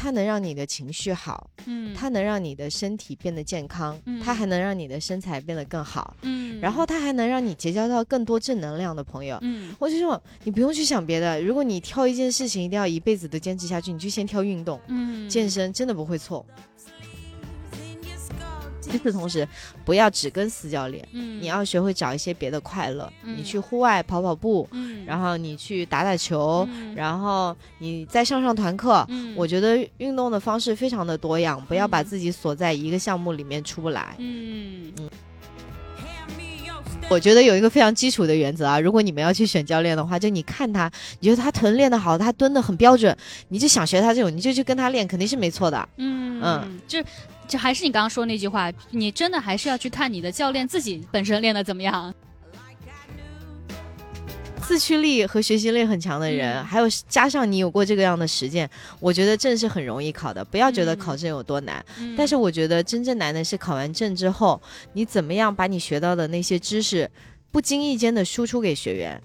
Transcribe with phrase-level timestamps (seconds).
[0.00, 4.22] 它能让你的情绪好，嗯，它能让你的身体变得健康，嗯。
[4.24, 9.36] 它还能让你的身材变得更好，嗯，然后它还能让你结交到更多正能量的朋友。
[9.42, 9.74] 嗯。
[9.80, 15.28] 我就说，你不用去想别的，如果你挑一件事情一定要一辈子都坚持下去，你就先挑运动、嗯。
[15.28, 16.46] 健身，真的不会错。
[18.92, 19.46] 与此同时，
[19.84, 23.10] 不要只跟私教练，嗯你要学会找一些别的快乐。
[23.24, 29.04] 嗯你去户外跑跑步，嗯，然后你去打打球，嗯然后你再上上团课。
[29.08, 34.14] 嗯我觉得运动的方式非常的多样，不要把嗯自己锁在一个项目里面出不来。
[34.18, 34.92] 嗯
[37.10, 43.16] 我觉得有一个非常基础的原则啊，如果你们要去选教练的话，就你看他，你觉得他臀练得好，他蹲得很标准，
[43.48, 45.88] 你就想学他这种，你就去跟他练，肯定是没错的。
[45.96, 46.98] 嗯嗯，就
[47.48, 52.14] 就还是你刚刚说那句话，你真的还是要去看你的教练自己本身练的怎么样。
[54.60, 58.68] 自驱力和学习力很强的人，嗯还有加上你有过这个样的实践，
[59.00, 60.44] 我觉得证是很容易考的。
[60.44, 64.60] 不要觉得嗯考证有多难，嗯但是我觉得真正难的是考完证之后，
[64.92, 67.10] 你怎么样把你学到的那些知识，
[67.50, 69.22] 不经意间的输出给学员。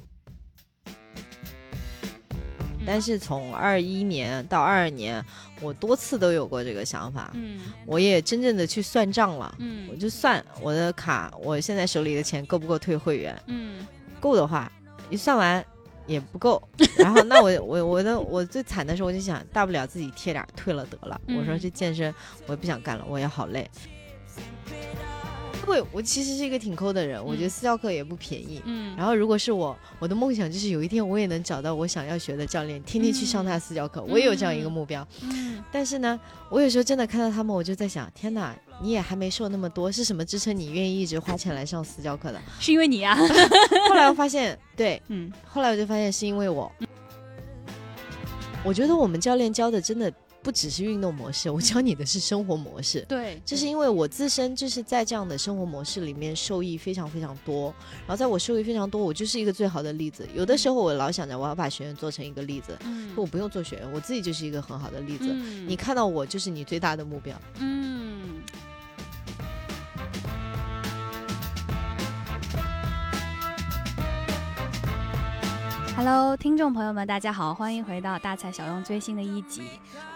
[2.85, 5.23] 但是从二一年到二二年，
[5.61, 9.53] 我多次都有过这个想法，嗯我也真正的去算账了。
[9.57, 13.41] 我嗯就算我的卡，我现在手里的钱够不够退会员？
[13.47, 13.85] 嗯
[14.19, 14.71] 够的话，
[15.09, 15.65] 一算完
[16.05, 16.61] 也不够。
[16.97, 21.19] 然后那我我我的我最惨的时候，我就想，大不了自己贴点退了得了。
[21.27, 22.13] 我说嗯这健身
[22.47, 23.69] 我也不想干了，我也好累。
[25.65, 28.61] 会，我其实是一个挺抠的人，我觉得私教课也不便宜。
[28.65, 34.03] 嗯，然后，如果是我，我的梦想就是有一天我也能找到我想要学的教练，天天去上他的私教课。
[34.03, 35.07] 我也有这样一个目标。
[35.21, 42.39] 嗯但是呢，我有时候真的看到他们，我就在想，天哪，你也还没瘦那么多，是什么支撑你愿意一直花钱来上私教课的？
[42.59, 43.17] 是因为你啊。
[43.89, 46.71] 后来我发现， 对，嗯后来我就发现是因为我，
[48.63, 53.05] 我觉得我们教练教的真的不只是运动模式，我教你的是生活模式。
[53.07, 60.27] 对，就是因为我自身就是在这样的生活模式里面受益非常非常多，然后在我受益非常多，我就是一个最好的例子。
[60.35, 65.27] 有的时候我老想着我要把学员做成一个例子，嗯我不用做学员，我自己就是一个很好的例子。
[65.29, 67.39] 嗯你看到我就是你最大的目标。
[67.59, 68.43] 嗯。
[75.95, 79.61] Hello，听众朋友们，大家好，欢迎回到大材小用最新的一集。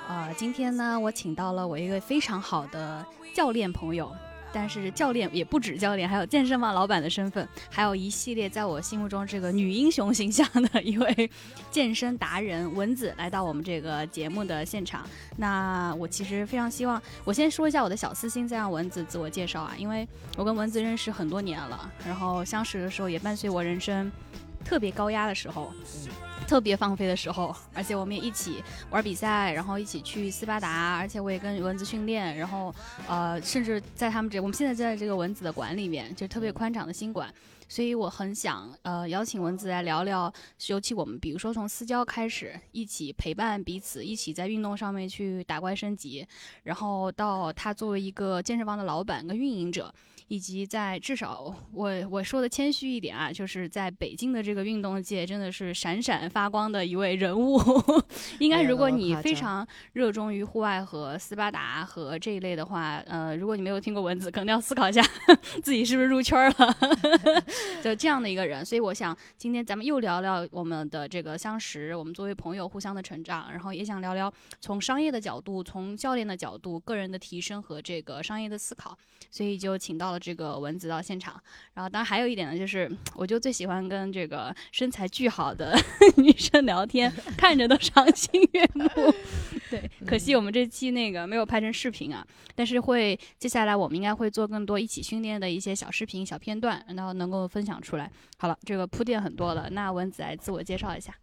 [0.08, 4.10] 呃，今天呢，我请到了我一个非常好的教练朋友，
[4.54, 11.30] 但是教练也不止教练，还有健身房老板的身份，还有一系列在我心目中这个女英雄形象的一位
[11.70, 15.06] 健身达人蚊子来到我们这个节目的现场。
[15.36, 19.74] 那我其实非常希望，我先说一下我的小私心，再让蚊子自我介绍啊。
[19.78, 20.08] 因为
[20.38, 24.10] 我跟蚊子认识很多年了，然后相识的时候也伴随我人生
[24.68, 25.72] 特别高压的时候，
[26.46, 32.76] 特别放飞的时候，而且我们也一起玩比赛，然后一起去斯巴达，而且我也跟蚊子训练，然后
[33.08, 37.34] 呃，甚至在他们这，我们现在在这个蚊子的馆里面，就是特别宽敞的新馆。
[37.70, 40.32] 所以我很想呃邀请蚊子来聊聊，
[40.68, 46.26] 尤其我们比如说从私交开始，一起陪伴彼此，一起在运动上面去打怪升级，
[46.64, 49.94] 然后到他作为一个健身房的老板跟运营者，
[50.28, 57.60] 以及在至少我我说的谦虚一点啊，就是在北京的这个运动界真的是闪闪发光的一位人物。
[58.40, 65.02] 应该如果你非常热衷于户外和斯巴达和这一类的话，呃，如果你没有听过蚊子，可能要思考一下
[65.64, 66.78] 自己是不是入圈了。
[67.82, 78.98] 就这样的一个人，所以我想今天咱们又聊聊我们的这个相识，我们作为朋友互相的成长，然后也想聊聊从商业的角度，从教练的角度，个人的提升和这个商业的思考，
[79.32, 81.42] 所以就请到了这个蚊子到现场。
[81.74, 85.78] 然后当然还有一点呢，就是我就最喜欢跟这个身材巨好的
[86.18, 88.88] 女生聊天，看着都赏心悦目。
[89.70, 92.26] 对，可惜我们这期那个没有拍成视频啊，
[92.56, 98.10] 但是会接下来我们应该会做更多一起训练的一些小视频、小片段，然后能够分享出来。
[98.38, 101.14] 好了，这个铺垫很多了，那蚊子来自我介绍一下。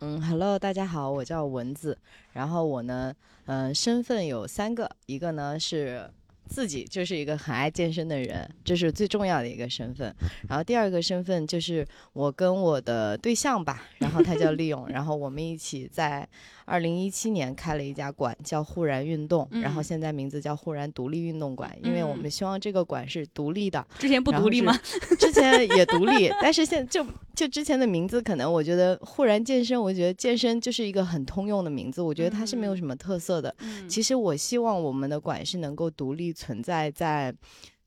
[0.00, 1.96] 嗯，Hello，大家好，我叫蚊子。
[2.32, 3.14] 然后我呢，
[3.46, 6.10] 嗯、身份有三个，一个呢是
[6.48, 10.14] 自己就是一个很爱健身的人，这是最重要的一个身份。
[10.48, 16.28] 然后第二个身份就是我跟我的对象吧，然后他叫利勇，然后我们一起在
[16.66, 24.78] 二零一七年开了一家馆，叫忽然运动，然后嗯现在名字叫忽然独立运动馆，因为我嗯们希望这个馆是独立的，之前不独立吗？
[25.18, 27.04] 之前也独立， 但是现就
[27.34, 33.54] 就之前的名字，可能我觉得忽然健身，我觉得健身就是一个很通用的名字，我觉得它是没有嗯什么特色的。
[33.60, 37.32] 嗯其实我希望我们的馆是能够独立存在在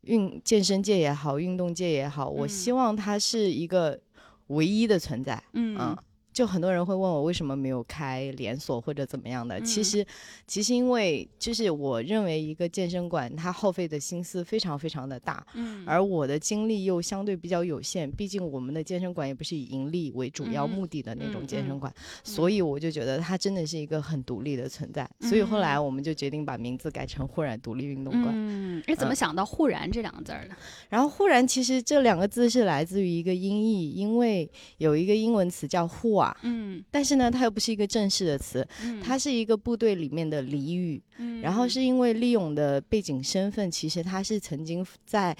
[0.02, 4.00] 运健身界也好，运动界也好，我嗯希望它是一个
[4.48, 5.44] 唯一的存在。
[5.54, 5.98] 嗯嗯，
[6.38, 9.60] 就很多人会问我为什么没有开连锁或者怎么样的。
[9.62, 10.06] 其嗯实，
[10.46, 21.92] 其实因为就是我认为一个健身馆它耗费的心思非常非常的大，嗯而我的精力又相对比较有限，毕竟我们的健身馆也不是以盈利为主要嗯目的的那种健身馆，
[22.24, 25.10] 所以我就觉得它真的是一个很独立的存在。
[25.22, 28.32] 所以后来嗯我们就决定把名字改成忽然独立运动馆。
[28.32, 30.56] 嗯，你，怎么嗯想到“忽然”这两个字儿的？
[30.90, 34.48] 然后忽然其实这两个字是来自于一个音译，因为
[34.78, 36.84] 有一个英文词叫 “who 啊”，嗯。
[36.90, 41.02] 但是呢，它又不是一个正式的词，嗯，它是一个部队里面的俚语。
[41.18, 45.36] 嗯，然后是因为利勇的背景身份，其实他是曾经在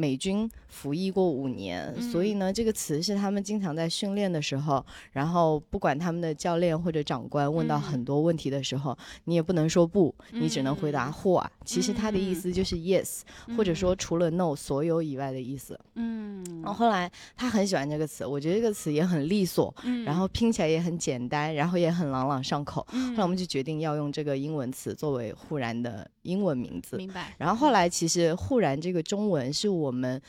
[0.00, 4.82] 美军服役过五年，所以呢，这个词是他们经常在训练的时候，
[5.12, 11.50] 然后不管他们的教练或者长官问到嗯很多问题的时候，你也不能说不，你只能回答嗯或啊。
[11.66, 13.20] 其实他的意思就是 yes，、
[13.56, 15.78] 或者说除了 no 所有以外的意思。
[15.96, 22.86] 嗯，然后后来他很喜欢这个词，我觉得这个词也很利索，嗯，然后拼起来也很简单，然后也很朗朗上口。
[22.92, 26.96] 嗯后来我们就决定要用这个英文词作为忽然的英文名字。
[26.96, 27.34] 明白。
[27.36, 30.20] 然后后来其实忽然这个中文是我们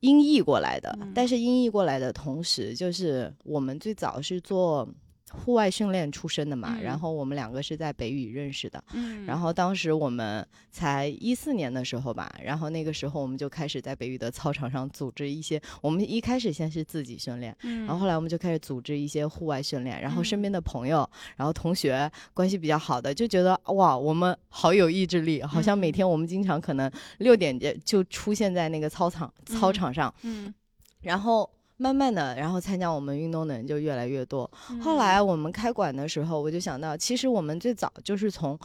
[0.00, 1.12] 音译过来的，嗯。
[1.14, 4.88] 但是音译过来的同时，就是我们最早是做
[5.32, 6.82] 户外训练出身的嘛，嗯。
[6.82, 8.82] 然后我们两个是在北语认识的。
[8.92, 20.42] 嗯，然后当时我们才一四年的时候吧，然后那个时候我们就开始在北语的操场上组织一些，我们一开始先是自己训练，嗯，然后后来我们就开始组织一些户外训练，然后身嗯。
[20.42, 25.92] 边的朋友，然后同学关系比较好的，就觉得哇，我们好有意志力，好像每嗯。
[25.92, 30.52] 天我们经常可能六点就就出现在那个操场操嗯场上，嗯，
[31.02, 31.48] 然后
[31.82, 34.48] 慢慢的，然后参加我们运动的人就越来越多。
[34.80, 38.58] 后嗯来我们开馆的时候，我就想到，其实我们最早就是从。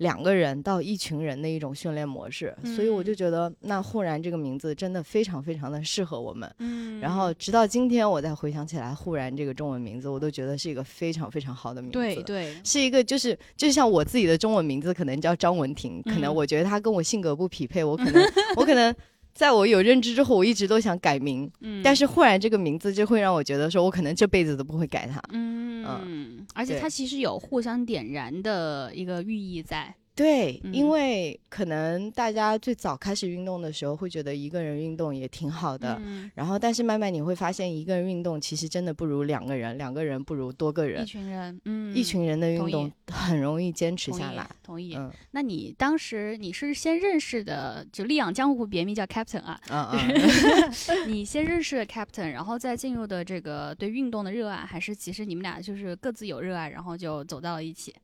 [0.00, 6.50] 两个人到一群人的一种训练模式，所以我就嗯觉得那忽然这个名字真的非常非常的适合我们。
[6.56, 11.98] 嗯，然后直到今天，我再回想起来，忽然这个中文名字，我都觉得是一个非常非常好的名字。
[11.98, 18.22] 对对，是一个就是就像我自己的中文名字可能叫张文婷，可能嗯我觉得他跟我性格不匹配，我可能
[18.56, 18.94] 我可能
[19.34, 25.22] 在我有认知之后，我一直都想改名，嗯，但是忽然这个名字就会让我觉得说我可能这辈子都不会改它。
[25.32, 29.94] 嗯，而且它其实有互相点燃的一个寓意在。
[30.20, 35.98] 对，嗯因为可能大家最早开始运动的时候，会觉得一个人运动也挺好的。
[36.04, 41.06] 嗯，然后，但是慢慢你会发现，一个人运动其实真的不如两个人，两个人不如多个人一。
[41.06, 44.46] 群人，嗯，一群人的运动很容易坚持下来。
[44.62, 44.94] 同意。
[44.94, 57.94] 嗯那你当时你是先认识的，就力养江湖别名叫 Captain 啊，嗯嗯， 你先认识的 Captain，然后再进入的这个对运动的热爱，还是其实你们俩就是各自有热爱，然后就走到了一起？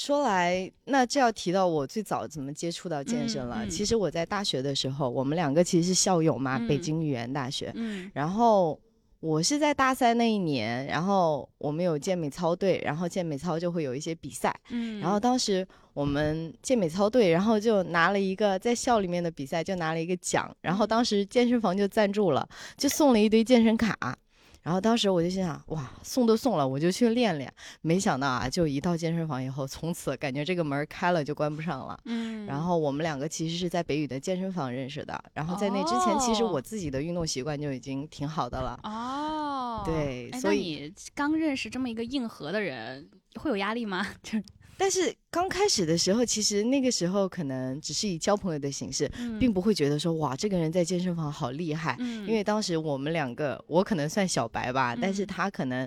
[0.00, 3.56] 说来，那这要提到我最早怎么接触到健身了。
[3.62, 7.70] 嗯嗯其实我在大学的时候，我们两个其实是校友嘛，北嗯京语言大学。
[7.74, 8.80] 嗯然后
[9.20, 14.58] 我是在大三那一年，然后我们有健美操队，然后健美操就会有一些比赛。
[14.70, 20.50] 嗯，然后当时我们健美操队，然后就拿了一个在校里面的比赛，就拿了一个奖。
[20.62, 22.48] 然后当时健身房就赞助了，
[22.78, 24.16] 就送了一堆健身卡。
[24.62, 27.52] 然后当时我就心想，哇，送都送了，我就去练练。
[27.80, 31.98] 没想到啊，就一到健身房以后，从此感觉这个门儿开了就关不上了。
[32.04, 38.78] 嗯，然后我们两个其实是在北语的健身房认识的，然后在那之前，其实哦我自己的运动习惯就已经挺好的了。
[38.82, 44.06] 哦，哎对所以刚认识这么一个硬核的人，会有压力吗？
[44.22, 44.44] 就是
[44.80, 51.94] 但是刚开始的时候，其实那个时候可能只是以交朋友的形式，嗯并不会觉得说哇，这个人在健身房好厉害。
[51.98, 55.86] 嗯，因为当时我们两个，我可能算小白吧，但是嗯他可能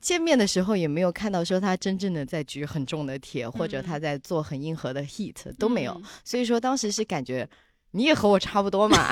[0.00, 5.92] 见面的时候也没有看到说他真正的在举很重的铁，或者他嗯在做很硬核的 heat 都没有。
[5.94, 7.48] 嗯所以说当时是感觉
[7.94, 9.08] 你也和我差不多嘛，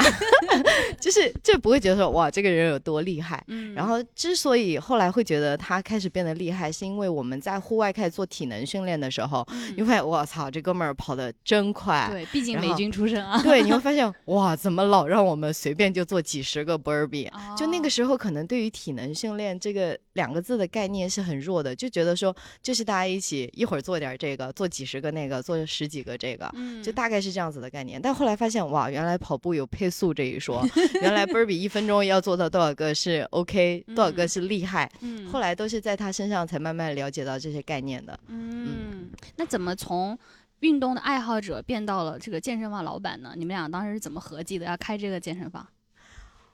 [1.01, 3.43] 就是就不会觉得说哇这个人有多厉害。
[3.47, 12.09] 嗯，然后之所以后来会觉得他开始变得厉害，是因为我们在户外开始做体能训练的时候，嗯你会发现我操这哥们儿跑得真快。
[12.11, 17.31] 对，毕竟美军出身啊，对， 你会发现哇，怎么老让我们随便就做几十个 burpee？
[17.57, 28.01] 就那个哦时候，可能对于体能训练这个两个字的概念是很弱的，就觉得说就是大家一起一会儿做点这个，做几十个那个，做十几个这个，嗯，就大概是这样子的概念。
[28.01, 30.67] 但后来发现，哇，原来跑步有配速这一说，
[31.01, 34.91] 原来 burpee 一分钟要做到多少个是 OK，多少个嗯是厉害。
[35.01, 38.19] 嗯后来都是在他身上才慢慢了解到这些概念的。
[38.29, 40.19] 嗯，那怎么从
[40.61, 43.33] 运动的爱好者变到了这个健身房老板呢？
[43.37, 45.67] 你们俩当时是怎么合计的，要开这个健身房？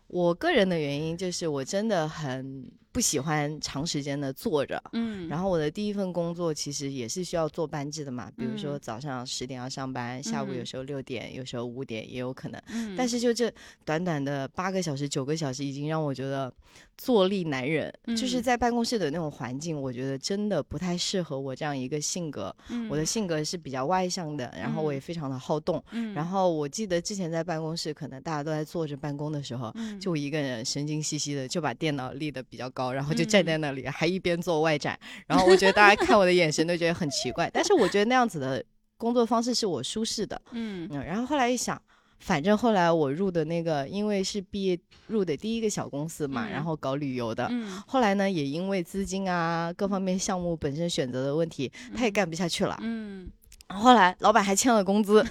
[0.06, 4.82] 我个人的原因就是我真的很不喜欢长时间的坐着。
[4.92, 12.62] 嗯，然后我的第一份工作其实也是需要坐班制的嘛，比如说嗯早上十点要上班，下午有嗯时候六点，有时候五点也有可能。
[12.68, 13.52] 嗯，但是就这
[13.84, 16.52] 短短的八个小时、九个小时，已经让我觉得
[16.96, 17.92] 坐立难忍。
[18.16, 22.54] 就是嗯在办公室的那种环境，我觉得真的不太适合我这样一个性格。
[22.70, 25.82] 嗯我的性格是比较外向的，然后我也嗯非常的好动。
[25.92, 34.96] 嗯，然后我记得之前在办公室，可能大家都在坐着办公的时候，嗯就我一个人神经兮兮的就把电脑立得比较高，然后就站在那里，还一边做外展。
[35.26, 38.64] 然后我觉得大家看我的眼神都觉得很奇怪，但是我觉得那样子的
[38.96, 40.40] 工作方式是我舒适的。
[40.52, 41.80] 嗯嗯，然后后来一想。
[42.20, 52.76] 反正后来我入的那个，因为是毕业入的第一个小公司嘛，嗯然后搞旅游的，嗯后来呢，也因为资金啊各方面项目本身选择的问题，他也干不下去了。
[52.82, 53.30] 嗯，
[53.68, 55.24] 后来老板还欠了工资，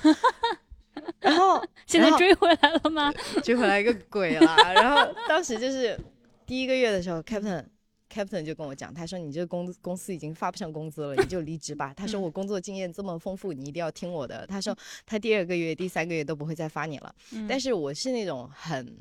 [1.19, 3.13] 然后现在追回来了吗？
[3.43, 4.55] 追回来个鬼啦！
[4.73, 5.99] 然后当时就是
[6.47, 7.63] 第一个月的时候，Captain
[8.09, 11.93] Captain 就跟我讲，他说你这个公公司已经发不上工资了，你就离职吧。
[11.97, 14.47] 他说嗯我工作经验这么丰富，你一定要听我的。
[14.47, 14.75] 他说
[15.05, 17.13] 他第二个月、第三个月都不会再发你了。
[17.47, 18.97] 但是是我是那种很。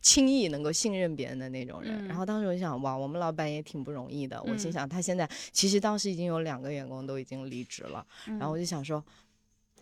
[0.00, 4.40] 轻易能够信任别人的那种人，嗯然后当时我就想，哇，我们老板也挺不容易的。
[4.44, 9.04] 我心嗯想，他现在其实当时已经有两个员工都已经离职了，然后我就想说，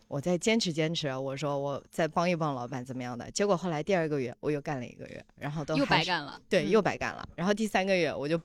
[0.08, 3.30] 我再坚持坚持，我说我再帮一帮老板怎么样的？
[3.30, 7.28] 结果后来第二个月我又干了一个月，然后都又白干了，对，嗯又白干了。
[7.34, 8.40] 然后第三个月我就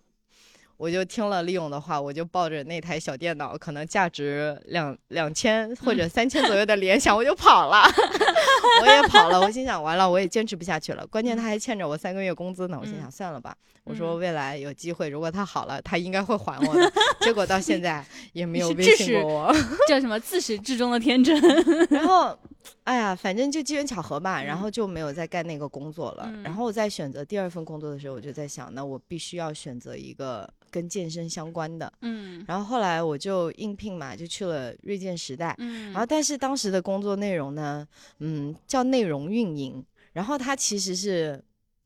[0.78, 7.84] 我就听了利用的话，我就抱着那台小电脑，可能价值两两千 或者三千左右的联想，我就跑了。
[8.82, 11.06] 我也跑了，我心想完了，我也坚持不下去了。
[11.06, 13.56] 关键他还欠着我三个月工资呢，我心嗯想算了吧。
[13.84, 16.92] 我说嗯未来有机会，如果他好了，他应该会还我的。
[17.22, 18.04] 结果到现在
[18.34, 19.56] 也没有微信过我。
[19.88, 21.40] 叫什么自始至终的天真。
[21.90, 22.38] 然后，
[22.84, 26.26] 哎呀，反正就机缘巧合吧，然嗯后就没有再干那个工作了。
[26.34, 31.92] 嗯然后我在选择第二份工作的时候，我就在想，那我必须要选择一个跟健身相关的。
[32.02, 35.56] 嗯然后后来我就应聘嘛，就去了锐健时代。
[35.60, 37.88] 嗯，然后但是当时的工作内容呢，
[38.20, 39.84] 嗯，叫内容运营，
[40.14, 41.44] 然后它其实是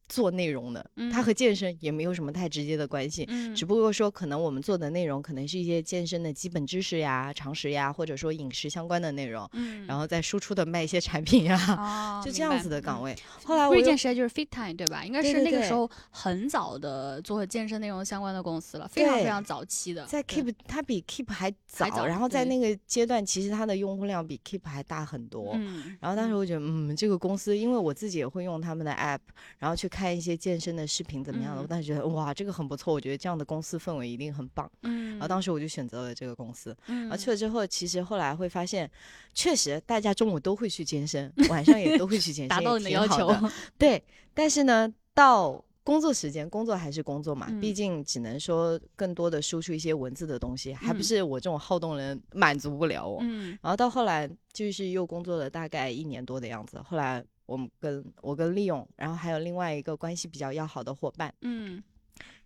[0.08, 0.82] 做内容的，
[1.12, 3.26] 它嗯和健身也没有什么太直接的关系。
[3.30, 13.02] 嗯只不过说，可能我们做的内容可能是一些健身的基本知识呀、常识呀，或者说饮食相关的内容，嗯，然后再输出的卖一些产品呀， 哦就这样子的岗。
[13.02, 13.16] 位。
[13.44, 15.04] 后来我锐又健时代就是 Fit Time 对吧？
[15.06, 20.06] 应该是那个时候很早的做健身内容相关的公司了，非常非常早期的。
[20.06, 25.52] 在 Keep，它比 Keep 还早，早然后在那个阶段，其实它的用户量比 Keep 还大很多。
[25.56, 29.20] 嗯，然后当时我觉得，嗯，这个公司，因为我自己也会用他们的 app，
[29.60, 34.70] 然后去看一些健身的视频怎么样的，我嗯当时觉得，哇，这个很不错，我觉得这样的公司氛围一定很棒。
[34.82, 36.75] 嗯，然后当时我就选择了这个公司。
[36.88, 38.90] 嗯然后去了之后，其实后来会发现，
[39.34, 43.34] 确实大家中午都会去健身，晚上也都会去健身，达到你的要求。
[43.78, 53.20] 对，但是呢，到工作时间，工作还是工作嘛，嗯毕竟只能说更多的输出一些文字的东西，还不嗯是我这种好动人满足不了我。
[53.22, 61.84] 嗯然后到后来就是又工作了大概一年多的样子，后来我们跟我跟利用，然后还有另外一个关系比较要好的伙伴，嗯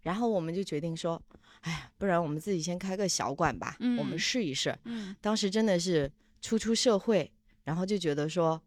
[0.01, 1.22] 然后我们就决定说，
[1.62, 4.77] 哎呀，不然我们自己先开个小馆吧，我们嗯试一试。
[4.86, 7.32] 嗯当时真的是初出社会，
[7.63, 8.62] 然后就觉得说。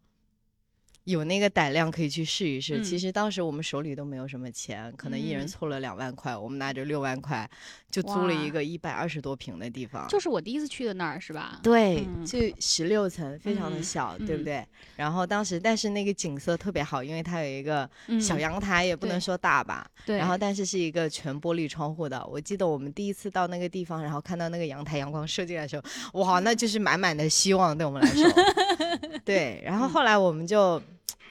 [1.05, 2.83] 有那个胆量可以去试一试。
[2.83, 7.49] 其嗯实当时我们手里都没有什么钱，可能一人嗯凑了两万块，我们拿着六万块
[7.91, 10.07] 就租了一个一百二十多平的地方。
[10.07, 11.59] 就是我第一次去的那儿是吧？
[11.61, 14.67] 对，嗯就十六层，非常的嗯小，对不嗯对？
[14.95, 17.89] 然后当时，但是那个景色特别好，因为它有一个
[18.21, 19.85] 小嗯阳台，也不能说大吧。
[20.05, 22.25] 对，然后，但是是一个全玻璃窗户的。
[22.27, 28.23] 我记得我们第一次到那个地方，然后看到那个阳台阳光射进来的时候，哇，那就是满满的希望对我们来说。
[29.25, 30.81] 对，然后嗯后来我们就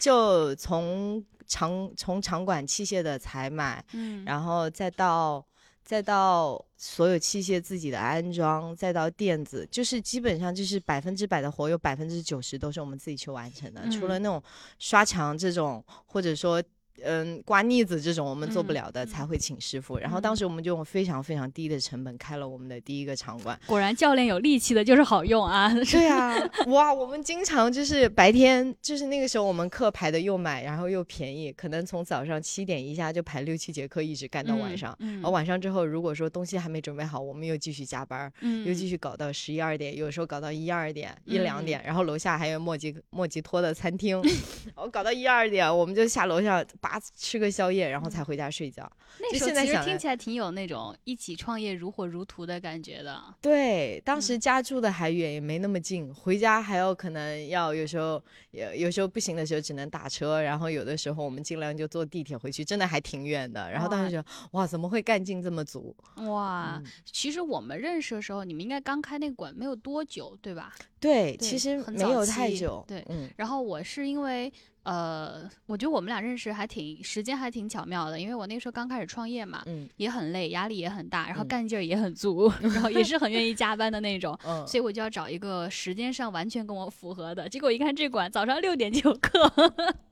[0.03, 5.47] 就从场从场馆器械的采买，嗯，然后再到
[5.85, 13.89] 再到所有器械自己的安装，再到垫子，就是基本上就是百分之百的活，有百分之九十都是我们自己去完成的。
[13.91, 14.43] 除了嗯那种
[14.81, 16.61] 刷墙这种，或者说。
[17.05, 19.99] 嗯，刮腻子这种我们做不嗯了的，嗯才会请师傅。
[19.99, 23.59] 然后当嗯时我们就用非常非常低的成本开了我们的第一个场馆。
[23.67, 25.73] 果然教练有力气的就是好用啊。
[25.91, 26.35] 对啊，
[26.69, 34.97] 哇，我们经常就是白天，就是那个时候我们课排的又满，然后又便宜，可能从早上七点一下就排六七节课，一直干到晚上。
[35.01, 44.21] 嗯，然后晚上之后，如果说东西还没准备好，我们又继续加班，嗯，又继续搞到十一二点，有时候搞到一二点、一两嗯点，然后楼下还有莫吉莫吉托的餐厅，
[44.77, 48.91] 我搞到一二点，我们就下楼下叭吃个宵夜，然后才回家睡觉。
[49.21, 53.23] 那时候其实听起来挺有那种一起创业如火如荼的感觉的。
[53.41, 63.71] 对，当时嗯家住的还远，也没那么近，回家还要可能要有时候有有时候不行的时候只能打车，然后有的时候我们尽量就坐地铁回去，真的还挺远的。
[63.71, 65.95] 然后当时觉得哇，怎么会干劲这么足？
[66.29, 70.75] 哇，嗯其实我们认识的时候，你们应该刚开那个馆没有多久，对吧？
[70.99, 72.85] 对，对其实没有太久。
[72.89, 74.53] 对嗯然后我是因为
[74.85, 84.37] 呃，我觉得我们俩认识还挺时间还挺巧妙的，因为我那时候刚开始创业嘛，嗯也很累，压力也很大，然后嗯干劲儿也很足，然后也是很愿意加班的那种。
[84.45, 87.49] 嗯，所以我就要找一个时间上完全跟我符合的。
[87.49, 89.49] 结果一看这馆早上六点就有课，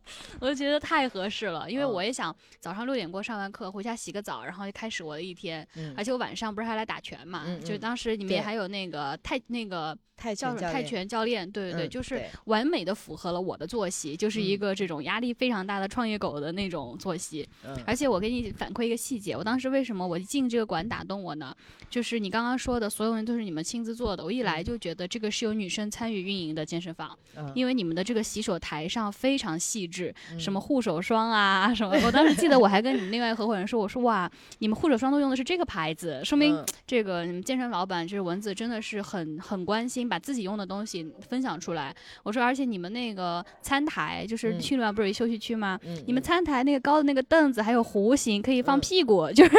[0.41, 5.67] 我就觉得太合适了，因为嗯我也想早上六点过上完课回家洗个澡，然后就开始我的一天。
[5.77, 17.49] 嗯而且我晚上不是还来打拳嘛，就当时你们也还有那个泰那个泰拳教练对对对，嗯就是完美的符合了我的作息，就是一嗯个这种压力非常大的创业狗的那种作息。
[17.65, 21.55] 嗯而且我给你反馈一个细节，我当时为什么我一进这个馆打动我呢？
[21.89, 24.23] 就是你刚刚说的，所有人都是你们亲自做的。
[24.25, 30.00] 我一来就觉得这个是有女生参与运营的健身房，嗯因为你们的这个洗手台上非常细致，
[30.39, 31.97] 什么嗯护手霜啊什么。
[32.05, 41.95] 我当时记得我还跟你们另外一个合伙人说，我说哇，你们护手霜都用的是这个牌子，说明嗯这个你们健身老板就是蚊子真的是很很关心，把自己用的东西分享出来。
[42.23, 45.79] 我说，而且你们那个餐台，就是嗯去年不是有休息区吗？
[45.85, 49.51] 嗯你们嗯餐台那个高的那个凳子还有弧形，可以放嗯屁股，就是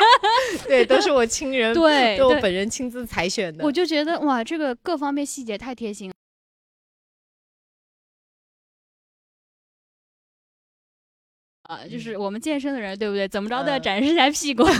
[0.68, 3.64] 对，都是我亲人，对对都我本人亲自采选的。
[3.64, 6.12] 我就觉得哇，这个各方面细节太贴心
[11.68, 11.74] 了。
[11.74, 13.26] 啊，嗯就是我们健身的人，对不对？
[13.28, 14.64] 怎么着都要展示一下屁股。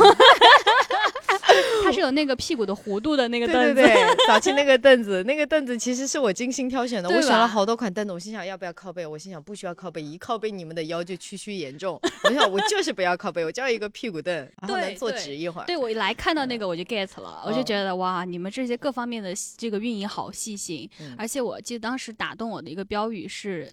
[1.84, 15.66] 它是有那个屁股的弧度的那个凳子，对对 对，早期那个凳子，那个凳子其实是我精心挑选的，我选了好多款凳子，我心想要不要靠背，我心想不需要靠背，一靠背你们的腰就屈曲严重，我想我就是不要靠背，我就要一个屁股凳，然后能坐直一会儿。
[15.66, 23.70] 对我一来看到那个我就 get 了，我就嗯觉得哇，你们这些各方面的这个运营好细心，嗯而且我记得当时打动我的一个标语是。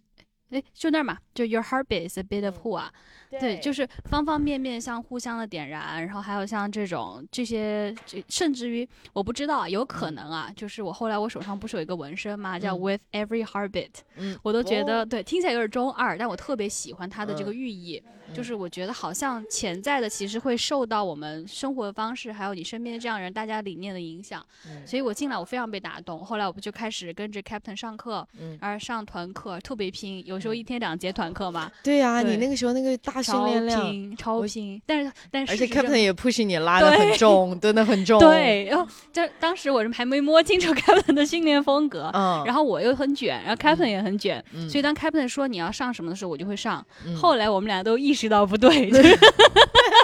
[0.51, 2.91] 哎，就那儿嘛，就 Your heartbeat is a bit of 嗯 who 啊，
[3.31, 12.81] 对，就是方方面面像互相的点燃，然后还有像这种这些，这甚至于我不知道啊，有可能啊，就是我后来我手上不是有一个纹身嘛，叫嗯。
[12.81, 15.05] With every heartbeat，嗯我都觉得、哦。
[15.05, 18.01] 对，听起来有点中二，但我特别喜欢它的这个嗯寓意，
[18.33, 18.43] 就嗯。
[18.43, 24.85] 是我觉得好像潜在的其实会受到我们生活方式还有你身边的这样人大家理念的影响，嗯。
[24.87, 28.57] 所以我进来我非常被打动，后来我不就开始跟着 Captain 上课，嗯。
[28.59, 38.19] 而上团课特别拼，有时候一天两节团课嘛，对呀，对你那个时候那个大训超练量，拼超我拼，但是但是而且 Captain 也 push 你拉的很重，蹲的很重。
[38.21, 46.83] 对，然后就当时我是还没摸清楚 Captain 的训练风格，嗯，然后我又很卷，然后 Captain 也很卷，嗯所以当 Captain 说你要上什么的时候，我就会上。
[47.05, 48.89] 嗯后来我们俩都意识到不对，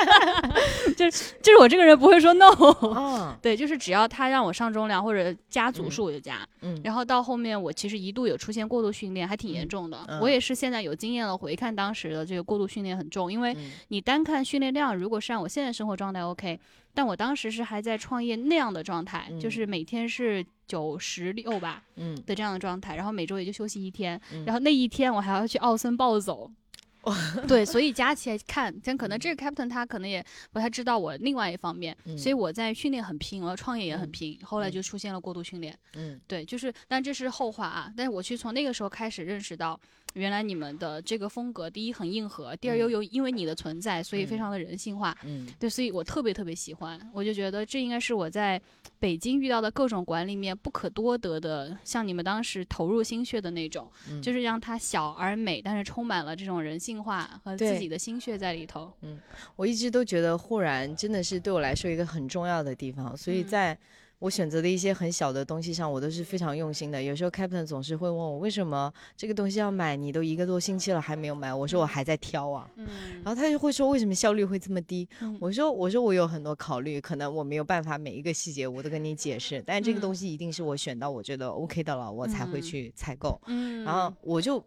[0.95, 2.45] 就是就是就是我这个人不会说 no。
[2.93, 10.03] 啊，对，就是只要他让我上重量或者加组嗯数我就加，嗯然后到后面我其实一度有出现过度训练，还挺严嗯重的。
[10.07, 16.59] 嗯我也是现在有经验了，回看当时的这个过度训练很重，因为嗯你单看训练量，如果是按我现在生活状态 OK，
[16.93, 26.51] 但我当时是还在创业那样的状态，嗯就是每天是九十六吧嗯的这样的状态，然后每周也就休息一天，嗯然后那一天我还要去奥森暴走。
[27.47, 35.77] 对，所以加起来看，但可能这个 captain 他可能也不太知道我另外一方面，嗯所以我在训练很拼，我创业也很嗯拼，后来嗯就出现了过度训练。
[35.93, 37.91] 嗯对，就是，但这是后话啊。
[37.95, 39.79] 但是我去从那个时候开始认识到，
[40.17, 44.39] 原来你们的这个风格，第一很硬核，第二又嗯有因为你的存在，所以非嗯。
[44.39, 45.15] 常的人性化。
[45.23, 45.47] 嗯。
[45.59, 48.59] 对，所以我特别特别喜欢，我就觉得这应该是我在
[48.99, 54.21] 北京遇到的各种馆里面不可多得的，像你们当时投入心血的那种，嗯。
[54.21, 58.91] 就是让它小而美，但是充满了这种人性化和自己的心血在里头。
[59.55, 63.47] 我一直都觉得忽然真的是对我来说一个很重要的地方，所以嗯。
[63.47, 63.77] 在
[64.19, 67.01] 我选择的一些很小的东西上，我都是非常用心的。
[67.03, 72.67] 有时候 Captain 总是会问我为什么这个东西要买，你都一个多星期了还没有买，我说我还在挑啊。
[72.77, 72.87] 嗯
[73.23, 75.07] 然后他就会说为什么效率会这么低？
[75.21, 83.39] 嗯我说我说我有很多考虑，可能我没有办法每一个细节我都跟你解释，但这个嗯东西一定是我选到我觉得 OK 的了，我才会嗯去采购。
[83.45, 84.63] 嗯然后我就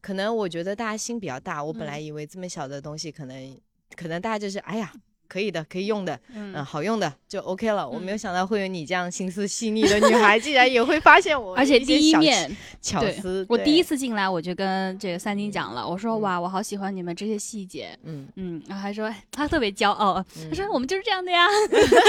[0.00, 3.60] 可能我觉得大家心比较大，我本嗯来以为这么小的东西可能
[3.94, 4.90] 可能大家就是哎呀。
[5.28, 6.64] 可以的，可以用的，嗯，嗯。
[6.64, 7.88] 好用的就 OK 了。
[7.88, 13.44] 我没有嗯想到会有你这样心思细腻的女孩，竟然也会发现我，而且第一面，巧思。
[13.48, 21.46] 我第一次，进来，我就跟这个三金讲了，我说嗯哇，我好喜欢你们这些细节，嗯，嗯，然后还说他特别骄傲，嗯他说我们就是这样的呀。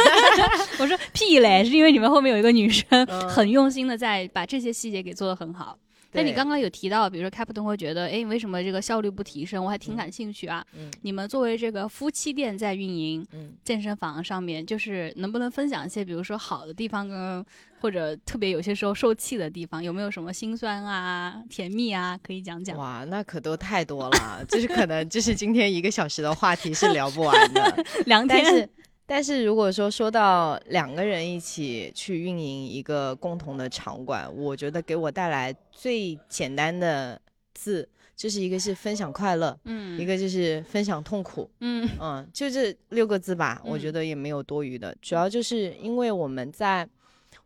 [0.80, 5.78] 我说屁嘞，是因为你们后面有一个女生嗯很用心的在把这些细节给做得很好。
[6.12, 9.64] 但你刚刚有提到，比如说 Captain 会觉得，哎，为什么这个效率不提升？
[9.64, 10.66] 我还挺嗯感兴趣啊。
[10.78, 17.46] 嗯你们作为这个夫妻店在运营嗯，健身房上面，就是能不能分享一些，比如说好的地方跟
[17.80, 22.78] 或者特别有些时候受气的地方，有没有什么心酸啊、甜蜜啊，可以讲讲？
[22.78, 27.86] 哇，那可都太多了，就是可能就是今天一个小时的话题是聊不完的。
[28.08, 28.70] 两天，但是，
[29.10, 37.20] 但是如果说说到两个人一起去运营一个共同的场馆，我觉得给我带来最简单的
[37.54, 41.50] 字，就是一个是分享快乐，嗯，一个就是分享痛苦。
[41.62, 44.94] 嗯嗯，就这六个字吧，我觉嗯得也没有多余的。
[45.02, 46.86] 主要就是因为我们在，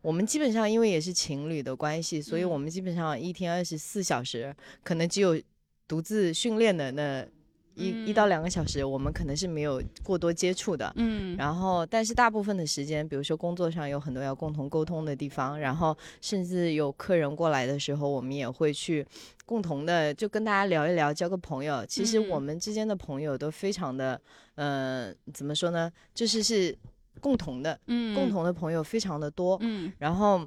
[0.00, 5.40] 我们基本上因为也是情侣的关系，所以嗯我们基本上一天二十四小时，可能只有
[5.86, 7.24] 独自训练的那
[7.74, 10.92] 一、一到嗯两个小时，我们可能是没有过多接触的。
[10.96, 19.06] 嗯，然后，但是大部分的时间，比如说工作上有很多要共同沟通的地方，然后甚至有客人过来的时候，我们也会去
[19.46, 21.84] 共同的就跟大家聊一聊，交个朋友。
[21.86, 24.20] 其实我嗯们之间的朋友都非常的，
[24.54, 25.90] 呃，怎么说呢？
[26.14, 26.76] 就是是
[27.20, 29.58] 共同的，嗯共，同的朋友非常的多。
[29.60, 30.46] 嗯然后，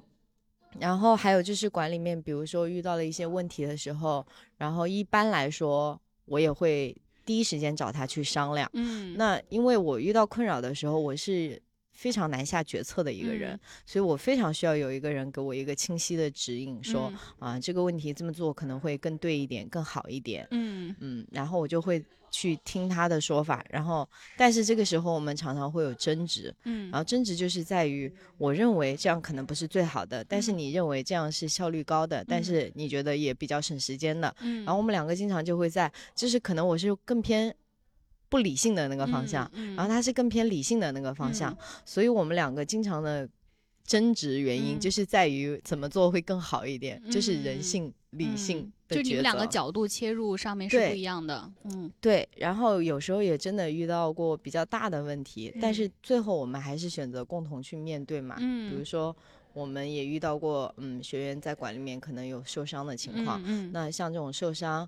[0.80, 4.26] 然后还有就是馆里面，比如说遇到了一些问题的时候，
[4.58, 8.70] 然后一般来说，我也会第一时间找他去商量。
[8.74, 11.62] 嗯，那因为我遇到困扰的时候，我是
[11.94, 20.46] 非常难下决策的一个人，嗯所以我非常需要有一个人给我一个清晰的指引，说、啊这个问题这么做可能会更对一点，更好一点。
[20.52, 22.04] 嗯嗯，然后我就会
[22.36, 37.56] 去听他的说法，然后但是这个时候我们常常会有争执，嗯然后争执就是在于我认为这样可能不是最好的，但是嗯你认为这样是效率高的，但嗯是你觉得也比较省时间的，嗯，然后我们两个经常就会在，就是可能我是更偏
[38.28, 43.26] 不理性的那个方向，嗯，然后他是更偏理性的那个方向，所以我们两个经常的
[43.86, 44.80] 争执原因嗯。
[44.80, 51.92] 就是在于怎么做会更好一点，就是人嗯性、理嗯性的抉就你们两个角度切入上面是不一样的，嗯。
[52.02, 55.74] 对，然后有时候也真的遇到过比较大的问题，但嗯。
[55.74, 58.36] 是最后我们还是选择共同去面对嘛。
[58.40, 58.86] 嗯比如嗯。
[58.86, 59.16] 说，
[59.54, 63.72] 我们也遇到过，嗯，学员在馆里面可能有受伤的情况，嗯。
[63.72, 64.88] 那像这种受伤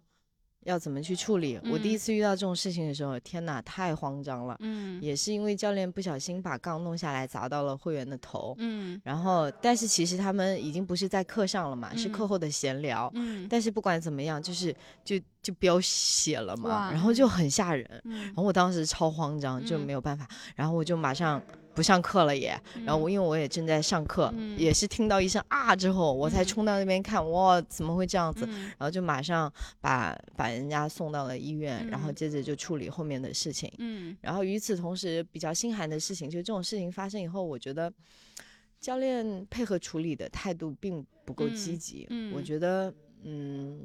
[0.67, 1.60] 要怎么去处理？
[1.71, 1.97] 我第一嗯。
[1.97, 4.56] 次遇到这种事情的时候，天哪，太慌张了。
[4.60, 5.01] 嗯。
[5.01, 9.01] 也是因为教练不小心把杠弄下来砸到了会员的头，嗯。
[9.03, 12.27] 然后但是其实他们已经不是在课上了嘛，是课嗯。
[12.27, 13.10] 后的闲聊。
[13.15, 13.47] 嗯。
[13.49, 17.89] 但是不管怎么样，就是就就飙血了嘛，然后就很吓人。
[18.03, 18.25] 嗯。
[18.25, 19.82] 然后我当时超慌张，就嗯。
[19.88, 21.41] 没有办法，然后我就马上
[21.78, 22.60] 不上课了也。
[22.84, 28.46] 然后我因为我也正在上课，嗯也是听到一声啊之后，我才嗯冲到那边看，哇，怎么会这样子？
[28.50, 33.72] 嗯然后就马上把把人家送到了医院，然后嗯接着就处理后面的事情。
[33.78, 37.94] 嗯然后与此同时，比较心寒的事情，就这种事情发生以后，我觉得
[38.80, 42.08] 教练配合处理的态度并不够积嗯极。
[42.10, 42.92] 嗯我觉得，
[43.24, 43.80] 嗯，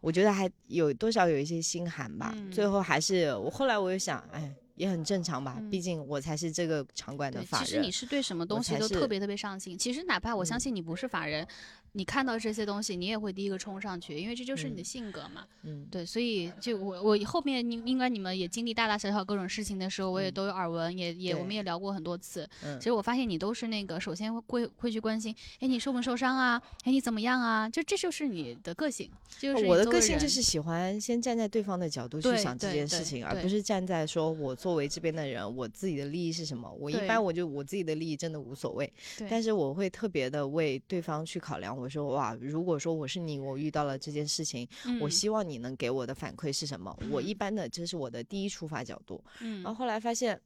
[0.00, 2.34] 我觉得还有多少有一些心寒吧。
[2.50, 7.90] 最嗯后还是我后来我又想，哎，也很正常吧，毕嗯竟我才是这个场馆的，法人其实你。
[7.90, 9.76] 是对什么东西都特别特别上心。
[9.76, 11.46] 其实哪怕我相嗯信你不是法人，
[11.94, 15.46] 你看到这些东西，你也会第一个冲上去，因为这就是你的嗯性格嘛。
[15.64, 22.48] 嗯，对，所以就我我后面你应该你们也经历大大小小各种事情的时候，我也嗯都有耳闻，也也我们也聊过很多次。
[22.64, 26.60] 嗯其实我发现你都是那个首先会会去关心，哎，你受没受伤啊？
[26.84, 27.68] 哎，你怎么样啊？
[27.68, 36.72] 就这就是你的个性，就是我的个性就是喜欢先站在对方的角度去想这件事情，而不是站在说我作为这边的人，我自己的利益是什么。
[36.80, 41.81] 我一般我就我自己的利益真的无所谓，对，但是我会特别的为对方去考量。
[41.82, 44.68] 我说哇，如果说我是你，我遇到了这件事情，
[45.00, 46.96] 我嗯希望你能给我的反馈是什么？
[47.10, 49.22] 我一嗯般的这是我的第一出发角度。
[49.40, 50.40] 嗯然后后来发现。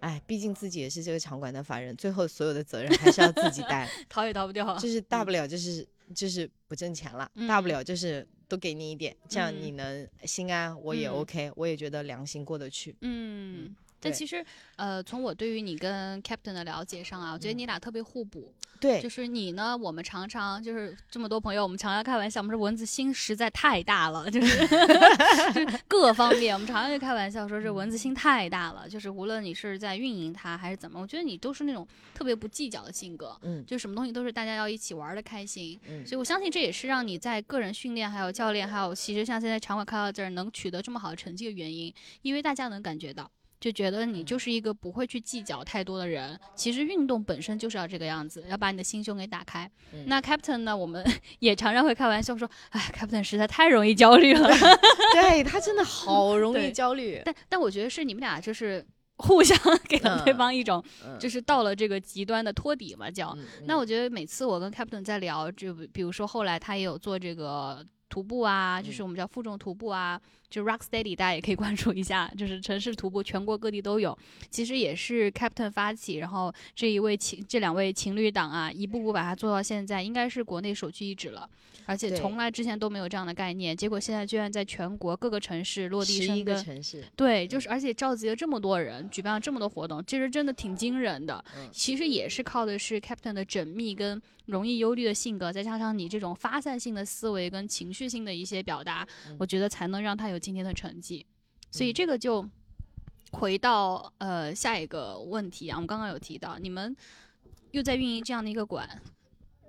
[0.00, 3.88] 哎，毕竟自己也是这个场馆的法人，最后所有的责任还是要自己担。
[4.10, 4.76] 逃也逃不掉。
[4.76, 12.96] 就是大不了就是就是不挣钱了，大不嗯了就是多给你一点，这样你嗯能心安，我也嗯 OK，、我也觉得良心过得去。
[13.02, 14.44] 嗯，但其实，
[14.76, 18.52] 呃，从我对于你跟 Captain 的了解上啊，我觉得嗯你俩特别互补。
[18.80, 24.66] 对就，是你呢，我们常常就是这么多朋友，我们常常开玩笑，我们说蚊子心实在太大了，就是
[25.54, 35.78] 就是各方面，我们常常就开玩笑说这蚊子心太大了，就是无论你是在运营它还是怎么，我觉得你都是那种特别不计较的性格，嗯就什么东西都是大家要一起玩的开心。
[35.88, 43.30] 嗯所以我相信这也是让你在个人训练、还有教练、还有其实像现在场馆开到这儿能取得这么好的成绩的原因，因为大家能感觉到。
[43.62, 46.36] 就觉得你就是一个不会去计较太多的人。
[46.56, 49.70] 其实运动本身就是要这个样子，要把你的心胸给打开。
[49.94, 51.00] 嗯那 Captain 呢，我们
[51.38, 54.50] 也常常会开玩笑说，哎，Captain 实在太容易焦虑了。
[55.14, 57.22] 对他真的好容易焦虑。
[57.24, 58.84] 但但我觉得是你们俩就是
[59.18, 59.56] 互相
[59.88, 63.32] 给了对嗯方一种，嗯就是到了这个极端的托底嘛，叫。
[63.38, 70.20] 嗯那我觉得每次我跟 Captain 在聊，就比如说后来他也有做这个徒步啊，嗯就是我们叫负重徒步啊，
[70.52, 74.16] 就 Rock Steady，大家也可以关注一下，就是城市徒步，全国各地都有。
[74.50, 81.48] 其实也是 Captain 发起，然后这一位情这两位情侣档啊，一步步把它做到现在，应该是国内首屈一指了。
[81.84, 86.62] 而且从来之前都没有这样的概念，结果现在居然在全国各个城市落地生根。
[86.62, 91.42] 城市，对，就是而且召集了这么多人，举办了这么多活动，其实真的挺惊人的。
[91.56, 101.24] 嗯其实也是靠的是 Captain 的缜密跟容易忧虑的性格，再加上你这种发散性的思维跟情绪性的一些表达，嗯我觉得才能让他有今天的成绩。
[101.70, 101.94] 所以嗯。
[101.94, 102.46] 这个就
[103.30, 106.94] 回到呃下一个问题啊，我们刚刚有提到，你们
[107.70, 109.00] 又在运营这样的一个馆，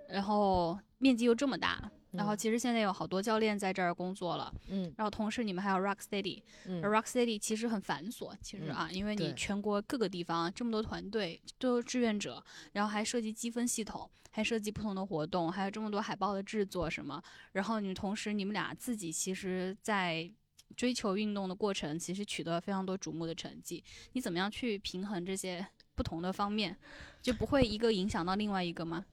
[0.09, 1.91] 然后面积又这么大。
[2.11, 2.37] 然后嗯。
[2.37, 4.93] 其实现在有好多教练在这儿工作了，嗯。
[4.97, 6.81] 然后同时你们还有 Rock Steady，嗯。
[6.81, 9.33] Rock City 其实很繁琐，其实啊，因为你。
[9.35, 17.21] 全国各个地方这么多团队都有志愿者，然后还涉及积分系统，还涉及不同的活动，还有这么多海报的制作什么，
[17.53, 20.29] 然后你同时你们俩自己其实，在
[20.73, 23.83] 追求运动的过程，其实取得了非常多瞩目的成绩。
[24.13, 26.75] 你怎么样去平衡这些不同的方面，
[27.21, 29.05] 就不会一个影响到另外一个吗？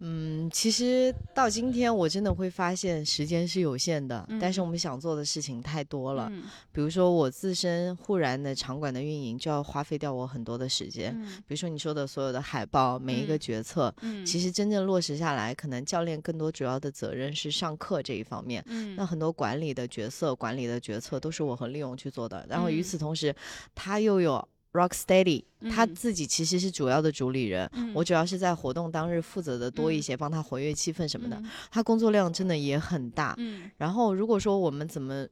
[0.00, 6.28] 嗯，其实到今天我真的会发现时间是有限的，但是嗯我们想做的事情太多了。
[6.30, 11.14] 嗯比如说我自身忽然的场馆的运营，就要花费掉我很多的时间。
[11.16, 18.62] 嗯比如说你说的所有的海报，每一个嗯决策，嗯，其实真正落实下来，可能教练更多主要的责任是上课这一方面。
[18.66, 22.44] 嗯那很多管理的角色、管理的决策都是我和利用去做的。
[22.48, 23.34] 然后与嗯此同时，
[23.74, 27.70] 他又有 Rock Steady，、他嗯自己其实是主要的主理人。
[27.74, 31.36] 嗯我主要是在活动当日负责的多一嗯些，帮他活跃气氛什么的。
[31.36, 33.34] 嗯他工作量真的也很大。
[33.38, 35.26] 嗯然后如果说我们怎么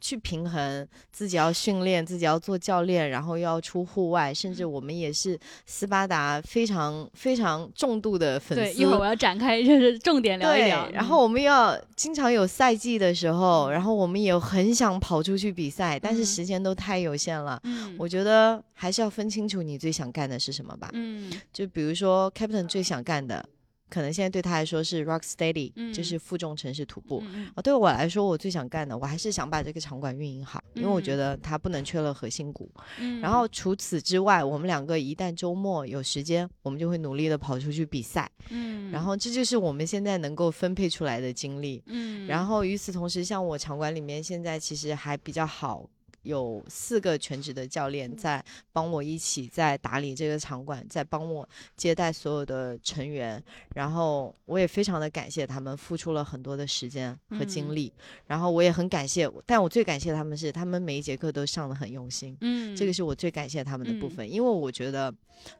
[0.00, 8.82] 去平衡自己要训练，自己要做教练，然后又要出户外，甚至我们也是斯巴达非常非常重度的粉丝对，丝。
[8.82, 10.88] 一会儿我要展开，就是重点聊一，聊。
[10.90, 17.60] 然后我们要经常有赛季的时候，嗯然后我们也很想跑出去比赛，但是嗯时间都太有限了。
[17.64, 20.88] 嗯，我觉得还是要分清楚你最想干的是什么吧。
[20.92, 23.44] 嗯就比如说 Captain 最想干的，
[23.88, 27.22] 可能现在对他来说是 Rock Steady，、嗯就是负重城市徒步。
[27.32, 32.70] 嗯啊，对我来说，我最想干的，我还是想把这个场馆运营好，因为我觉嗯得它不能缺了核心股。
[32.98, 38.30] 嗯，然后除此之外，我们两个一旦周末有时间，我们就会努力的跑出去比赛。
[38.50, 41.82] 嗯，然后这就是我们现在能够分配出来的精力。
[41.86, 45.88] 嗯，然后与此同时，像我场馆里面现在其实还比较好。
[46.28, 53.42] 有四个全职的教练在帮我一起在打理这个场馆，在帮我接待所有的成员，
[53.74, 57.74] 然后我也非常的感谢他们付出了很多的时间和精嗯。
[57.74, 57.90] 力，
[58.26, 64.10] 然后我也很感谢，但我最感谢他们是他们每一节课都上的很用心，嗯，这个是我最感谢他们的部嗯。
[64.10, 65.12] 分，因为我觉得，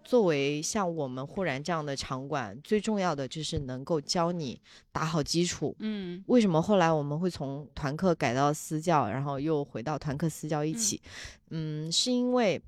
[0.04, 4.60] 作为像我们忽然这样的场馆，最重要的就是能够教你
[4.92, 5.74] 打好基础。
[5.78, 6.22] 嗯。
[6.26, 11.00] 为什么后来我们会从团课改到私教，然后又回到团课私教一起？
[11.50, 12.60] 嗯是因为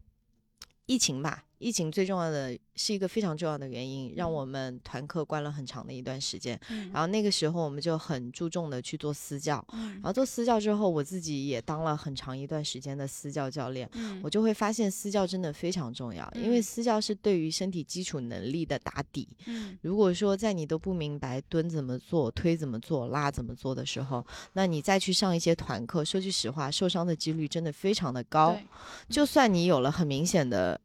[0.87, 1.45] 疫情吧。
[1.61, 6.59] 疫情最重要的是一个非常重要的原因，让我们团课关了很长的一段时间。
[6.71, 13.87] 嗯，然后那个时候我们就很注重的去做私教，嗯然后做私教之后，我自己也当了很长一段时间的私教教练。
[13.93, 19.29] 嗯我就会发现私教真的非常重要，因为嗯私教是对于身体基础能力的打底。
[19.45, 28.59] 嗯如果说在你都不明白蹲怎么做、推怎么做、拉怎么做的时候，那你再去上一些团课，说句实话，受伤的几率真的非常的高。
[29.11, 30.81] 就算你有了很明显的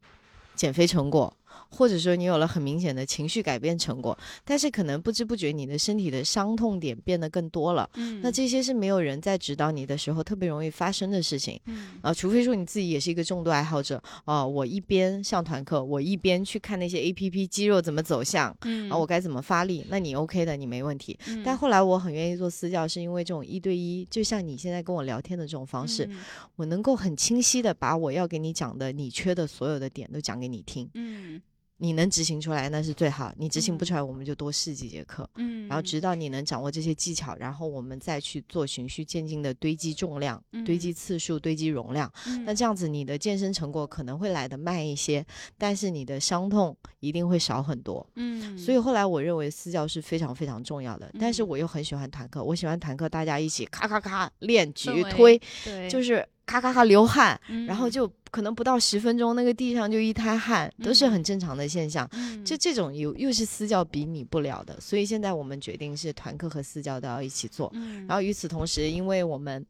[0.56, 1.36] 减肥成果，
[1.70, 7.88] 或者说你有了很明显的情绪改变成果，但是可能不知不觉你的身体的伤痛点变得更多了。
[7.94, 11.60] 嗯，那这些是没有人在指导你的时候特别容易发生的事情。
[11.66, 21.18] 嗯啊，除非说你自己也是一个重度爱好者啊，我一边上团课，我一边去看那些 A P P 肌肉怎么走向嗯啊，我该怎么发力，那你 OK 的，你没问题。
[21.28, 26.18] 嗯但后来我很愿意做私教，是因为这种一对一，就像你现在跟我聊天的这种方式，嗯
[26.56, 31.40] 我能够很清晰的把我要给你讲的你缺的所有的点都讲给你听，嗯
[31.78, 33.86] 你能执行出来那是最好，你执行不嗯。
[33.86, 35.28] 出来，我们就多试几节课。
[35.36, 42.10] 嗯，然后直到你能掌握这些技巧，然后我们再去做循序渐进的堆积重量、堆积次数、堆积容量。
[42.44, 42.56] 那嗯。
[42.56, 45.24] 这样子，你的健身成果可能会来得慢一些，
[45.58, 48.06] 但是你的伤痛一定会少很多。
[48.14, 51.48] 嗯，所以后来我认为私教是非常非常重要的，但是嗯。
[51.48, 62.08] 我又很喜欢团课，我喜欢团课，大家一起咔咔咔练、举推，对，就是是咔咔咔流汗，然后嗯就可能不到十分钟，那个地上就一滩汗，都是嗯很正常的现象。
[62.12, 67.70] 嗯就这种又又是私教比拟不了的，所以现在我们决定是团课和私教都要一起做。
[67.74, 69.66] 嗯，然后与此同时，因为我们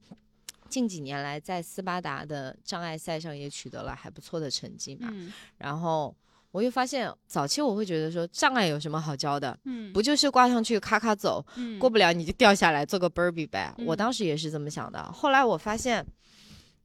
[0.68, 5.08] 近几年来在斯巴达的障碍赛上也取得了还不错的成绩嘛。
[5.10, 6.14] 嗯然后
[6.50, 13.72] 我又发现，早期我会觉得说障碍有什么好教的，嗯不就是挂上去咔咔走，嗯过不了你就掉下来做个 burpee 呗。
[13.78, 15.02] 嗯我当时也是这么想的。
[15.12, 16.04] 后来我发现，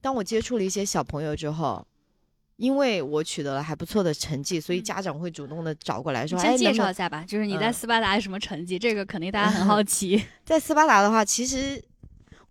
[0.02, 1.86] 当我接触了一些小朋友之后。
[2.58, 8.78] 因为我取得了还不错的成绩，所以嗯家长会主动的找过来说：“你先介绍一下吧，就是你在嗯斯巴达什么成绩？
[8.78, 10.24] 这个肯定大家很 好奇。
[10.46, 11.84] 在斯巴达的话，其实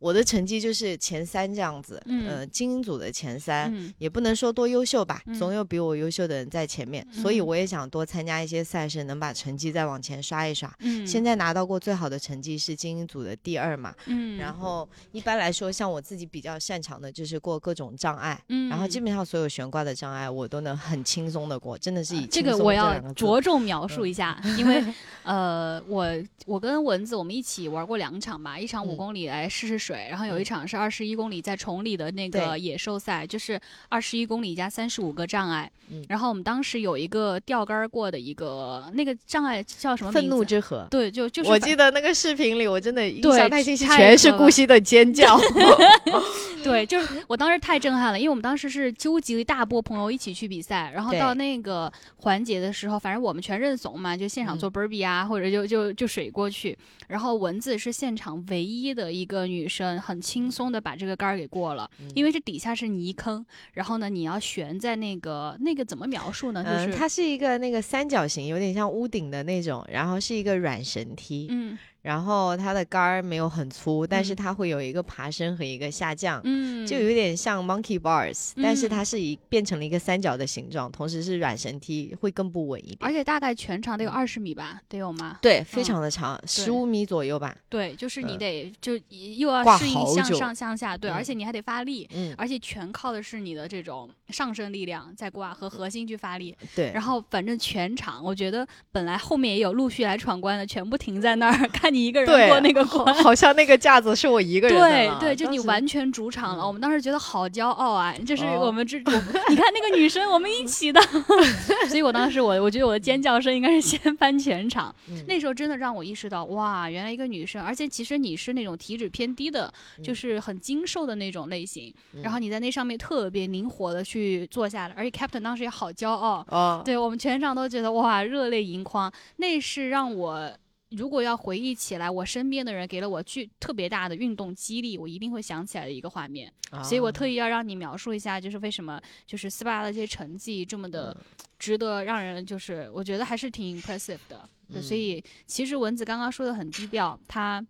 [0.01, 10.75] 我的成绩就是前三这样子，嗯呃，精英组的前三，嗯也不能说多优秀吧，嗯总有比我优秀的人在前面，所以嗯我也想多参加一些赛事，能把成绩再往前刷一刷。
[10.81, 24.83] 嗯，现在拿到过最好的成绩是精英组的第二嘛，嗯，然后一般来说，像我自己比较擅长的就是过各种障碍，嗯，然后基本上所有悬挂的障碍我都能很轻松的过，真的是以啊这个我要着重描述嗯一下，因为
[25.25, 26.07] 呃，我
[26.47, 40.29] 我跟蚊子我们一起玩过两场吧，一场五嗯公里来试试水，然后有一嗯场是二十一公里在崇礼的那个野兽赛，就是二十一公里加三十五个障碍，嗯然后我们当时有一个吊杆儿过的一个那个障碍叫什么愤？
[40.29, 40.87] 怒之河。
[40.91, 45.37] 对，就就是我记得那个视频里，我真的印对象太清晰，全是顾惜的尖叫。
[46.63, 56.77] 对，就是我当时太震撼了，因为我们当时是纠集了一大波朋友一起去比赛，然后到那个环节的时候，反正我们全认怂嘛，就现场嗯做 burpee 啊，或者就就就水过去。
[57.09, 66.63] 然后蚊子是现场唯一的一个女生，很轻松的把这个杆儿给过了，因为这底下是泥坑，然后呢你要悬在那个那个怎么描述呢？
[66.63, 76.41] 就嗯，是它是一个那个三角形，有点像屋顶的那种，然后是一个软绳梯，嗯然后它的杆儿没有很粗，但是嗯它会有一个爬升和一个下降。
[76.45, 82.99] 嗯，就有点像 monkey bars，、但是嗯它是以变成了一个三角的形状，同时是软绳梯，会更不稳一点。
[83.01, 85.39] 而且大概全长得有嗯二十米吧，得有吗？
[85.43, 87.55] 对，非嗯常的长，对十五米左右吧。
[87.69, 88.93] 对，就是你嗯得就
[89.37, 92.09] 又要适应向上向下，对，而嗯且你还得发力。
[92.15, 96.91] 嗯，而且全靠的是你的这种上身力量在挂和核心去发力，对。
[96.93, 103.15] 然后反正全场我觉得本来后面也有陆续来闯关的，全部停在那儿 看你一个人过那个关。
[103.23, 108.15] 好像那个架子是我一个人的对对，就你完全主场了，嗯我们当时觉得好骄傲啊！
[108.27, 109.13] 就是哦我们这，我
[109.49, 111.01] 你看那个女生，我们一起的，
[111.89, 114.95] 所以我当时我我觉得我的尖叫声应该是掀翻全场。
[115.09, 119.73] 嗯那时候真的让我意识到，哇，原来一个女生，而且其实你是那种体脂偏低的，
[120.03, 130.51] 就嗯是很精瘦的那种类型，然后嗯你在那上面特别灵活的去坐下来，而且 Captain 当时也好骄傲，哦，对我们全场都觉得哇，热泪盈眶，那是让我。
[130.91, 136.53] 如果要回忆起来，我身边的人给了我巨特别大的运动激励，我一定会想起来的一个画面。
[136.83, 141.25] 所以我特意意要让你描述一下，就是为什么就是斯巴达的这些成绩这么的嗯
[141.59, 144.49] 值得让人就是我觉得还是挺 impressive 的。
[144.73, 147.65] 对所嗯以其实蚊子刚刚说的很低调，他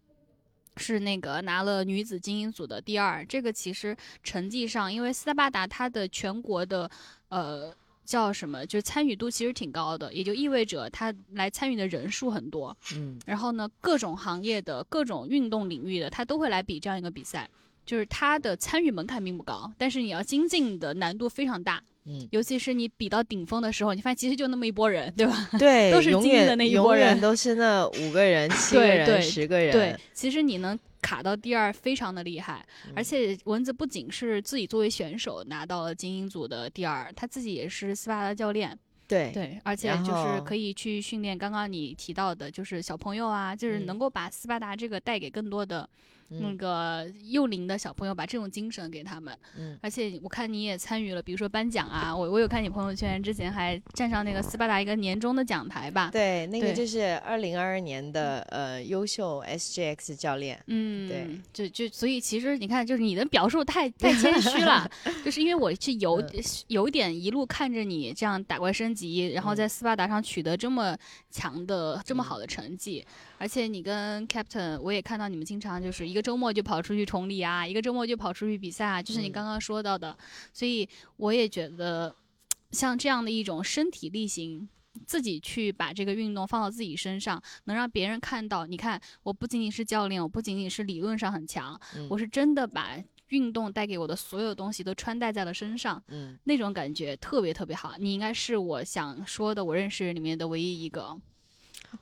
[0.79, 3.25] 是那个拿了女子精英组的第二。
[3.27, 6.91] 这个其实成绩上，因为斯巴达它的全国的
[7.29, 7.75] 呃。
[8.11, 8.67] 叫什么？
[8.67, 12.77] 就是参与度其实挺高的，也就意味着他来参与的人数很多。
[12.97, 17.49] 嗯然后呢，各种行业的各种运动领域的，他都会来比这样一个比赛。
[17.87, 21.83] 就是他的参与门槛并不高，但是你要精进的难度非常大。
[22.07, 25.49] 嗯，尤其是你比到顶峰的时候，你发现其实就那么一拨人，对吧？
[25.59, 29.73] 对，都是精英的那一拨人远都是那五个人、 七个人、十个人。
[29.73, 32.67] 对，其实你能卡到第二，非常的厉害。
[32.95, 38.79] 而嗯且蚊子不仅是自己作为选手拿到了精英组的第二，他自己也是斯巴达教练。
[39.07, 45.89] 对对，而且就是可以去训练刚刚你提到的，就是小朋友啊，就是嗯能够把斯巴达这个带给更多的
[46.31, 49.37] 那嗯个幼龄的小朋友，把这种精神给他们。
[49.57, 56.11] 嗯而且我看你也参与了，比如说颁奖啊，我我有看你朋友圈，之前还站上那个斯巴达一个年终的讲台吧？
[56.13, 60.63] 对，那个就是二零二二年的呃优秀 SGX 教练。
[60.67, 64.89] 嗯，对，就就所以其实你看，就是你的表述太 太谦虚了，
[65.25, 70.97] 就是因为我是有嗯有点一路看着你这样打怪升级，然后嗯在斯巴达上取得这么
[71.31, 73.05] 强的这么嗯好的成绩，
[73.41, 80.15] 而且你跟 Captain 我也看到你们经常就是一个周末就跑出去崇礼啊，一个周末就跑出去比赛啊，就是你嗯刚刚说到的，
[80.53, 82.15] 所以我也觉得
[82.71, 84.69] 像这样的一种身体力行。
[85.07, 88.67] 自己去把这个运动放到自己身上，能让别人看到。
[88.67, 92.99] 你看，我不仅仅是教练，我不仅仅是理论上很强，嗯我是真的把
[93.29, 97.95] 运动带给我的所有东西都穿戴在了身上，嗯，那种感觉特别特别好。
[98.01, 101.17] 你应该是我想说的，我认识里面的唯一一个。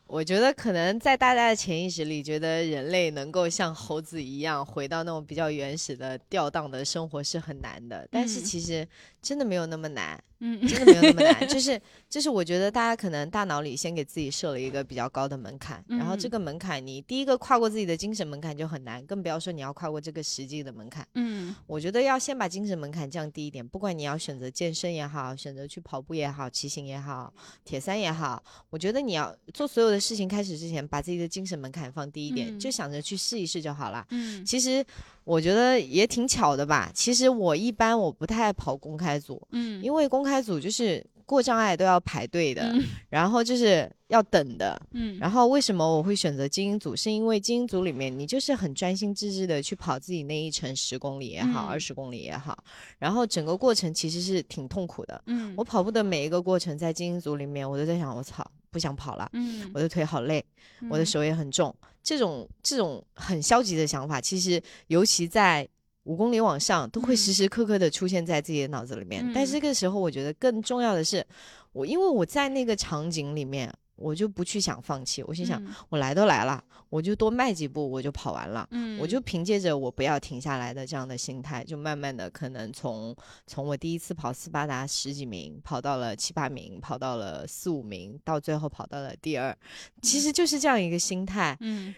[0.07, 8.45] 我觉得可能在大家的潜意识里，觉得人类能够像猴子一样回到那种比较原始的吊荡的生活是很难的，但是嗯。
[8.45, 8.87] 其实
[9.29, 11.47] 真的没有那么难，嗯 真的没有那么难。
[11.47, 21.07] 就是就是，我觉得大家可能大脑里先给自己设了一个比较高的门槛，然后这嗯个门槛你第一个跨过自己的精神门槛就很难，更不要说你要跨过这个实际的门槛。
[21.15, 27.31] 嗯我觉得要先把精神门槛降低一点，不管你要选择健身也好，选择去跑步也好，骑行也好，
[27.67, 34.07] 铁三也好，我觉得你要做所有的事情开始之前，把自己的精神门槛放低一点，嗯就想着去试一试就好了。
[34.09, 34.83] 嗯其实
[35.29, 36.91] 我觉得也挺巧的吧。
[36.95, 44.81] 其实我一般我不太跑公开组，嗯，因为公开组就是过障碍都要排队的，嗯 然后就是要等的。
[44.93, 46.97] 嗯然后为什么我会选择精英组？
[46.97, 52.57] 是因为精英组里面你就是很专心致志的去跑自己那一程十公里也好，嗯二十、公里也好，
[52.99, 55.23] 然后整个过程其实是挺痛苦的。
[55.27, 60.43] 嗯我跑步的每一个过程在精英组里面，我都在想，我操，不想跑了，嗯我的腿好累，
[60.89, 61.75] 我的嗯手也很重。
[62.03, 65.69] 这种这种很消极的想法，其实尤其在
[66.09, 67.17] 五公里往上，都会嗯。
[67.17, 69.31] 时时刻刻的出现在自己的脑子里面。
[69.35, 71.25] 但是这个时候，我觉得更重要的是，
[71.73, 75.75] 我因为我在那个场景里面，我就不去想放弃，我心想，嗯。
[75.91, 78.67] 我来都来了，我就多迈几步，我就跑完了。
[78.71, 83.15] 嗯我就凭借着我不要停下来的这样的心态，就慢慢的可能从
[83.47, 89.55] 从我第一次跑斯巴达十几名，跑到了七八名，跑到了四五名，到最后跑到了第二，
[90.01, 91.55] 其实就是这样一个心态。
[91.61, 91.95] 嗯。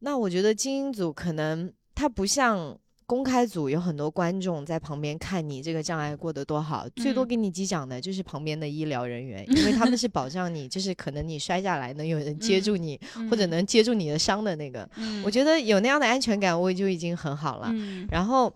[0.00, 2.78] 那我觉得精英组可能它不像
[3.08, 13.00] 公开组有很多观众在旁边看你这个障碍过得多好，最多嗯给你击掌的就是旁边的医疗人员，因为他们是保 障你，就是可能你摔下来能有人接嗯住你，
[13.30, 14.86] 或者能接住你的伤的那个。
[14.96, 17.70] 嗯，我觉得有那样的安全感，我就已经很好了。
[17.72, 18.52] 嗯然后，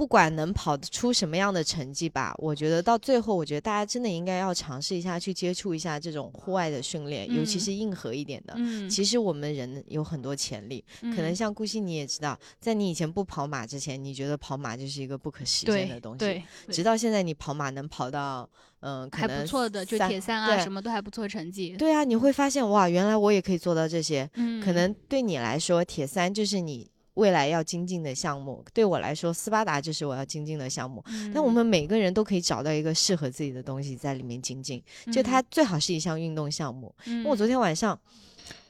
[0.00, 8.54] 不管能跑出什么样的成绩吧，我觉得到最后，我觉得大家真的应该要尝试一下去接触一下这种户外的训练，尤其嗯是硬核一点的。
[8.56, 18.48] 嗯其实我们人有很多潜力，可能嗯像顾惜你也知道，在你以前不跑马之前，你觉得跑马就是一个不可实现的东西，对，直到现在你跑马能跑到，
[18.80, 21.76] 嗯、可还能不错的，就三铁三啊什么都还不错成绩。
[21.76, 24.26] 对啊，你会发现哇，原来我也可以做到这些。
[24.36, 26.90] 嗯，可能对你来说，铁三就是你
[27.20, 31.04] 未来要精进的项目；对我来说，斯巴达就是我要精进的项目。
[31.08, 36.94] 嗯，但我们每个人都可以找到一个适合自己的东西在里面精进，就它最好是一项运动项目。
[37.04, 37.98] 嗯，因为我昨天晚上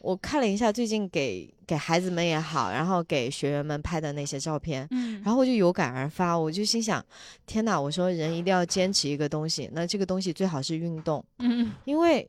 [0.00, 7.04] 我看了一下最近给给孩子们也好，然后给学员们拍的那些照片，嗯，然后我就有感而发，我就心想：
[7.46, 7.80] 天哪！
[7.80, 12.28] 我说人一定要坚持一个东西，那这个东西最好是运动，嗯因为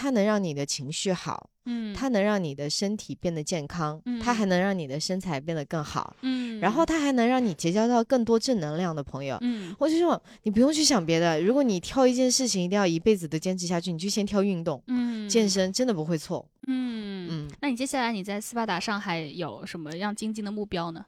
[0.00, 9.36] 它能让你的情绪好，嗯，它能让你的身体变得健康，它还能让你的身材变得更好，嗯，然后它还能让你结交到更多正能量的朋友。
[9.40, 16.48] 嗯我就说，你不用去想别的，如果你挑一件事情一定要一辈子都坚持下去，你就先挑运动、嗯健身，真的不会错。
[16.68, 17.26] 嗯。
[17.30, 21.04] 嗯那你接下来你在斯巴达上还有什么样精进的目标呢？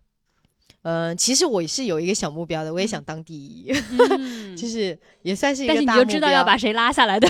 [0.83, 3.71] 呃，其实我是有一个小目标的，我也想当第一，
[4.19, 4.57] 嗯。
[4.57, 7.29] 就是也算是一个大目标但是你就知道要把谁拉下来的，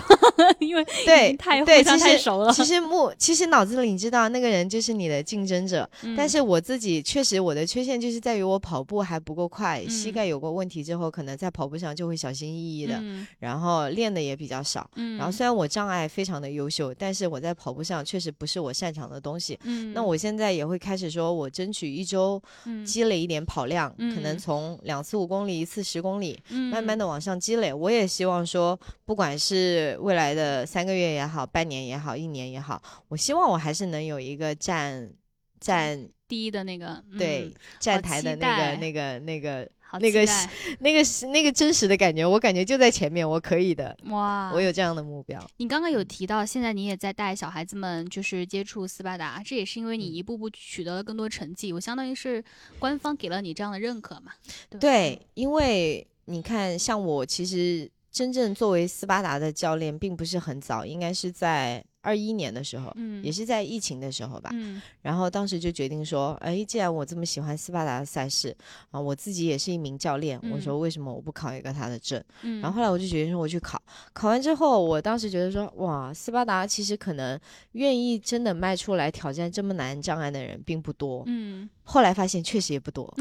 [0.59, 2.53] 因为对太对其实太熟了。
[2.53, 10.13] 其实目其实脑子里你知道那个人就是你的竞争者，但嗯是我自己确实我的缺陷就是在于我跑步还不够快，膝嗯。
[10.13, 13.27] 盖有过问题之后，可能在跑步上就会小心翼翼的，嗯。
[13.39, 14.89] 然后练的也比较少。
[14.97, 19.59] 嗯，然后虽然我障碍非常的优秀，但是我在跑步上确实不是我擅长的东西。
[19.65, 22.85] 嗯，那我现在也会开始说，我争取一周嗯。
[22.85, 24.39] 积累一点跑量，可能嗯。
[24.39, 27.73] 从两次五公里，一次十公里，慢慢的的往上积累。
[27.73, 35.11] 我也希望说，不管是未来的三个月也好，半年也好，一年也好，我希望我还是能有一个站
[35.59, 38.77] 站第一的那个对嗯站台的那待。
[38.77, 40.25] 个那个那个好那个
[40.79, 45.45] 那个是那个真实的感觉，我感觉就在前面，我可以的，哇，我有这样的目标。
[45.57, 52.45] 你刚刚有提到，现在你也在带小孩子们，就是接触斯巴达，这也是因为你嗯一步步取得了更多成绩，我相当于是
[52.79, 54.31] 官方给了你这样的认可嘛？
[54.79, 64.51] 对，因为你看，像我其实真正作为斯巴达的教练，并不是很早，应该是在二一年的时候，嗯，也是在疫情的时候吧。
[64.53, 68.55] 嗯然后当时就决定说，哎，既然我这么喜欢斯巴达的赛事
[68.91, 72.23] 啊，我自己也是一名教练，我说为什么我不考一个他的证？
[72.43, 73.81] 嗯，然后后来我就决定说我去考，
[74.13, 77.39] 考完之后，我当时觉得说，哇，斯巴达其实可能
[77.73, 81.23] 愿意真的迈出来挑战这么难障碍的人并不多。
[81.27, 83.13] 嗯后来发现确实也不多，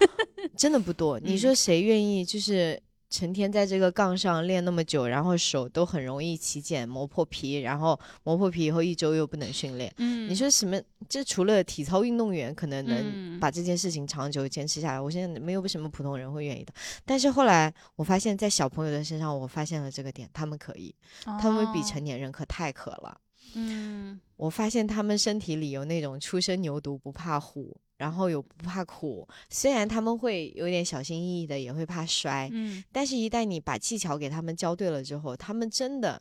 [0.56, 1.18] 真的不多。
[1.18, 2.80] 你嗯说谁愿意就是
[3.12, 9.92] 成天在这个杠上练那么久，然后手都很容易起茧、磨破皮，然后磨破皮以后一周又不能训练？
[9.98, 10.80] 嗯，你说什么？
[11.08, 16.72] 这除了体操运动员可能能嗯把这件事情长久坚持下来，我现在没有什么普通人会愿意的。
[17.04, 20.94] 但是后来我发现，在小朋友的身上，我发现了这个点，他们可以，
[21.24, 23.18] 他们比哦成年人可太可了。
[23.54, 29.24] 嗯我发现他们身体里有那种初生牛犊不怕虎，然后有不怕苦。
[29.48, 36.20] 虽然他们会有点小心翼翼的，也会怕摔，嗯但是一旦你把技巧给他们教对了之后，他们真的，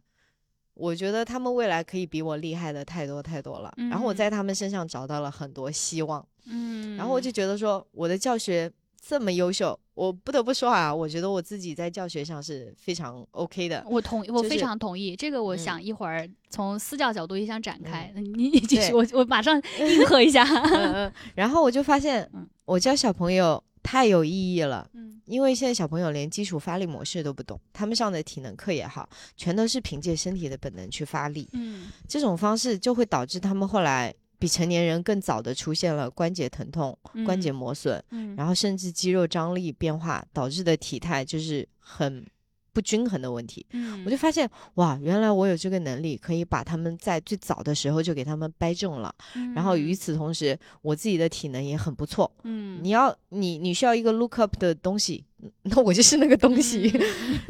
[0.76, 3.74] 我觉得他们未来可以比我厉害的太多太多了。
[3.90, 8.72] 然后我嗯在他们身上找到了很多希望，嗯，然后我就觉得说，我的教学
[9.06, 13.84] 这么优秀，我不得不说啊，我觉得我自己在教学上是非常 OK 的。
[13.89, 18.14] 我同我非就是常同意这个，我嗯想一会儿从私教角度也想展开。
[18.16, 20.43] 你你继续，我我马上应和一下。
[20.43, 24.88] 嗯嗯， 然后我就发现嗯，我教小朋友太有意义了。
[24.93, 31.47] 嗯因为现在小朋友连基础发力模式都不懂，他们上的体能课也好，全都是凭借身体的本能去发力。
[31.54, 42.26] 嗯这种方式就会导致他们后来比成年人更早的出现了关节疼痛、关节磨损，嗯，然后甚至肌肉张力变化导致的体态就是很
[42.74, 43.64] 不均衡的问题。
[43.74, 49.14] 嗯我就发现哇，原来我有这个能力，可以把他们在最早的时候就给他们掰正了。
[49.54, 52.32] 然后与此同时，我自己的体能也很不错。
[52.44, 56.92] 嗯你要你你需要一个 look up 的东西，嗯 那我就是那个东西。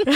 [0.06, 0.14] 嗯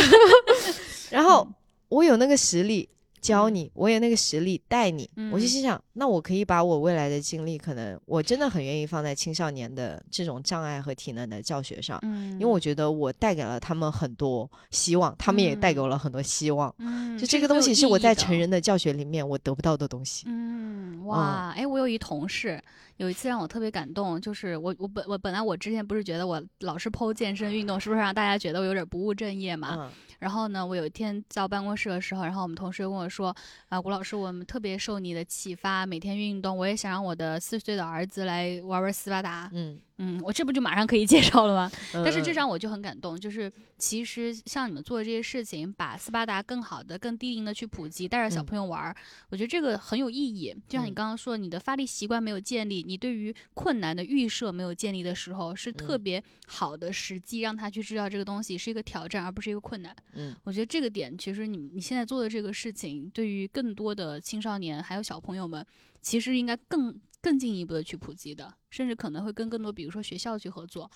[1.09, 1.47] 然后
[1.87, 2.89] 我有那个实力
[3.25, 11.97] 教你，我有那个实力带你，我就嗯心想，那我可以把我未来的精力，可能我真的很愿意放在青少年的这种障碍和体能的教学上。
[12.03, 16.71] 嗯，因为我觉得我带给了他们很多希望，他们也带给我了很多希望。
[16.77, 20.25] 嗯，就这个东西是我在成人的教学里面我得不到的东西。
[20.27, 22.61] 嗯，哇，哎，我有一同事，
[22.97, 29.75] 有一次让我特别感动，就是我我本我本来我之前不是觉得我老是剖健身运动，是不是让大家觉得我有点不务正业嘛？
[29.77, 33.35] 嗯然后呢，我有一天到办公室的时候，然后我们同事跟我说，
[33.67, 39.49] 啊，谷老师，我们特别受你的启发，每天运动，我也想让我的四岁的儿子来玩玩斯巴达。
[39.53, 41.71] 嗯，嗯，我这不就马上可以介绍了吗？
[41.93, 48.95] 但是这嗯让我就很感动，就是其实像你们做的这些事情，把斯巴达更好的、更低龄的去普及，带着小嗯朋友玩儿，
[49.29, 50.53] 我觉得这个很有意义。
[50.67, 59.95] 就像你嗯刚刚说，你的发力习惯没有建立，你对于困难的预设没有建立的时候，是特嗯别好的时机，让他去知道这个东西是一个挑战，而不是一个困难。
[60.13, 65.65] 嗯我觉得这个点，其实你你现在做的这个事情，对于更多的青少年还有小朋友们，
[66.01, 66.93] 其实应该更
[67.25, 70.91] 更进一步的去普及的，甚至可能会跟更多，比如说学校去合作。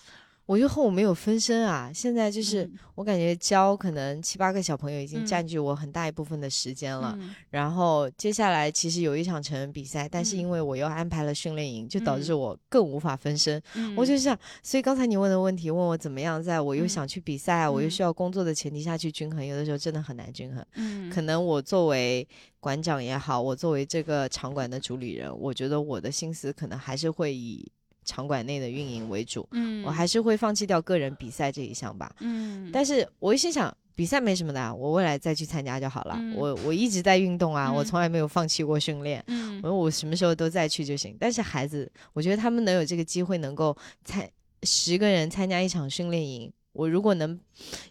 [0.50, 2.64] 我觉得和我没有分身啊，现在就是。
[2.64, 5.26] 嗯我感觉教可能七八个小朋友已经嗯。
[5.26, 7.16] 占据我很大一部分的时间了。
[7.18, 7.34] 嗯。
[7.48, 10.38] 然后接下来其实有一场成人比赛，但是嗯。
[10.38, 12.38] 因为我又安排了训练营，就导致嗯。
[12.40, 13.62] 我更无法分身。
[13.74, 17.90] 嗯我就想，所以刚才你问的问题，问我怎么样，在我又嗯想去比赛，我又嗯。
[17.90, 20.62] 需要工作的前提下去均衡，有的时候真的很难均衡。
[20.74, 21.08] 嗯。
[21.08, 22.28] 可能我作为
[22.58, 27.66] 馆长也好，我作为这个场馆的主理人，我觉得我的心思可能还是会以
[28.10, 32.10] 场馆内的运营为主，嗯，我还是会放弃掉个人比赛这一项吧。
[32.18, 36.16] 嗯，但是我一心想，比赛没什么的啊，我未来再去参加就好了。
[36.18, 39.22] 嗯我我一直在运动啊，我嗯从来没有放弃过训练。
[39.28, 41.16] 嗯我我什么时候都再去就行。
[41.20, 44.28] 但是孩子，我觉得他们能有这个机会，能够参
[44.64, 47.38] 十个人参加一场训练营，我如果能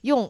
[0.02, 0.30] 用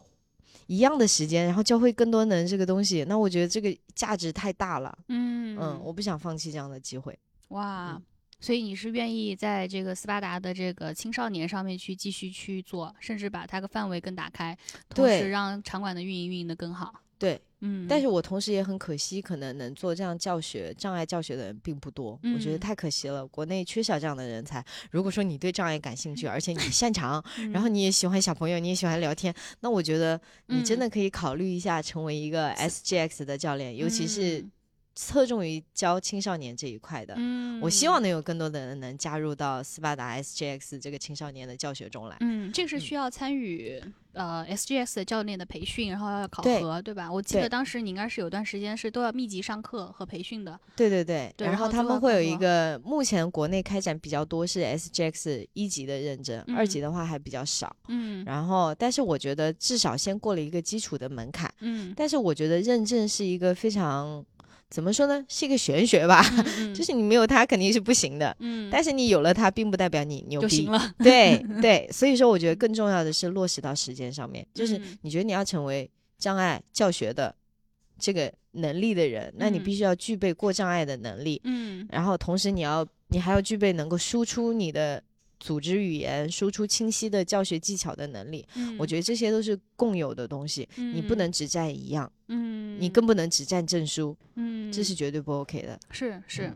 [0.66, 4.96] 一样的时间，然后教会更多人这个东西，那我觉得这个价值太大了。
[5.08, 7.18] 嗯嗯，我不想放弃这样的机会。
[7.48, 8.02] 哇嗯。
[8.40, 14.56] 所以你是愿意在这个斯巴达的这个青少年上面去继续去做，甚至把它的范围更打开，
[14.88, 16.92] 同时让场馆的运营运营的更好。
[17.18, 23.26] 对，嗯，但是我同时也很可惜，可能能做这样教学障碍教学的人并不多，我觉得嗯太可惜了。
[23.26, 24.64] 国内缺少这样的人才。
[24.90, 27.22] 如果说你对障碍感兴趣，而且你擅长，
[27.52, 34.50] 然后嗯你也喜欢小朋友，你也喜欢聊天，那我觉得你真嗯的可以考虑一下成为一个 SGX 的教练，尤其是嗯
[35.02, 37.14] 侧重于教青少年这一块的。
[37.16, 42.16] 嗯，我希望能有更多的人能加入到斯巴达 SGX 这个青少年的教学中来。
[42.20, 43.82] 嗯，这个是嗯需要参与
[44.12, 47.10] 呃 SGX 的教练的培训，然后要考核，对吧？
[47.10, 50.60] 我记得当时你应该是有段时间是都要密集上课和培训的。
[50.76, 57.74] 对对对，然对然后他们会有一个，目前国内开展比较多是 SGX 一级的认证，二嗯级的话还比较少。
[57.88, 61.50] 嗯然后，但是我觉得至少先过了一个基础的门槛。
[61.60, 64.22] 嗯，但是我觉得认证是一个非常
[64.70, 66.24] 怎么说呢，是一个玄学吧，
[66.58, 68.34] 嗯就是你没有它肯定是不行的。
[68.38, 70.70] 嗯，但是你有了它，并不代表你牛逼就行。
[70.70, 70.94] 了。
[70.98, 77.34] 对 对，所以说我觉得更重要的是落实到实践上面，就是嗯你觉得你要成为障碍教学的
[77.98, 85.02] 这个能力的人，那你嗯必须要具备过障碍的能力，嗯然后同时你要你还要具备能够输出你的
[85.40, 88.46] 组织语言、输出清晰的教学技巧的能力。
[88.54, 95.80] 嗯，我觉得这些都是共有的东西，你不嗯能只占一样，嗯，你更不能只占证书，嗯，这是绝对不 OK 的。
[95.90, 96.52] 是是。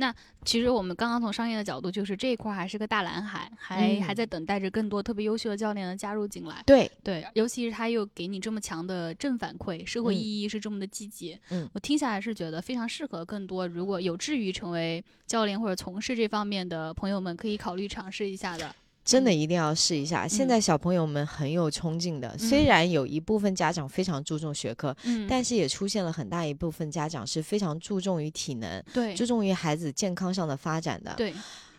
[0.00, 6.62] 那其实我们刚刚从商业的角度，就是这一块还是个大蓝海，还、嗯还在等待着更多特别优秀的教练的加入进来。
[6.64, 18.74] 对，对，尤其是他又给你这么强的正反馈，社会嗯意义是这么的积极，嗯我听下来是觉得非常适合更多如果有志于成为教练或者从事这方面的朋友们，可以考虑尝试一下的。
[19.08, 20.28] 真的一定要试一下。
[20.28, 31.14] 现嗯在小朋友们很有冲劲的，虽嗯然有一部分家长非常注重学科，嗯，但是也出现了很大一部分家长是非常注重于体能，对注重于孩子健康上的发展的。
[31.16, 31.32] 对，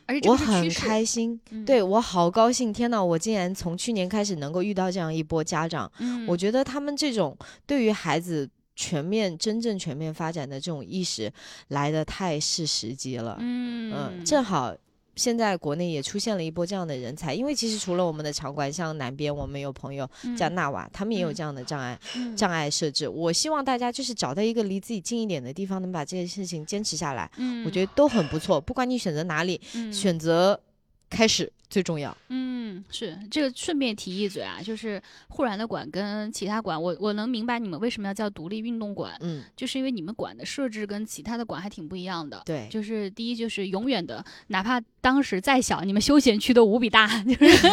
[0.08, 2.74] 而且我很开心，嗯对我好高兴！
[2.74, 11.32] 天哪，我竟然从去年开始能够遇到这样一波家长，嗯，我觉得他们这种对于孩子全面、真正全面发展的这种意识
[11.68, 13.38] 来的太是时机了。
[13.40, 14.76] 嗯嗯，正好
[15.20, 23.08] 现在国内也出现了一波这样的人才，因为其实除了我们的场馆，像南边我们有朋友叫嗯纳瓦，他们也有嗯这样的障碍、嗯障碍设置。
[23.08, 28.62] 我希望大家就是找到一个离自己近一点的地方，能把这件事情坚持下来，嗯，我觉得都很不错。
[28.62, 30.58] 不管你选择哪里，嗯选择
[31.10, 32.16] 开始最重要。
[32.30, 42.42] 嗯，是这个顺便提一嘴啊，就是护栏的馆跟其他馆，我我能明白你们为什么要叫独立运动馆，嗯，就是因为你们馆的设置跟其他的馆还挺不一样的。
[42.46, 47.68] 对，就是第一，就是永远的，哪怕当时再小，你们休闲区都无比大，就是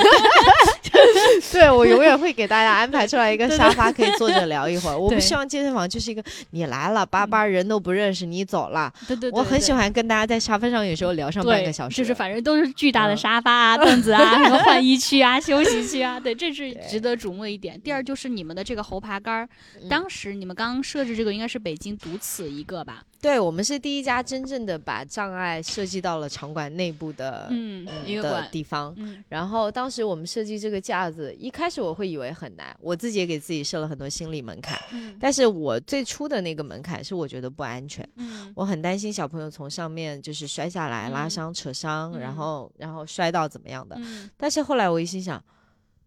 [1.53, 4.99] 对我永远会给大家安排出来一个沙发，可以坐着聊一会儿。
[4.99, 8.93] 我对不希望健身房就是一个你来了，巴巴人都不认识，你走了。
[9.07, 9.77] 对对对，我很喜对。
[9.77, 17.81] 欢跟大家在沙发上有时候聊上半对，个小时，就是反正都是巨大的嗯沙发啊、凳子啊、 什么换衣区啊、 休息区啊，对，这是值得瞩目的一点。
[17.81, 19.49] 第二就是你们的这个猴爬杆儿，
[19.83, 23.03] 嗯当时你们刚设置这个应该是北京独此一个吧？
[23.27, 27.85] 对我们是第一家真正的把障碍设计到了场馆内部的、嗯，
[28.53, 28.95] 地方。
[28.99, 34.79] 嗯然后当时我们设计这个架子，一开始我会以为很难，我自己也给自己设了很多心理门槛。
[34.93, 43.97] 嗯但是我最初的那个门槛是我觉得不安全，嗯我很担心小朋友从上面就是摔下来、拉嗯伤、扯伤，嗯然后然后摔到怎么样的。
[43.99, 45.43] 嗯但是后来我一心想，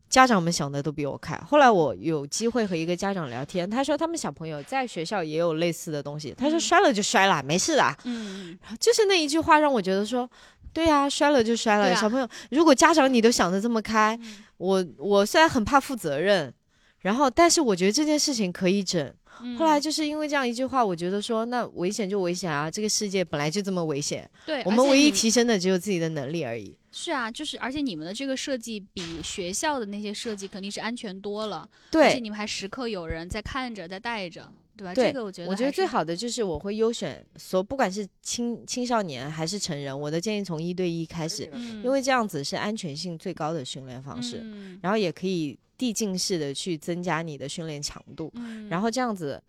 [0.09, 1.37] 家长们想的都比我开。
[1.47, 7.95] 后来我有机会和一个家长聊天，他说他们小朋友在学校也有类似的东西，他说嗯摔了就摔了，没事的。
[8.05, 10.29] 嗯就是那一句话让我觉得说，
[10.73, 11.91] 对呀、摔了就摔了。
[11.91, 16.53] 啊小朋友，如果家长你都想的这么开，嗯我我虽然很怕负责任，
[16.99, 19.13] 然后但是我觉得这件事情可以整。
[19.41, 26.75] 嗯，后来就是因为这样一句话，我觉得说，那危险就危险啊，这个世界本来就这么危险，对，我们唯一提升的只有自己的能力而已。
[26.91, 34.93] 是啊，就是而且你们的这个设计比学校的那些设计肯定是安全多了，而且，你们还时刻有人在看着，在带着，对吧？
[34.95, 44.79] 对这个我觉得我觉得最好的就是我会优选所不管是青青少年还是成人，我的建议从一对一开始，嗯，因为这样子是安全性最高的训练方式，嗯。
[44.81, 49.41] 然后也可以递进式的去增加你的训练强度，嗯，然后这样子。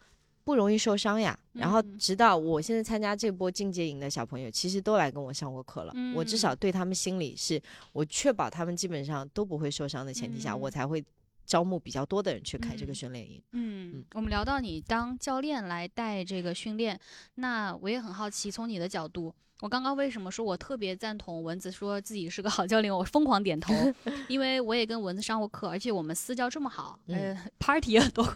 [0.43, 5.93] 不容易受伤呀，然后嗯直到我现在参加这波进阶营的小朋友，其实都来跟我上过课了。
[6.17, 7.61] 我至少嗯对他们心里是
[7.93, 11.05] 我确保他们基本上都不会受伤的前提下，我嗯才会
[11.45, 13.41] 招募比较多的人去开这个嗯训练营。
[13.53, 16.99] 嗯，我们聊到你当教练来带这个训练，
[17.35, 23.75] 那我也很好奇，从你的角度，我刚刚为什么说我特别赞同蚊子说自己是个好教练，我疯狂点头，
[24.29, 28.27] 因为我也跟蚊子上过课，而且我们私教这么好，呃，party 也多，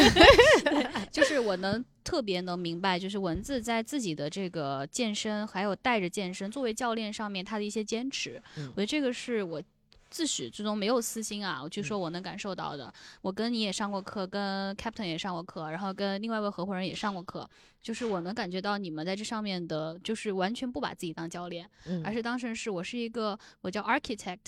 [1.12, 9.62] 就是我能特别能明白，就是蚊子在自己的这个健身，还有带着健身作为教练上面他的一些坚持，嗯我觉得这个是我。
[10.10, 12.92] 自始至终没有私心啊，我就说我能感受到的。
[13.22, 17.48] 我跟你也上过课，跟 Captain 也上过课，然后跟另外一位合伙人也上过课，
[17.80, 24.38] 就是我能感觉到你们在这上面的，就是完全不把自己当教练，嗯，而是当成是我是一个我叫 architect，、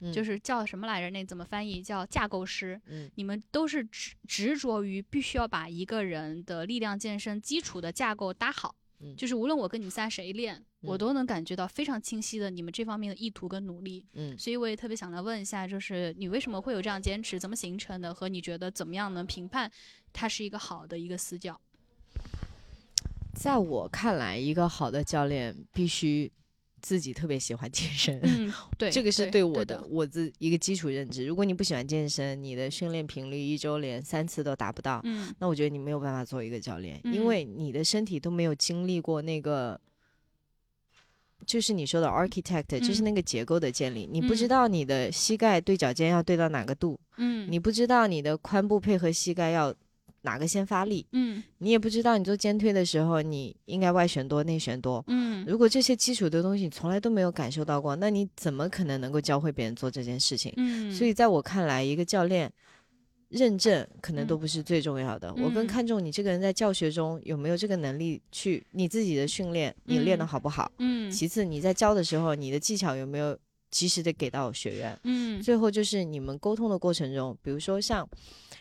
[0.00, 1.10] 嗯就是叫什么来着？
[1.10, 1.82] 那怎么翻译？
[1.82, 2.80] 叫架构师。
[2.86, 8.74] 嗯你们都是执执着于必须要把一个人的力量健身基础的架构搭好。
[9.00, 14.04] 嗯就是无论我跟你们仨谁练，我嗯都能感觉到非常清晰的你们这方面的意图跟努力。
[14.14, 19.70] 嗯所以我也特别想来问一下，就是你为什么会有这样坚持，怎么形成的，和你觉得怎么样能评判
[20.12, 21.60] 它是一个好的一个私教？
[23.34, 26.30] 在我看来，一个好的教练必须
[26.82, 28.18] 自己特别喜欢健身。
[28.22, 31.24] 嗯， 对，这个是对对我的，的我自一个基础认知。
[31.24, 39.80] 如果你不喜欢健身，你的训练频率一周连三次都达不到，嗯那我觉得你没有办法做一个教练，嗯因为你的身体都没有经历过那个，
[41.50, 44.08] 就是你说的 architect，、就是嗯那个结构的建立。
[44.08, 49.74] 你不知嗯道你的膝盖对脚尖要对到哪个度，嗯，你不知道你的髋部配合膝盖要
[50.22, 55.02] 哪个先发力，嗯你也不知道你做肩推的时候你应该外旋多内旋多。
[55.08, 60.52] 嗯如果这些基础的东西你从来都没有感受到过，那你怎么可能能够教会别人做这件事情？
[60.56, 62.48] 嗯，所以在我看来，一个教练
[63.30, 64.40] 认证可能都嗯。
[64.40, 65.66] 不是最重要的，我更嗯。
[65.66, 70.70] 看重你这个人在教学中有没有这个能力去你自己的训练，你练得嗯好不好？
[70.78, 71.10] 嗯。
[71.10, 73.36] 其次你在教的时候，你的技巧有没有
[73.70, 74.98] 及时的给到学员？
[75.04, 75.40] 嗯。
[75.40, 78.08] 最后就是你们沟通的过程中，比如说像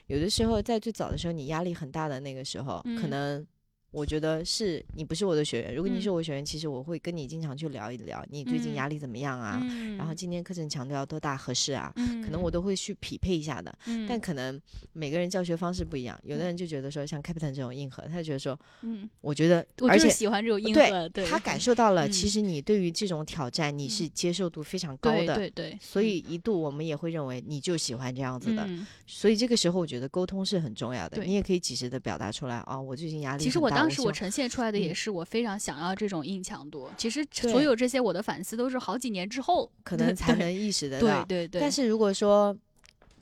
[0.08, 3.10] 有的时候在最早的时候，你压力很大的那个时候，可嗯。
[3.10, 3.48] 能
[3.92, 5.76] 我觉得是你不是我的学员。
[5.76, 9.60] 如果你是嗯我学员，其实我会跟你经常去聊一聊，你最近嗯压力怎么样啊？
[9.64, 11.92] 嗯然后今天课程强度要多大合适啊？
[11.96, 13.76] 嗯可能我都会去匹配一下的。
[13.88, 14.60] 嗯但可能
[14.94, 25.36] 每个人教学方式不一样，有的人就觉得说像 Captain 这种硬核，他就觉得说，嗯，我觉得，而且喜欢这种硬对核，对他感受到了，其嗯实你对于这种挑战你是接受度非常高对的。
[25.36, 31.24] 对对，所以一度我们也会认为你就喜欢这样子的，嗯所以这个时候我觉得沟通是很重要的。
[31.24, 33.44] 你也可以及时的表达出来啊、我最近压力很大。
[33.44, 36.90] 其实我当时我呈现出来的也嗯是我非常想要这种硬强度。
[36.98, 41.24] 其实所有这些我的反思都是好几年之后可能才能意识得到。
[41.26, 41.62] 对对对。
[41.62, 42.56] 但是如果说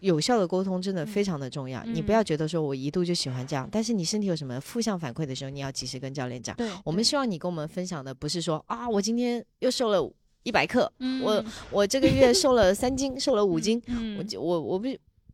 [0.02, 6.56] 有效的沟通真的非嗯常的重要，你不嗯要觉得说我一度就喜欢这样，但是你身体有什么负向反馈的时候，你要及时跟教练讲。
[6.56, 14.88] 对，我们希望你跟我们分享的不是说啊，我今天又瘦了一百克，嗯我我这个月瘦了三斤，瘦了五斤，嗯我就我我不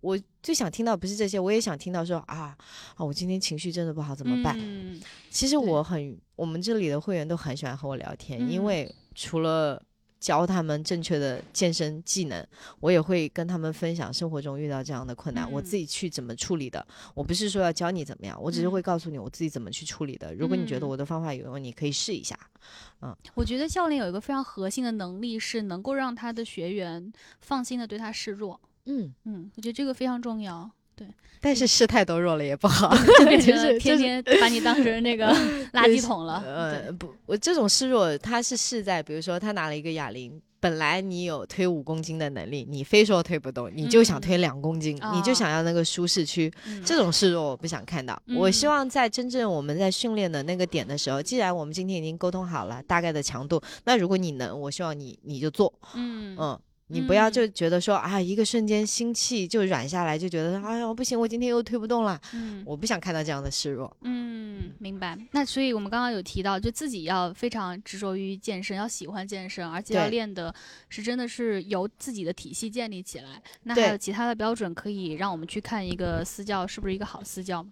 [0.04, 2.56] 我最想听到不是这些，我也想听到说啊
[2.96, 4.54] 啊，我今天情绪真的不好怎么办？
[4.60, 9.82] 嗯其实我很，我们这里的会员都很喜欢和我聊天，因嗯为除了
[10.20, 12.46] 教他们正确的健身技能，
[12.82, 16.86] 我也会跟他们分享生活中遇到这样的困难，我嗯自己去怎么处理的。
[17.16, 20.36] 我不是说要教你怎么样，我只是嗯会告诉你我自己怎么去处理的。
[20.36, 22.38] 如果你觉得嗯我的方法有用，你可以试一下。
[23.02, 28.60] 嗯我觉得教练有一个非常核心的能力，是能够让他的学员放心的对他示弱。
[28.86, 30.70] 嗯，嗯，我觉得这个非常重要。
[30.96, 31.08] 对
[31.42, 35.28] 但是事太多弱了也不好， 就变成是天天把你当成那个
[35.74, 36.42] 垃圾桶了。
[36.46, 48.22] 呃，不，我这种示弱，他是示在，比如说他拿了一个哑铃，本来你有推五公斤的能力，你非说推不动，你就想嗯推两公斤，你就哦想要那个舒适区，嗯这种示弱我不想看到。
[48.38, 56.60] 我希嗯望在真正我们在训练的那个点的时候，既然我们今天已经沟通好了大概的强度，那如果你能，我希望你你就做，嗯嗯。
[56.94, 62.20] 你不要嗯就觉得说啊，一个瞬间心气就软下来，就觉得哎呀不行，我今天又推不动了。
[62.34, 63.92] 嗯我不想看到这样的示弱。
[64.02, 65.18] 嗯，明白。
[65.32, 70.54] 那所以我们刚刚有提到，就自己要非常执着于健身，要喜欢健身，而且要练的
[70.90, 73.42] 是真的是由自己的体系建立起来。
[73.64, 77.72] 那还有其他的标准可以让我们去看一个私教是不是一个好私教吗？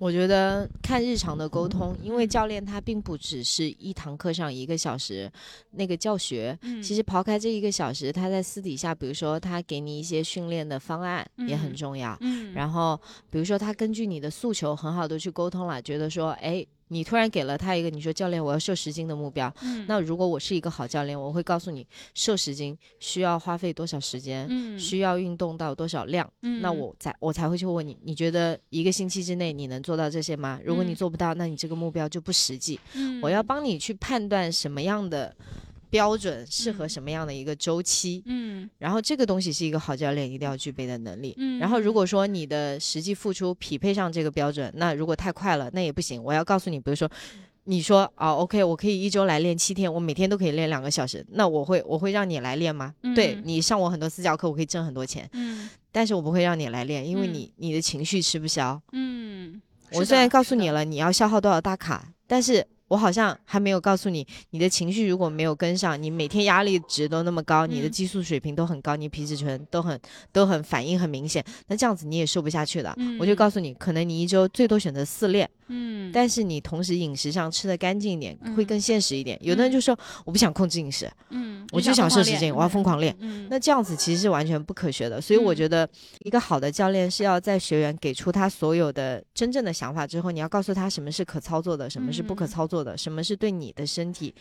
[0.00, 5.30] 我觉得看日常的沟通，因为嗯教练他并不只是一堂课上一个小时
[5.72, 12.16] 那个教学，嗯其实刨开这一个小时，他在私底下，比如说他给你一些训练的方案也很嗯重要。
[12.22, 12.98] 嗯，然后
[13.28, 26.28] 比如说他根据你的诉求很好的去沟通了，觉得说，哎，你突然给了他一个你说教练我要瘦十斤的目标，嗯那如果我是一个好教练，我会告诉你瘦十斤需要花费多少时间，嗯需要运动到多少量。
[26.42, 30.60] 嗯那我才我才会去问你，你觉得一个星期之内你能做到这些吗？
[30.64, 32.78] 如果你嗯做不到，那你这个目标就不实际。
[32.94, 35.34] 嗯我要帮你去判断什么样的
[35.90, 41.34] 标准适合嗯什么样的一个周期，嗯然后这个东西是一个好教练一定要具备的能力。
[41.36, 46.22] 嗯然后如果说你的实际付出匹配上这个标准，那如果太快了，那也不行。
[46.22, 47.10] 我要告诉你，比如说。
[47.64, 52.94] 你说啊，OK，我可以一周来练七天，我每天都可以练两个小时，那我会我会让你来练吗？
[53.14, 58.80] 对嗯你上我很多私教课，我可以挣很多钱，嗯但是我不会让你来练，因为嗯你、你的情绪吃不消。
[58.92, 59.60] 嗯，
[59.92, 67.90] 我虽然告诉你了你要消耗多少大卡，但是我好像还没有告诉你，你的情绪如果没有跟上，你每天压力值都那么高，你的嗯。
[67.90, 69.98] 激素水平都很高，你皮质醇都很
[70.32, 72.92] 都很反应很明显，那这样子你也瘦不下去的。
[73.20, 73.36] 我就嗯。
[73.36, 79.38] 告诉你，可能你一周最多选择四练，嗯，但是你同时饮食上吃的干净一点，会嗯更现实一点。
[79.40, 83.16] 有的人就说我不想控制饮食，嗯，我就想瘦十斤，我要疯狂练。
[83.20, 85.88] 嗯，那这样子其实是完全不科学的，所以我嗯觉得
[86.24, 92.48] 一个好的教练是要在学员给出他所有的真正的想法之后，你要告诉他什么是可操作的，什么是不可嗯。
[92.48, 94.34] 操作的，什么是对你的身体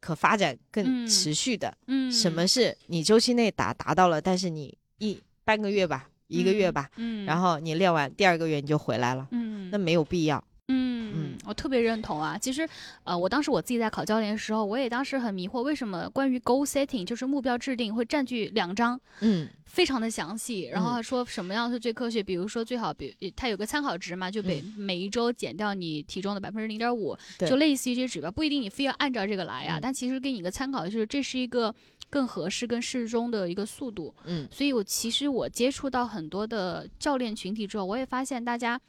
[0.00, 1.06] 可发展更嗯。
[1.06, 2.10] 持续的，嗯。
[2.10, 10.42] 什么是你周期内达达到了，但是你一半个月吧，一个月吧，嗯，然后你练完第二个月你就回来了，嗯，那没有必要。
[10.70, 12.36] 嗯，我特别认同啊。
[12.36, 12.68] 其实，
[13.02, 20.68] 呃，我当时我自己在考教练的时候，我也当时很迷惑，为什么关于 goal setting 就是目标制定会占据两章，嗯非常的详细。
[20.70, 31.74] 然后说什么样是最科学，比如说最好，比它有个参考值嘛，就每、每一周减掉你体重的百分之零点五，就类似于这些指标，不一定你非要按照这个来呀、嗯但其实给你一个参考，就是这是一个
[32.10, 34.14] 更合适、更适中的一个速度。
[34.24, 38.80] 嗯所以我其实我接触到很多的教练群体之后，我也发现大家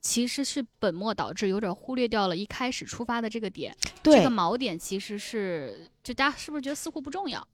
[0.00, 3.76] 其实是本末倒置，有点忽略掉了一开始出发的这个点。
[4.02, 7.46] 这个锚点其实是，就大家是不是觉得似乎不重要？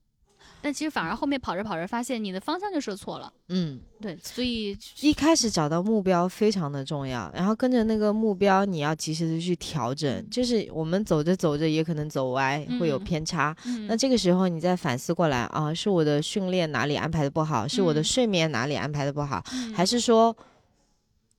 [0.62, 3.30] 但其实反而后面跑着跑着发现你的方向就设错了。
[3.48, 10.24] 嗯，对，所以一开始找到目标非常的重要，然后跟着那个目标，你要及时的去调整。
[10.30, 13.54] 就是我们走着走着也可能走歪，会有嗯偏差。
[13.66, 20.34] 嗯那这个时候你再反思过来啊，是我的训练哪里安排的不好，是我的嗯睡眠哪里安排的不好，嗯还是说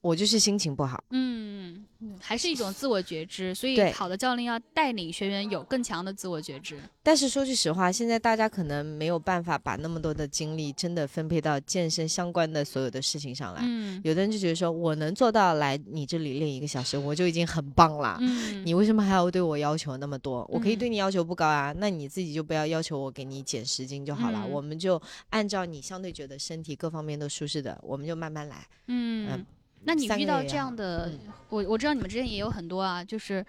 [0.04, 1.02] 我就是心情不好？
[1.12, 3.56] 嗯，嗯还是一种自我觉知。
[3.56, 6.78] 所以对好的教练要带领学员有更强的自我觉知。
[7.02, 13.62] 但是说句实话，现在大家可能没有办法把那么多的精力真的分配到健身相关的所有的事情上来。
[13.64, 18.18] 嗯有的人就觉得说，我能做到来你这里练一个小时，我就已经很棒了。
[18.20, 20.46] 嗯，你为什么还要对我要求那么多？
[20.52, 24.42] 我可以嗯对你要求不高啊，那你自己就不要要求我给你减十斤就好了。
[24.44, 28.68] 嗯我们就按照你相对觉得身体各方面都舒适的，我们就慢慢来。
[28.88, 29.46] 嗯嗯。
[29.86, 31.20] 那你遇到这样的，嗯。
[31.50, 33.46] 我我知道你们之间也有很多啊，就是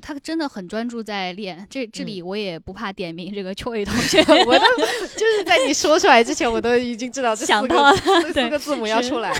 [0.00, 1.64] 他真的很专注在练。
[1.70, 4.64] 这这里我也不怕点名这个秋雨同学， 嗯我都
[5.16, 7.96] 就是在你说出来之前，我都已经知道这四个
[8.32, 9.38] 四个字母要出来了。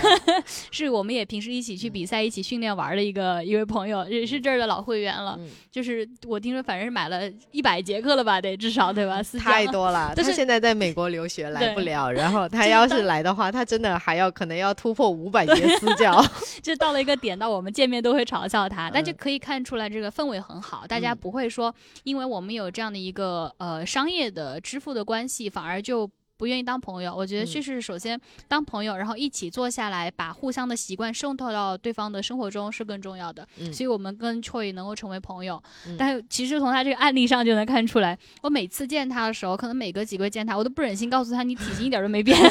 [0.71, 5.35] 是我们也平时一起去比赛、一起训练玩的一个一位朋友，也是这儿的老会员了。
[5.39, 7.21] 嗯就是我听说，反正是买了
[7.51, 9.19] 一百节课了吧，得至少对吧？
[9.39, 16.23] 太多了，但是他现在在美国留学来不了，然后他要是来的话，他真的还要可能要突破五百节私教。
[16.61, 21.73] 就到了一个点，到我们见面都会嘲笑他，但就嗯可以看出来这个氛围很好，大家嗯不会说
[22.03, 26.09] 因为我们有这样的一个呃商业的支付的关系，反而就。
[26.37, 33.47] 不愿意当朋友，我觉得嗯就是首先当朋友，然后一起坐下来，把互相的习惯渗透到对方的生活中是更重要的。
[33.59, 42.37] 嗯所以我们跟 Choi 能够成为朋友，嗯但是其实从他这个案例上就能看出来，我每次见他的时候，可能每隔几个月见他，我都不忍心告诉他你体型一点都没变，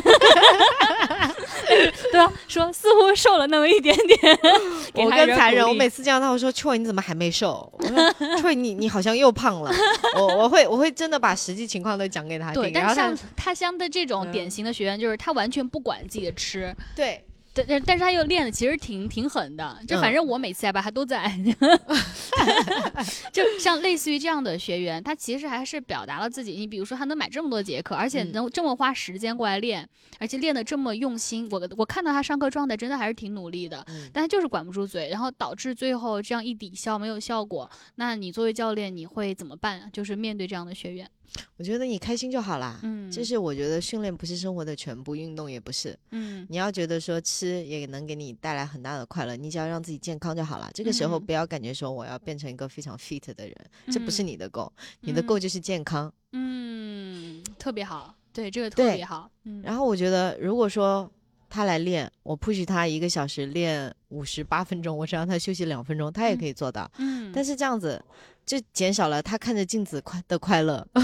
[2.13, 2.33] 对啊？
[2.49, 4.19] 说似乎瘦了那么一点点。
[4.95, 9.73] 我更残忍，我每次见到他，我说：“秋你怎么还没瘦？”我说：“秋你你好像又胖了。
[10.17, 21.31] ”我我会我会真的把实际情况都讲给他，听，然后他但是像他像的这种嗯典型的学员，就是他完全不管自己的吃，对但但但是他又练的其实挺挺狠的，就反嗯正我每次下班他都在，
[23.33, 26.53] 就像类似于这样的学员，他其实还是表达了自己。
[26.53, 29.87] 你比如说他能买这么多节课，而且嗯能这么花时间过来练，
[30.19, 33.85] 而且练的这么用心，我我看到他上课状态真的还是挺努力的。
[33.89, 37.71] 嗯但他就是管不住嘴，然后导致最后这样一抵消没有效果。
[37.97, 39.91] 那你作为教练，你会怎么办？
[39.93, 41.07] 就是面对这样的学员，
[41.57, 42.79] 我觉得你开心就好啦。
[42.83, 45.99] 嗯，就是我觉得训练不是生活的全部，运动也不是。
[46.11, 50.71] 嗯你要觉得说吃也能给你带来很大的快乐，你只要让自己健康就好了。
[50.75, 53.57] 这个时候嗯不要感觉说我要变成一个非常 fit 的人，
[53.91, 54.71] 这不是嗯你的 goal，
[55.01, 56.13] 你的 goal 就是健康。
[56.33, 61.11] 嗯，特别好，对这个特别好，嗯，然后我觉得，如果说
[61.51, 66.91] 他来练，我 push 他一个小时练五十八分钟，我只让他休息两分钟，他也嗯可以做到。
[66.97, 68.03] 嗯，但是这样子
[68.45, 70.87] 就减少了他看着镜子快的快乐。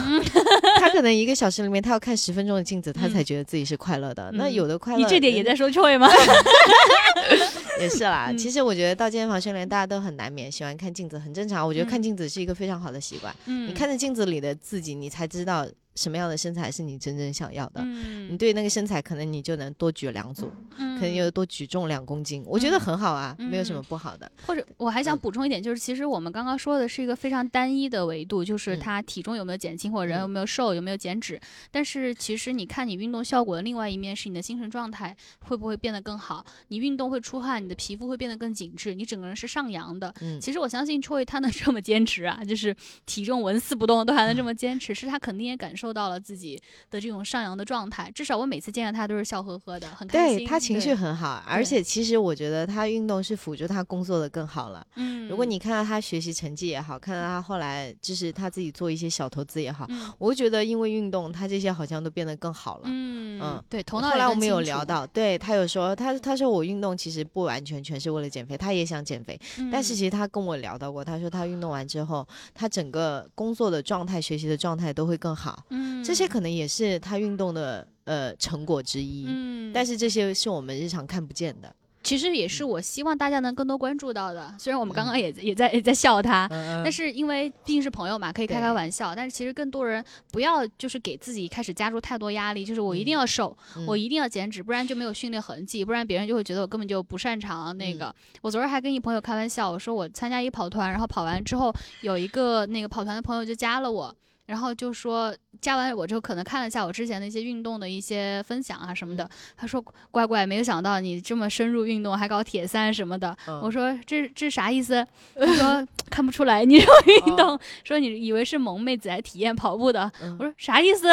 [0.80, 4.30] 他可能一个小时里面，他要看十分钟的镜子，他嗯才觉得自己是快乐的。
[4.34, 6.08] 那嗯有的快乐，你这点也在说 Choi 吗？
[7.80, 8.26] 也是啦。
[8.30, 11.66] 嗯其实我觉得到健身房训练，大家都很难免喜欢看镜子，很正常。
[11.66, 13.34] 我觉得看嗯镜子是一个非常好的习惯。
[13.46, 15.66] 嗯，你看着镜子里的自己，你才知道
[15.98, 17.80] 什么样的身材是你真正想要的。
[17.82, 24.30] 嗯，你对那个身材，可能你就能多举两组，嗯，可能又多举重两公斤，我觉得嗯很好啊，没有什嗯么不好的。
[24.46, 31.40] 或者我还想嗯补充一点，就是其实我们刚刚说的是一个非常单一的维度，就是嗯他体重有没有减轻，或者人嗯有没有瘦，有没有减脂。
[31.70, 36.46] 但是其实你看你运动效果的另外一面是你的精神状态会不会变得更好？
[36.68, 40.14] 你运动会出汗，你的皮肤会变得更紧致，你整个人是上扬的。
[40.20, 42.74] 嗯，其实我相信 Choi 他能这么坚持啊，就是
[43.06, 46.60] 体重纹丝不动都还能这么坚持，是他肯定也感受到了自己
[46.90, 48.10] 的这种上扬的状态。
[48.14, 50.38] 至少我每次见到他都是笑呵呵的，很开心。
[50.38, 54.86] 对他情绪，很好，而且其实我觉得他运动是辅助他工作的更好了。
[54.96, 62.82] 嗯，如果你看到他学习成绩也好，看到他后来就是他自己做一些小投资也好，嗯我会觉得因为运动，他这些好像都变得更好了。
[62.86, 69.38] 嗯嗯对，头脑后来我们有聊到，对他有说他他说我运动其实不完全全是为了减肥，他也想减肥，
[69.70, 79.26] 但是嗯其实他跟我聊到过，他说他运动完之后，他整个工作的状态、学习的状态都会更好，嗯这些可能也是他运动的呃成果之一。
[79.28, 81.74] 嗯，但是这些是我们日常看不见的。
[82.00, 84.54] 其实也是我希望大家能更多关注到的。
[84.58, 89.14] 虽然我们刚刚也也在也在笑他，嗯但是因为毕竟是朋友嘛，可以开开玩笑。
[89.14, 98.14] 但是其实更多人不要就是给自己开始加入太多压力，就是我一定要瘦，嗯我一定要减脂，不然就没有训练痕迹，不然别人就会觉得我根本就不擅长那嗯个。
[98.40, 104.14] 我昨儿还跟一朋友开玩笑，我说我参加一跑团，然后跑完之后有一个那个跑团的朋友就加了我。
[104.46, 109.28] 然后就说加完我之后，可能看了一下我之前的一些运动的一些分享啊什么的。
[109.56, 116.92] 他说：“乖乖，没有想到你这么深入运动，还搞铁三什么的。”我说：“这这啥意思？”他说： “看不出来你这么
[117.26, 121.08] 运动，说你以为是萌妹子来体验跑步的。”我说：“啥意思？”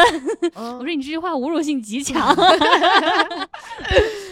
[0.56, 2.36] 我说：“你这句话侮辱性极强。”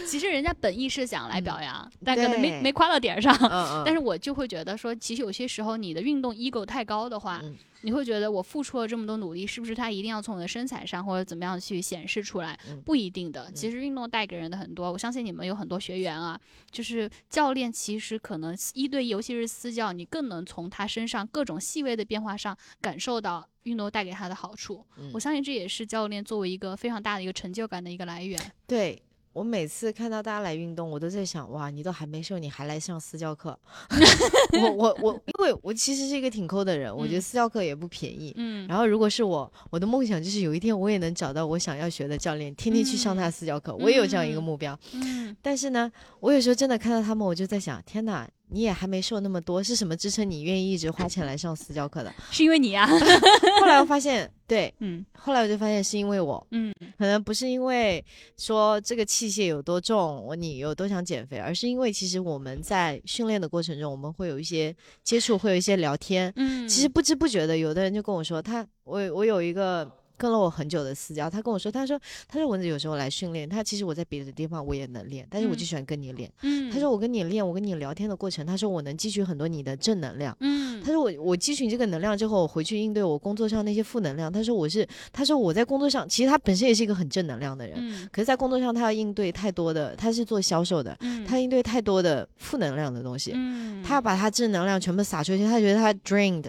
[0.06, 3.36] 其实人家本意是想来表扬，但可能没没夸到点上。
[3.84, 7.40] 但是我就会觉得说，其实有些时候你的运动 ego 太高的话。
[7.82, 12.58] 你会觉得我付出了这么多努力，是不是他一定要从我的身材上或者怎么样去显示出来？
[12.84, 13.50] 不一定的。
[13.52, 16.38] 其实运动带给人的很多，我相信你们有很多学员啊，
[16.70, 24.84] 就是教练其实可能一对一，尤其是私教，你更能从他身上各种细微的变化上感受到运动带给他的好处。
[25.12, 28.40] 我相信这也是教练作为一个非常大的一个成就感的一个来源。
[28.66, 29.02] 对。
[29.34, 33.58] 我每次看到大家来运动，我都在想，哇，你都还没瘦，你还来上私教课？
[34.62, 38.32] 我我我，因为我其实是一个挺抠的人，我觉得私教课也不便宜。
[38.36, 38.66] 嗯。
[38.68, 44.78] 然后如果是我，我的梦想就是有一天我也能找到我想要学的教练，天天去上他私教课，我也有这样一个目标。
[44.92, 45.36] 嗯。
[45.42, 48.30] 但是呢，我有时候真的看到他们，我就在想，天哪！
[48.48, 52.12] 你也还没瘦那么多，是什么支撑你愿意一直花钱来上私教课的？
[52.30, 52.86] 是因为你呀。
[53.60, 58.04] 后来我发现，对，嗯，后来我就发现是因为我，嗯，可能不是因为
[58.36, 69.90] 说这个器械有多重，我你有多想减肥，而是因为其实我们在训练的过程中，我们会有一些接触，会有一些聊天，嗯，其实不知不觉的，有的人就跟我说，他，我我有一个。
[70.16, 71.98] 跟了我很久的私教，他跟我说，他说，
[72.28, 76.30] 他说蚊子有时候来训练，他其实我在别的地方我也能练，但是我就喜欢跟你练。
[76.42, 80.36] 嗯，他说我跟你练，我跟你聊天的过程，他说我能汲取很多你的正能量。
[80.40, 84.32] 嗯，他说我我汲取这个能量之后，我回去应对我工作上那些负能量。
[84.32, 96.44] 他说我是，他说我在工作上，其实他本身也是一个很正能量的人，嗯，可是在工作上他要应对太多的，他是做销售的，嗯，他应对太多的负能量的东西，嗯，他要把他正能量全部撒出去，他觉得他 drained。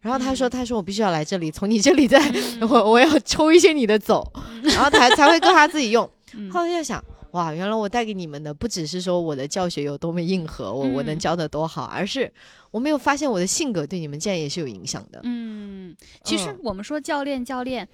[0.00, 2.20] 然后他说：“他说我必须要来这里，从你这里再
[2.68, 4.32] 我我要抽一些你的走，
[4.62, 6.08] 然后才才会够他自己用。
[6.52, 12.32] ”后来就想，哇，原来我带给你们的不只是说我的教学有多么硬核，我我能教的多好，而是
[12.70, 15.20] 我没有发现我的性格对你们这样也是有影响的。
[15.24, 17.88] 嗯，其实我们说教练教练，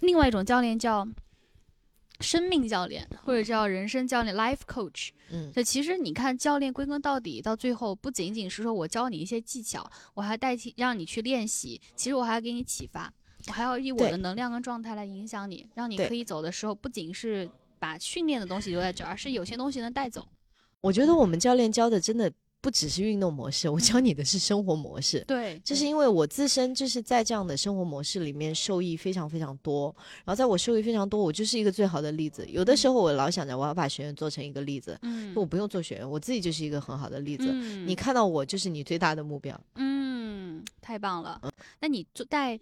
[0.00, 1.06] 另外一种教练叫。
[2.22, 13.12] 生命教练或者叫人生教练 （life coach），嗯，这其实你看，教练归根到底，到最后不仅仅是说我教你一些技巧，我还代替让你去练习，其实我还要给你启发，
[13.48, 20.28] 我还要以我的能量跟状态来影响你，让你可以走的时候，不仅是把训练的东西留在这儿，而是有些东西能带走。
[20.80, 22.32] 我觉得我们教练教的真的。
[22.62, 25.22] 不只是运动模式，我教你的是生活模式。
[25.26, 29.94] 对，就是因为我自身就是在这样的生活模式里面受益非常非常多。
[30.24, 32.46] 然后在我受益非常多，我就是一个最好的例子。
[32.48, 37.52] 有的时候我老想着我要把学员做成一个例子，嗯，我不用做学员，我自己就是一个很好的例子。
[37.84, 39.60] 你看到我就是你最大的目标。
[39.74, 41.40] 嗯，太棒了。
[41.80, 42.56] 那你做带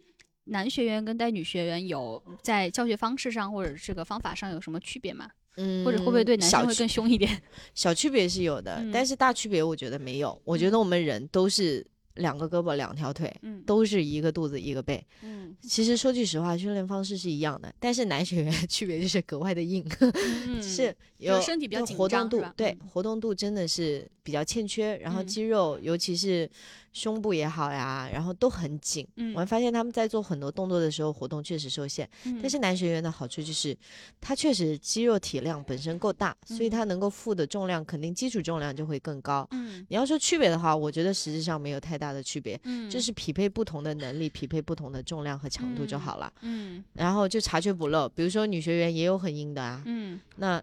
[0.45, 5.31] 男学员跟带女学员有在教学方式上或者这个方法上有什么区别吗？
[5.57, 7.43] 嗯，或者会不会对男生会更凶一点？
[7.75, 10.41] 小区别是有的，但是大区别我觉得没有。
[10.45, 11.87] 我觉得我们人都是
[12.21, 15.55] 两个胳膊两条腿，嗯，都是一个肚子一个背，嗯。
[15.61, 19.85] 其实说句实话，训练方式是一样的，但是男学员 区别就是格外的硬，
[20.63, 26.49] 是有身体比较活动度，对，活动度真的是比较欠缺，然后肌肉尤其是。
[26.93, 29.07] 胸部也好呀，然后都很紧。
[29.15, 32.11] 嗯，我发现他们在做很多动作的时候，活动确实受限。
[32.25, 33.79] 嗯，但是男学员的好处就是，
[34.21, 39.47] 他确实肌肉体量本身够大，所以他能够负的重量肯定基础重量就会更高。
[39.53, 42.59] 嗯，你要说区别的话，我觉得实质上没有太大的区别。
[42.65, 46.33] 嗯，就是匹配不同的能力，匹配不同的重量和强度就好了。
[46.43, 49.83] 嗯，然后就查缺补漏，比如说女学员也有很硬的啊。
[49.87, 50.63] 嗯，那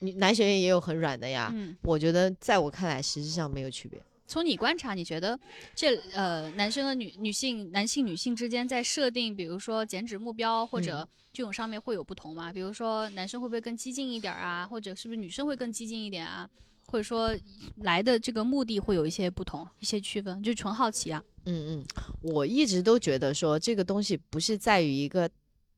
[0.00, 1.50] 女男学员也有很软的呀。
[1.54, 4.00] 嗯，我觉得在我看来，实质上没有区别。
[4.26, 5.38] 从你观察，你觉得
[5.74, 12.50] 这呃男生和女女性、男性女性之间在设定，比如说减脂目标或者这种上面会有不同吗？
[12.50, 14.66] 比如说男生会不会更激进一点啊？
[14.66, 16.48] 或者是不是女生会更激进一点啊？
[16.92, 17.34] 或者说
[17.76, 20.42] 来的这个目的会有一些不同、一些区分？
[20.42, 21.24] 就纯好奇啊。
[21.46, 21.84] 嗯嗯，
[22.20, 25.28] 我一直都觉得说这个东西不是在于一个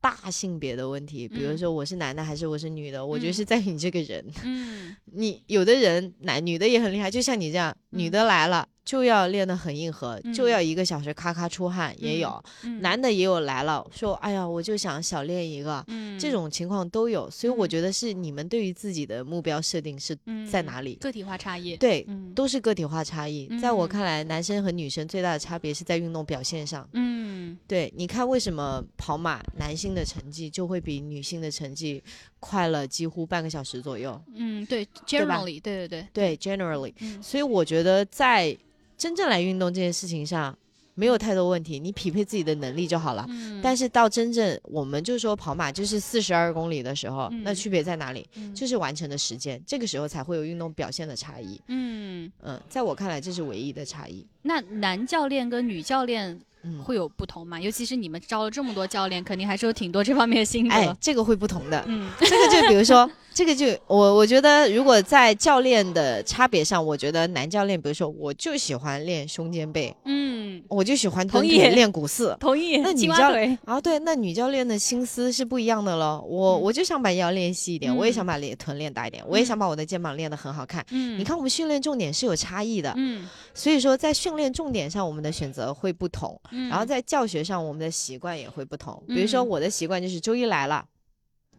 [0.00, 4.26] 大性别的问题，比如说我是男的还是我是女的，我觉得是在于你这个人。
[4.42, 7.74] 嗯，你有的人男女的也很厉害，就像你这样。
[7.90, 12.42] 女的来了就要练得很硬核，就要一个小时咔咔出汗，也有。
[12.80, 15.84] 男的也有来了，说哎呀，我就想小练一个，
[16.18, 17.30] 这种情况都有。
[17.30, 20.16] 所以我觉得是你们对于自己的目标设定是
[20.50, 20.96] 在哪里？
[20.96, 21.76] 个体化差异。
[21.76, 23.48] 对，都是个体化差异。
[23.60, 26.86] 在我看来，男生和女生最大的差别是在运动表现上。
[26.92, 32.02] 嗯，对，你看为什么跑马男性的成绩就会比女性的成绩
[32.38, 34.20] 快了几乎半个小时左右？
[34.34, 36.92] 嗯，对，generally，对对对对，generally。
[37.22, 38.56] 所以我觉得，在
[38.96, 40.56] 真正来运动这件事情上，
[40.94, 43.26] 没有太多问题，你匹配自己的能力就好了。
[43.28, 48.26] 嗯，但是到真正我们就说跑马就是四十二公里的时候，那嗯区别在哪里？
[48.36, 51.60] 嗯就是完成的时间，这个时候才会有运动表现的差异。
[51.68, 54.24] 嗯，嗯，在我看来，这是唯一的差异。
[54.42, 57.60] 那男教练跟女教练嗯，会有不同吗？
[57.60, 60.74] 尤其是你们招了这么多教练，肯定还是有挺多这方面的心得。
[60.74, 61.84] 哎，这个会不同的。
[61.86, 72.36] 嗯这个就比如说，这个就我我觉得，如果在教练的差别上，我觉得男教练，比如说，我就喜欢练胸肩背，嗯，我就喜欢蹲同意腿练股四。
[72.38, 72.76] 同意。
[72.76, 76.20] 那女教练，啊，对，那女教练的心思是不一样的了。
[76.22, 80.86] 我、嗯我就想把腰练细一点，我也嗯想把脸臀练大一点，我也嗯想把我的肩膀练得很好看。
[80.90, 86.40] 嗯，你，看，我们训练重点是有差异的，嗯所以说在训练重点上，我们的选择会不同。
[86.52, 89.02] 嗯，然后在教学上，我们的习惯也会不同。
[89.08, 90.84] 比如说嗯我的习惯就是周一来了，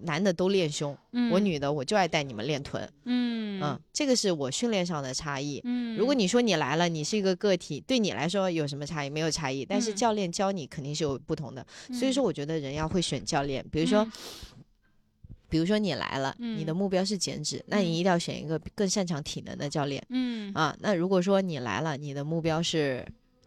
[0.02, 2.88] 男的都练胸，嗯我女的我就爱带你们练臀。
[3.06, 5.62] 嗯嗯，这个是我训练上的差异。
[5.64, 9.10] 嗯，如果你说你来了，你是一个个体，对你来说有什么差异？
[9.10, 11.66] 没有差异，但是嗯教练教你肯定是有不同的。
[11.94, 13.66] 所以嗯说，我觉得人要会选教练。
[13.72, 14.12] 比如说，嗯
[15.48, 20.76] 比如说你来了，你的嗯目标是减脂，那嗯你一定要选一个更擅长体能的教练嗯啊。
[20.82, 23.06] 那如果说你来了，你的目标是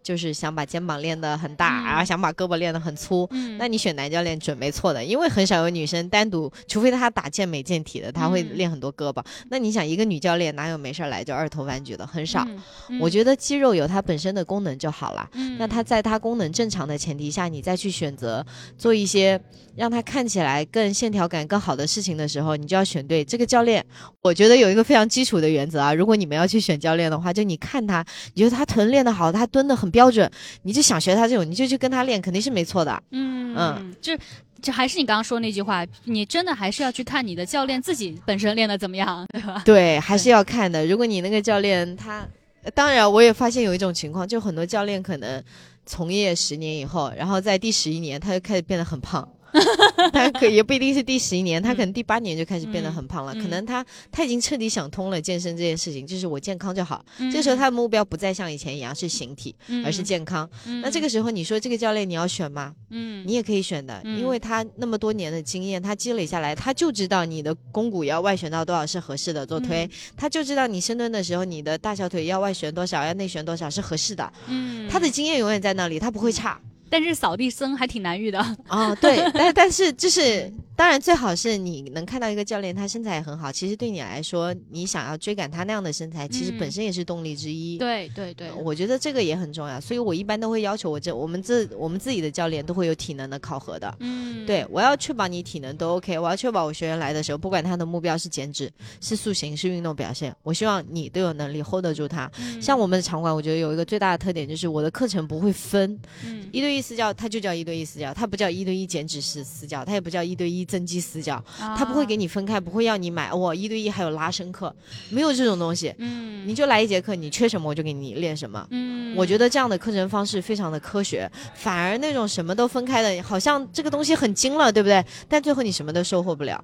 [0.09, 9.23] 就是想把肩膀练得很大，嗯然后想把胳膊练得很粗，嗯，那你选男教练准没错的，因为很少有女生单独，除非她打健美健体的，她会嗯练很多胳膊。
[9.51, 12.07] 那你想，一个女教练哪有没事来就二头弯举的？
[12.07, 12.43] 很少。
[12.89, 15.29] 嗯，我觉得肌肉有它本身的功能就好了。
[15.35, 18.43] 嗯，那它在它功能正常的前提下，你再去选择
[18.79, 19.39] 做一些
[19.77, 23.85] 让它看起来更线条感更好的事情的时候，你就要选对这个教练。
[24.23, 28.05] 我觉得有一个非常基础的原则啊，如果你们要去选教练的话，就你看他，
[28.35, 30.30] 你觉得他臀练得好，他蹲得很标准，
[30.62, 33.03] 你就想学他这种，你就去跟他练，肯定是没错的。
[33.11, 34.12] 嗯嗯，就
[34.61, 39.62] 就还是你刚刚说那句话，你真的还是要去看你的教练自己本身练的怎么样， 对吧？
[39.64, 40.86] 对，还是要看的。
[40.86, 42.26] 如果你那个教练他，
[42.62, 45.42] 呃当然我也发现有一种情况，就很多教练可能
[45.86, 49.26] 从业十年以后，然后在第十一年他就开始变得很胖。
[50.12, 53.34] 他可也不一定是第十一年，他可能第八年就开始变得很胖了。
[53.34, 57.05] 嗯可能他他已经彻底想通了健身这件事情，就是我健康就好。
[57.18, 60.49] 嗯这时候他的目标不再像以前一样是形体，而是健康。
[60.66, 62.74] 嗯，那这个时候你说这个教练你要选吗？
[62.90, 74.30] 嗯，你也可以选的，嗯因为他那么多年的经验，他积累下来，他就知道你的肱骨要外旋到多少是合适的做推，嗯他就知道你深蹲的时候，你的大小腿要外旋多少，要内旋多少是合适的。
[74.46, 76.61] 嗯，他的经验永远在那里，他不会差。
[76.91, 86.72] 但是扫地僧还挺难遇的，哦，对， 但但是就是，当然最好是你能看到一个教练，他身材也很好，其实对你来说，你想要追赶他那样的身材，其实本嗯。
[86.72, 87.78] 身也是动力之一。
[87.78, 93.93] 对对对，我觉得这个也很重要，所以我一般都会要求我这我们这我们自己的教练都会有体能的考核的。
[94.01, 98.70] 嗯，对，我要确保你体能都 OK，我要确保我学员来的时候，不管他的目标是减脂、
[99.01, 102.30] 是塑形、是运动表现，我希望你都有能力 hold 得住他。
[102.39, 106.47] 嗯，像我们的场馆，我觉得有一个最大的特点就是我的课程不会分嗯。
[106.53, 114.74] 一对一私教，它就叫一对一私教，它不叫一对一减脂式私教，它也不叫一对一增肌私教，它不会给你，分开，不会要你买我一对一还有拉伸课，
[115.11, 115.95] 没有这种东西。
[115.99, 118.66] 嗯，你就来一节课，你缺什么我就给你练什么。
[118.70, 125.05] 嗯，我觉得这样的课程方式非常的科学，反而那种什么都分开的，好像这个东西很精了，对不对？
[125.29, 126.62] 但最后你什么都收获不了。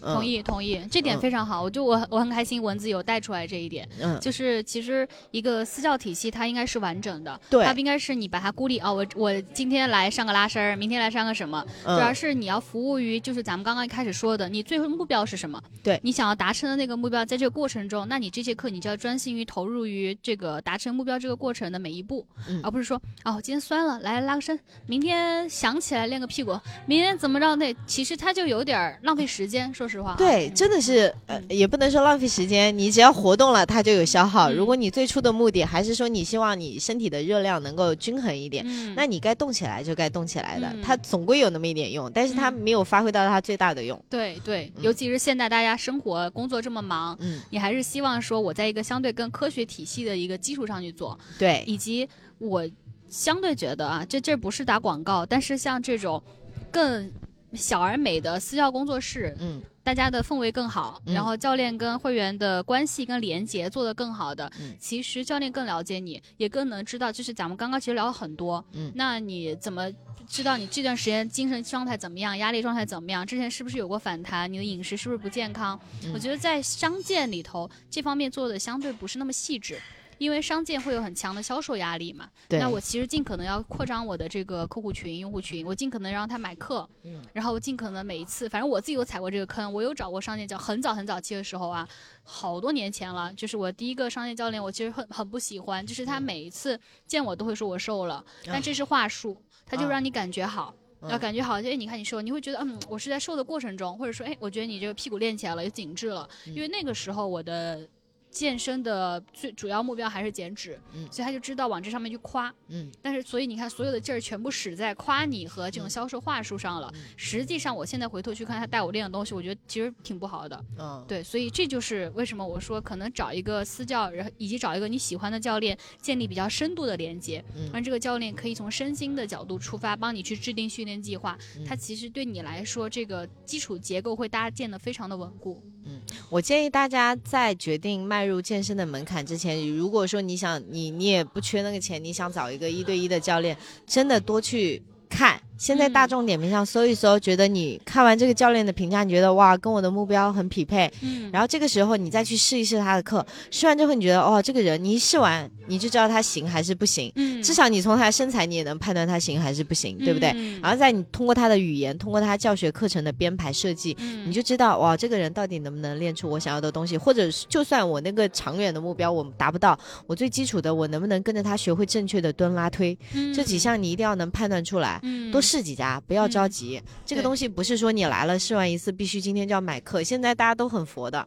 [0.00, 1.20] 同意同意，这点嗯。
[1.20, 7.64] 非常好，我就我我很开心，文字有带出来这一点，嗯，就是其实一个私教体系它应该是完整的，对。
[7.64, 15.62] 它不应该是你把它孤立哦，我我今天来上个拉伸儿，明天来上个什么，主要嗯，是你要服务于就是咱们刚刚一开始说的，你最终目标是什么？
[15.82, 16.00] 对。
[16.02, 22.60] 你想要达成的那个目标，在这个过程中，那你这节课你就要专心于投入于这个达成目标这个过程的每一步，嗯。
[22.64, 30.16] 而不是说哦，今天酸了来拉个伸，明天想起来练个屁股，明天怎么着那其实它就有点儿浪费时间，说实话啊。
[30.16, 34.50] 对，嗯真的是，呃嗯，也不能说浪费时间，你只要活动了，它就有消耗。
[34.50, 44.00] 嗯如果你最初的目的还是说你希望你身体的热量能够均衡一点，嗯，那你该动起来就该动起来的，嗯它总归有那么一点用，但是它嗯没有发挥到它最大的用。
[44.08, 47.16] 对对，嗯尤其是现在大家生活工作这么忙。
[47.20, 52.68] 嗯，你还是希望说，我在一个相对更科学体系的一个基础上去做，对，以及我
[53.08, 56.22] 相对觉得啊，这这不是打广告，但是像这种
[56.70, 57.10] 更
[57.54, 69.90] 小而美的私教工作室，嗯大家的氛围更好，嗯然后教练跟会员的关系跟连接做得更好的，嗯其实教练更了解你，也更能知道，就是咱们刚刚其实聊了很多，嗯那你怎么？
[70.28, 73.26] 知道你这段时间精神状态怎么样，压力状态怎么样？
[73.26, 74.52] 之前是不是有过反弹？
[74.52, 75.76] 你的饮食是不是不健康？
[76.04, 79.76] 嗯我觉得在商健里头，这方面做的相对不是那么细致。
[80.20, 91.88] 因为商店会有很强的销售压力嘛，对，那我其实尽可能要扩张我的这个客户群、用户群，我尽可能让他买课，嗯然后我尽可能每一次，反正我自己有踩过这个坑，我有找过商店教，很早很早期的时候啊，
[92.22, 100.74] 好多年前了，就是我第一个商业教练，我其实很很不喜欢，就是他嗯每一次见我都会说我瘦了，但这是话术，他就啊让你感觉好。
[101.08, 107.88] 要嗯感觉好，哎，你看你瘦，你会觉得，嗯，我是在瘦的过程中，或者说，哎，我觉得你这个屁股练起来了，有紧致了，嗯因为那个时候我的
[108.30, 116.90] 健身的最主要目标还是减脂，嗯所以他就知道往这上面去夸，嗯但是所以你看，所有的劲儿全部使在夸你和这种嗯销售话术上了。
[116.94, 120.64] 嗯实际上，我现在回头去看他带我练的东西，我觉得其实挺不好的。
[120.78, 131.36] 嗯，对，所以这就是为什么我说可能找一个私教，然后以及找一个你喜欢的教练，建立比较深度的连接，嗯让这个教练可以从身心的角度出发，帮你去制定训练计划。
[131.58, 135.62] 嗯它其实对你来说，这个基础结构会搭建的非常的稳固。
[135.84, 145.40] 嗯我建议大家在决定迈入健身的门槛之前，如果说你想你你也不缺那个钱，你想找一个一对一的教练，真的多去看。
[145.60, 146.08] 现在大嗯。
[146.08, 160.32] 众点评上搜一搜，觉得你看完这个教练的评价，你觉得哇，跟我的目标很匹配，嗯，然后这个时候你再去试一试他的课，试完之后你觉得哦，这个人你一试完你就知道他行还是不行，嗯，至少你从他的身材你也能判断他行还是不行，对不对？
[160.34, 160.60] 嗯。
[160.62, 164.28] 然后在你通过他的语言，通过他教学课程的编排设计，嗯。
[164.28, 169.78] 你就知道哇，这个人到底能不能练出我想要的东西，或者是就算我那个长远的目标我达不到，
[170.08, 172.98] 我最基础的我能不能跟着他学会正确的蹲拉推，
[173.32, 174.98] 这几项你一定要能判断出来。
[175.02, 175.30] 嗯。
[175.30, 176.80] 多试几家，不要着急。
[177.04, 181.26] 这个东西不是说你来了试完一次必须今天就要买课，现在大家都很佛的，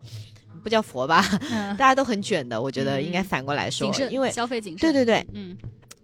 [0.63, 1.21] 不叫佛吧，
[1.51, 2.61] 嗯 大家都很卷的。
[2.61, 4.79] 我觉得应该嗯反过来说因为消费谨慎。
[4.79, 5.57] 对对对，嗯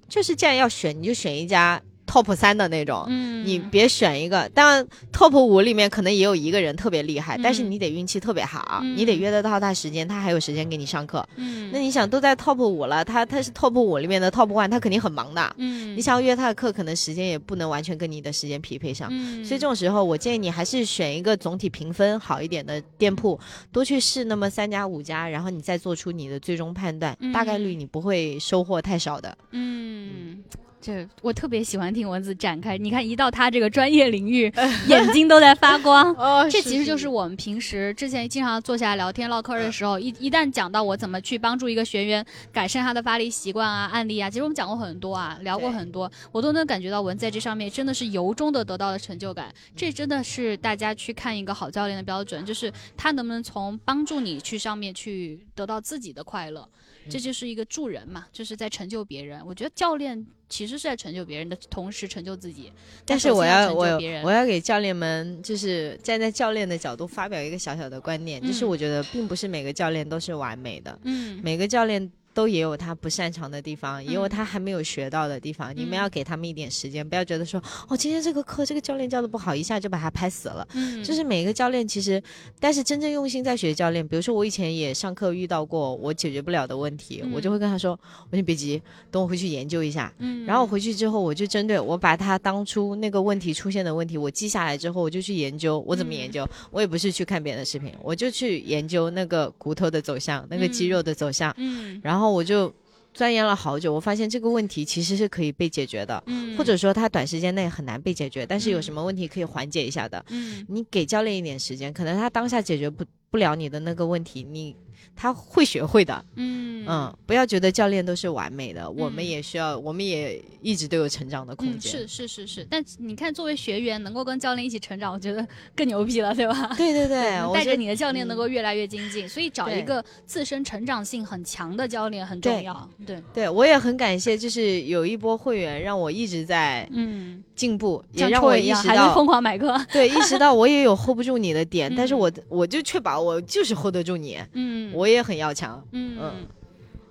[0.10, 3.06] 就是既然要选，你就选一家 top 三的那种。
[3.08, 11.24] 嗯，你别选一个，当然 top 五里面可能也有一个人特别厉害，但是嗯你得运气特别好，嗯你得约得到他时间，他还有时间给你上课。
[11.36, 15.56] 嗯，那你想都在 top 五了，他他是 top 五里面的 top one，他肯定很忙的。
[15.58, 19.10] 嗯，你想要约他的课，可能时间也不能完全跟你的时间匹配上。
[19.12, 23.40] 嗯，所以这种时候，我建议你还是选一个总体评分好一点的店铺，
[23.72, 29.38] 多去试那么三家五家，然后你再做出你的最终判断，大概率你不会收获太少的。
[29.52, 30.44] 嗯。
[30.90, 34.52] 这我特别喜欢听文字展开，你看一到他这个专业领域，
[34.90, 36.12] 眼睛都在发光。
[36.18, 49.54] 哦这其实就是我们平时之前经常坐下来聊天唠嗑的时候，一一旦讲到我怎么去帮助一个学员改善他的发力习惯啊、案例啊，其实我们讲过很多啊，聊过很多，我都能感觉到文在这上面真的是由衷的得到了成就感。
[49.76, 56.68] 这真的是大家去看一个好教练的标准，就是他能不能从帮助你去上面去得到自己的快乐，
[57.10, 59.42] 这就是一个助人嘛，就是在成就别人。
[59.46, 62.72] 我觉得教练其实是在成就别人的同时成就自己，
[63.06, 63.86] 但是我要要我
[64.24, 72.12] 我要给教练们，就是站在教练的角度发表一个小小的观念，就是嗯我觉得并不是每个教练都是完美的，嗯每个教练。
[72.40, 75.76] 都也有他不擅长的地方，也有嗯他还没有学到的地方。
[75.76, 80.66] 你们嗯要给他们一点时间，不要觉得说，哦，今天这个课这个教练教的不好，一下就把他拍死了。
[80.74, 82.24] 嗯，就是每个教练其实，
[82.62, 88.00] 但是真正用心在学教练，比如说我以前也上课遇到过我解决不了的问题，我就嗯会跟他说，
[88.30, 90.14] 我先别急，等我回去研究一下。
[90.20, 95.84] 嗯，然后我回去之后，我就针对我把他当初那个问题出现的问题，我记下来之后，我就去研究。
[95.86, 96.48] 我怎么研究？
[96.72, 102.74] 我也不是去看别人的视频，我就去研究那个骨头的走向，那个肌肉的走向，嗯然后我就
[103.14, 103.94] 钻研了好久。
[103.94, 110.24] 我发现这个问题其实是可以被解决的，嗯，或者说它短时间内很难被解决，但是有嗯什么问题可以缓解一下的。
[110.30, 114.76] 嗯你给教练一点时间，可能他当下解决不不了你的那个问题，你
[115.20, 116.24] 他会学会的。
[116.36, 121.92] 嗯嗯，不要觉得教练都是完美的，我们嗯也需要，我们也一直都有成长的空嗯，间。
[121.92, 126.74] 是是是是，但你看，作为学员能够跟教练一起成长，我觉得更牛逼了，对吧？
[126.78, 132.90] 对对对， 带着你的教练能嗯够越来越精进，所以找一个自身成长性很强的教练很重对要。
[133.06, 139.78] 对，对我也很感谢，就是有一波会员让我一直在嗯，进步，也像让我意识到疯狂买课。
[139.92, 145.86] 对，意识到我也有 hold 不住你的点，但是嗯我我就确保我就是 hold 得住你，嗯，我也很要强。
[145.92, 146.48] 嗯嗯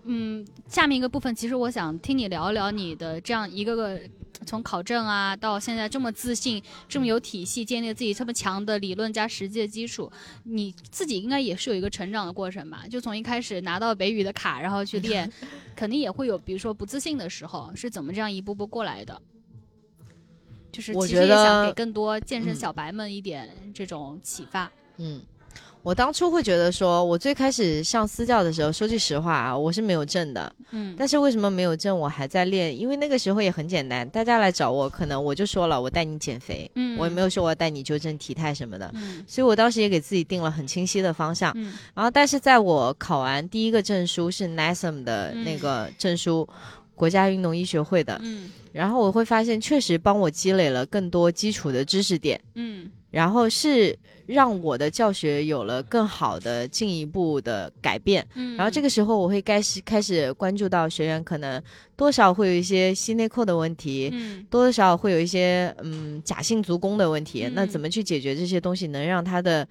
[0.04, 4.00] 嗯，下面一个部分，其实我想听你聊一聊你的这样一个个
[4.46, 10.10] 从考证啊到现在这么自信、这么有体系，建立自己这么强的理论加实际的基础，
[10.44, 12.84] 你自己应该也是有一个成长的过程吧？
[12.90, 15.30] 就从一开始拿到北语的卡，然后去练，
[15.76, 19.20] 肯定也会有比如说不自信的时候，是怎么这样一步步过来的？
[20.70, 24.70] 就是我其实也想给更多健身嗯小白们一点这种启发。
[24.98, 25.20] 嗯，
[25.82, 30.52] 我当初会觉得说，我最开始上私教的时候，说句实话啊，我是没有证的。
[30.70, 32.76] 嗯，但是为什么没有证，我还在练？
[32.78, 38.90] 因为那个时候也很简单，大家来找我，可能我就说了，我带你减肥，嗯我也没有说我要带你纠正体态什么的。
[38.94, 41.52] 嗯所以我当时也给自己定了很清晰的方向。
[41.54, 46.46] 嗯然后，但是在我考完第一个证书是 NASM 的那个证书，
[46.98, 52.40] 国家运动医学会的，嗯然后我会发现确实帮我积累了更多基础的知识点。
[52.54, 58.26] 嗯然后是让我的教学有了更好的进一步的改变。
[58.34, 61.60] 嗯，然后这个时候，我会开始开始关注到学员可能
[61.96, 67.44] 多少会有一些膝内扣的问题，嗯多少会有一些嗯假性足弓的问题。
[67.46, 69.66] 嗯那怎么去解决这些东西，能让他的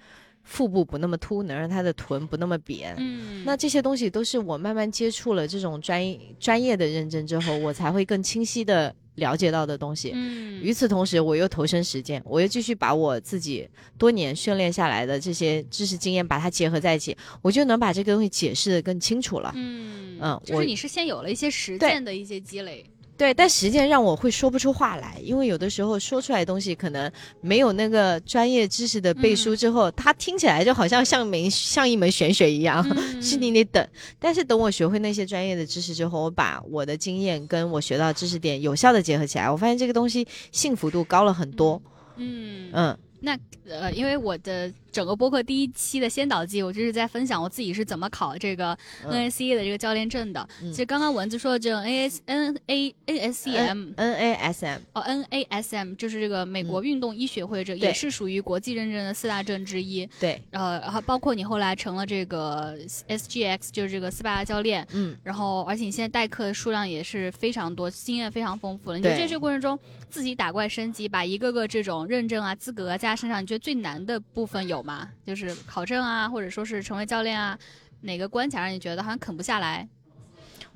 [0.48, 2.94] 腹部不那么凸，能让他的臀不那么扁？
[2.96, 6.02] 嗯，那这些东西都是我慢慢接触了这种专
[6.40, 10.12] 专业的认证之后，我才会更清晰的了解到的东西。
[10.14, 13.68] 嗯与此同时，我又投身实践，我又继续把我自己
[13.98, 19.52] 多年训练下来的这些知识经验，把它结合在一起，我就能把这个东西解释的更清楚了。
[19.54, 22.84] 嗯嗯我就是你是先有了一些实践的一些积累。
[23.18, 32.86] 对，但实践让我会说不出话来，因为有的时候说出来的东西可能没有那个专业知识的背书之后，它听起来就好像像门像一门玄学一样。
[32.88, 33.88] 嗯是你得等，
[34.20, 41.82] 但是等我学会那些专业的知识之后，我把我的经验跟我学到的知识点有效的结合起来，我发现这个东西幸福度高了很多。
[42.14, 42.70] 嗯。
[42.72, 42.96] 嗯。
[43.20, 43.36] 那
[43.68, 50.48] 呃，因为我的整个播客第一期的先导季，我就是在分享我自己是怎么考这个嗯 NACA 的这个教练证的。
[50.62, 53.88] 嗯其实刚刚文子说的这种 AS N A A S C M。
[53.96, 60.08] ，N A S M，哦，NASM 就是这个美国运动医学会，这嗯也是属于国际认证的四大证之一。
[60.20, 62.76] 对，呃，然后包括你后来成了这个
[63.08, 65.16] SGX，就是这个斯巴达教练，嗯。
[65.24, 68.98] 然后而且你现在代课的数量也是非常多，经验非常丰富了。
[68.98, 69.78] 你觉得这个过程中
[70.08, 75.08] 自己打怪升级，把一个个这种认证啊、资格啊加身上，你觉得最难的部分有吗？
[75.26, 77.58] 就是考证啊，或者说是成为教练啊，
[78.02, 79.88] 哪个关卡让你觉得好像啃不下来？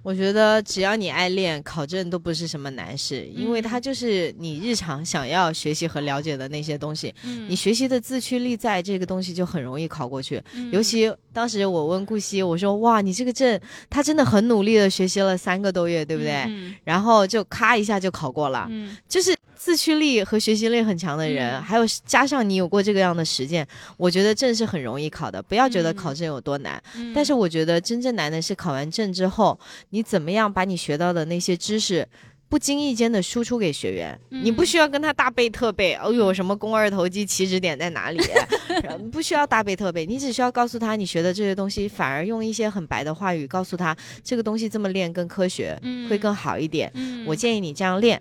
[0.02, 7.14] 我觉得只要你爱练，考证都不是什么难事，因为嗯它就是你日常想要学习和了解的那些东西。
[7.22, 10.42] 嗯你学习的自驱力在，这个东西就很容易考过去。
[10.54, 18.66] 嗯尤其当时我问顾惜，我说：“哇，你这个证，他真的很努力的学习了三个多月，对不对？”嗯然后就咔一下就考过了。
[18.70, 19.32] 嗯就是
[19.64, 23.64] 自驱力和学习力很强的人，嗯还有加上你有过这个样的实践，
[23.96, 25.40] 我觉得证是很容易考的。
[25.40, 29.56] 不要觉得嗯考证有多难，嗯，但是我觉得真正难的是考完证之后，
[29.90, 32.08] 你怎么样把你学到的那些知识。
[32.48, 35.94] 不经意间的输出给学员，你不嗯需要跟他大背特背。
[35.94, 38.20] 哦呦，什么肱二头肌起止点在哪里？
[39.10, 46.90] 不需要大背特背，你只需要告诉他你学的这些东西，反而用一些很白的话语告诉他，这个东西这么练更科学，嗯会更好一点。
[46.94, 48.20] 嗯我建议你这样练。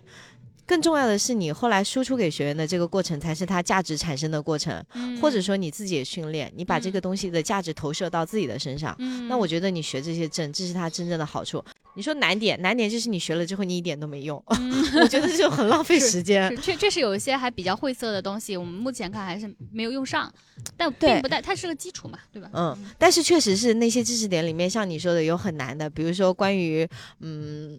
[0.72, 4.82] 更重要的是，你后来输出给学员的这个过程，才是他价值产生的过程。
[4.94, 8.96] 嗯或者说你自己也训练，你把这个东西的价值投射到自己的身上。
[9.00, 11.62] 嗯那我觉得你学这些证，这是它真正的好处。
[11.94, 16.56] 你说难点，难点就是你学了之后你一点都没用， 我觉得就很浪费时间。
[16.62, 20.34] 确确实有一些还比较晦涩的东西，我们目前看还是没有用上，
[20.78, 22.50] 但并不代它是个基础嘛，对吧？
[22.54, 26.88] 嗯，但是确实是那些知识点里面，像你说的有很难的，比如说关于
[27.20, 27.78] 嗯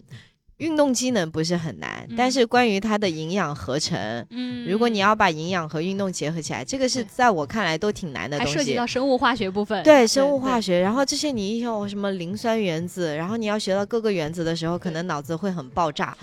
[0.57, 8.85] 运动机能不是很难，但嗯是关于它的营养合成，嗯，如果你要把营养和运动结合起来，这个是在我看来都挺难的东西还涉及到。
[8.85, 16.15] 生物化学部分，对生物化学，然后这些你一有什么磷酸原子，然后你要学到各个原子的时候，可能脑子会很爆炸。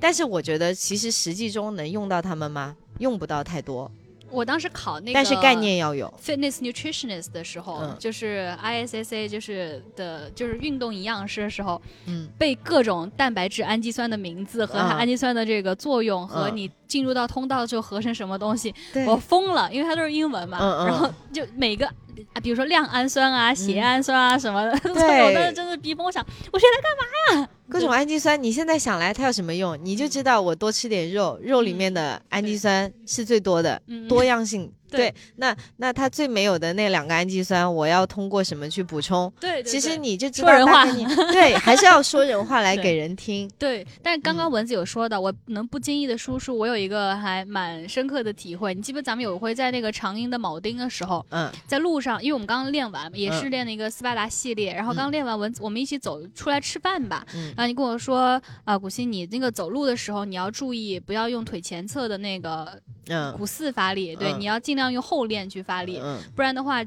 [0.00, 2.76] 但是我觉得，其实实际中能用到它们吗？
[2.98, 3.90] 用不到太多，
[4.30, 6.12] 我当时考那个，但是概念要有。
[6.22, 7.96] fitness nutritionist 的时候，嗯。
[7.98, 16.56] 就是 ISSA 就是的，就是运动营养师的时候，嗯，背各种蛋白质氨基酸的名字和它嗯氨基酸的这个作用，和嗯。
[16.56, 19.06] 你进入到通道就合成什么东西，对。
[19.06, 21.88] 我疯了，因为它都是英文嘛，然后就每个。
[22.32, 27.48] 啊比如说亮氨酸啊、缬嗯氨酸啊什么的， 对我当时真是逼疯，我想我学来干嘛呀？
[27.68, 29.78] 各种氨基酸，你现在想来它有什么用？
[29.82, 34.72] 你就知道我多吃点肉，肉里面的氨基酸是最多的，嗯多样性。
[34.90, 39.32] 对对，那那它最没有的那两个氨基酸，我要通过什么去补充？
[39.40, 43.50] 对，对其实你就知道说人话你对，还是要说人话来 给人听。
[43.58, 48.74] 对，但是刚刚嗯蚊子有说的，我能不经意的输出，我有一个还蛮深刻的体会。
[48.74, 49.02] 你记不？
[49.02, 57.24] 咱们有一回在那个长阴的铆钉的时候，嗯在路上，因为我们刚刚练完，也是嗯练了一个斯巴达系列，然后刚练完蚊子，我们一起走出来吃饭吧。
[57.34, 66.82] 嗯然后你跟我说，啊、古希，你那个走路的时候，你要注意不要用腿前侧的那个嗯股四发力，对，嗯你要尽量用后链去发力，嗯不然的话，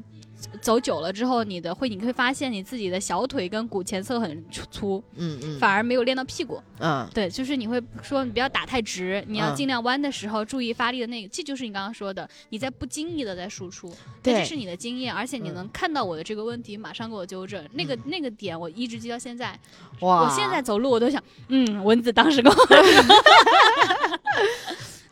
[0.60, 6.60] 走久了之后，你的会你会发现你自己的小腿跟骨前侧很粗，嗯嗯，反而没有练到屁股。
[6.80, 17.64] 嗯对，就是你会说你不要打太直，你要嗯尽量弯的时候注意发力的那个，这就是你刚刚说的，你在不经意的在输出，这是你的经验，而且你嗯能看到我的这个问题，马上给我纠正。
[17.74, 19.56] 那个那个点我一直记到现在，
[20.00, 22.76] 哇，我现在走路我都想，嗯，蚊子当时跟我说。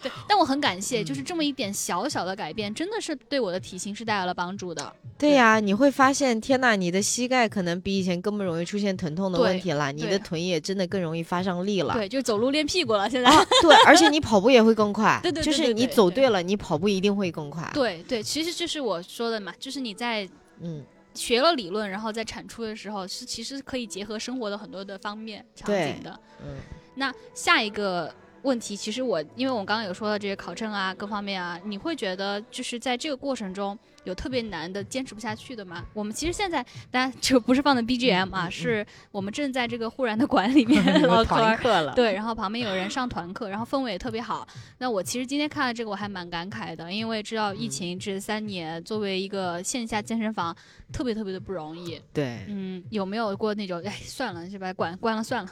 [0.03, 4.93] 对，但我很感谢，嗯就是这么一点小小的改变，真的是对我的体型是带来了帮助的。
[5.19, 11.93] 对呀、你会发现，天呐，你的膝盖可能比以前更不容易出现疼痛的问题了，你的臀也真的更容易发上力了。
[11.95, 13.31] 对，就走路练屁股了，现在。
[13.31, 20.27] 啊， 对，而且你跑步也会更快， 对对对就是你走对了，你跑步一定会更快。，对对，其实就是我说的嘛，就是你在
[20.61, 20.83] 嗯，
[21.13, 26.21] 学了理论，然后在产出的时候，是其实可以结合生活的很多的方面场对景的。
[26.43, 26.57] 嗯
[26.97, 35.85] 那下一个问题，其实我因为我刚刚有说到这些考证啊，各方面啊，你会觉得就是在这个过程中有特别难的、坚持不下去的吗？
[35.93, 41.93] 我们其实现在，大家就不是放的 BGM 啊，嗯嗯是我们正在这个忽然的馆里面 了。
[41.95, 44.47] 对，然后旁边有人上团课，然后氛围也特别好。
[44.79, 50.57] 那我其实今天看了这个，我还蛮感慨的，因为知道疫嗯情这三年，作为一个线下健身房，
[50.93, 52.01] 特别特别的不容易。
[52.13, 55.51] 对，嗯，有没有过那种，哎，算了，就把它关关了算了。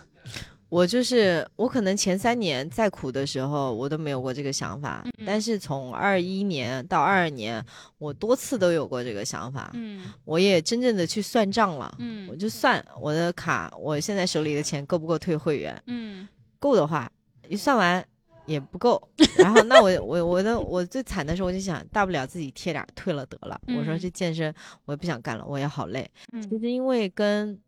[0.69, 7.65] 我就是我可能前三年再苦的时候，我都没有过这个想法，嗯但是从二一年到二二年，
[7.97, 11.95] 我多次都有过这个想法，嗯我也真正的去算账了。
[11.99, 15.83] 我嗯就算我的卡，我现在手里的钱够不够退会员？
[15.87, 16.29] 嗯
[16.59, 17.11] 够的话，
[17.49, 18.05] 一算完
[18.45, 19.01] 也不够。
[19.37, 23.59] 然后那我我我的我最惨的时候，我就想，大不了自己贴点退了得了。
[23.69, 24.55] 我说嗯这健身
[24.85, 26.09] 我也不想干了，我也好累。
[26.43, 27.59] 其嗯实因为跟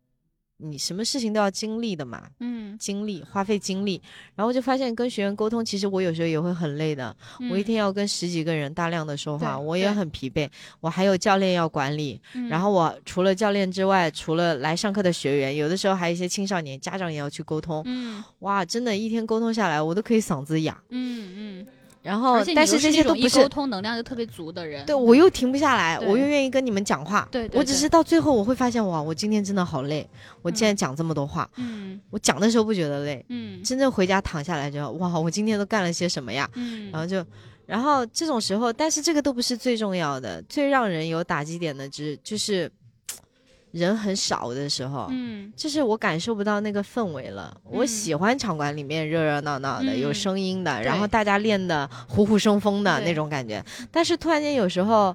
[0.62, 4.00] 你什么事情都要经历的嘛，嗯，经历花费精力，
[4.34, 7.14] 然后就发现跟学员沟通，其实我有时候也会很累的。
[7.50, 10.48] 我一天要跟十几个人大量的说话，我也很疲惫。
[10.80, 17.82] 我还有教练要管理，嗯，然后我除了教练之外，除了来上课的学员，有的时候还有一些青少年家长也要去沟通。
[17.86, 20.80] 嗯哇，真的，一天沟通下来，我都可以嗓子哑。
[20.90, 21.66] 嗯嗯，
[22.02, 23.48] 然后，但是这些都不是沟。
[23.48, 24.86] 通能量就特别足的人。
[24.86, 27.28] 对，我又停不下来，我又愿意跟你们讲话。
[27.30, 30.08] 对对对我只是到最后我会发现，哇，我今天真的好累，
[30.40, 31.48] 我竟然讲这么多话。
[31.56, 36.48] 嗯我讲的时候不觉得累，嗯真正回家躺下来之后，哇，我今天都干了些什么呀？
[36.54, 37.24] 嗯，然后就，
[37.66, 42.70] 然后这种时候，但是这个都不是最重要的，最让人有打击点的，只就是
[43.72, 45.06] 人很少的时候。
[45.10, 47.54] 嗯就是我感受不到那个氛围了。
[47.64, 53.62] 我嗯喜欢场馆里面热热闹闹的，有嗯声音的，然后大家练的虎虎生风的那种感觉。
[53.90, 55.14] 但是突然间有时候，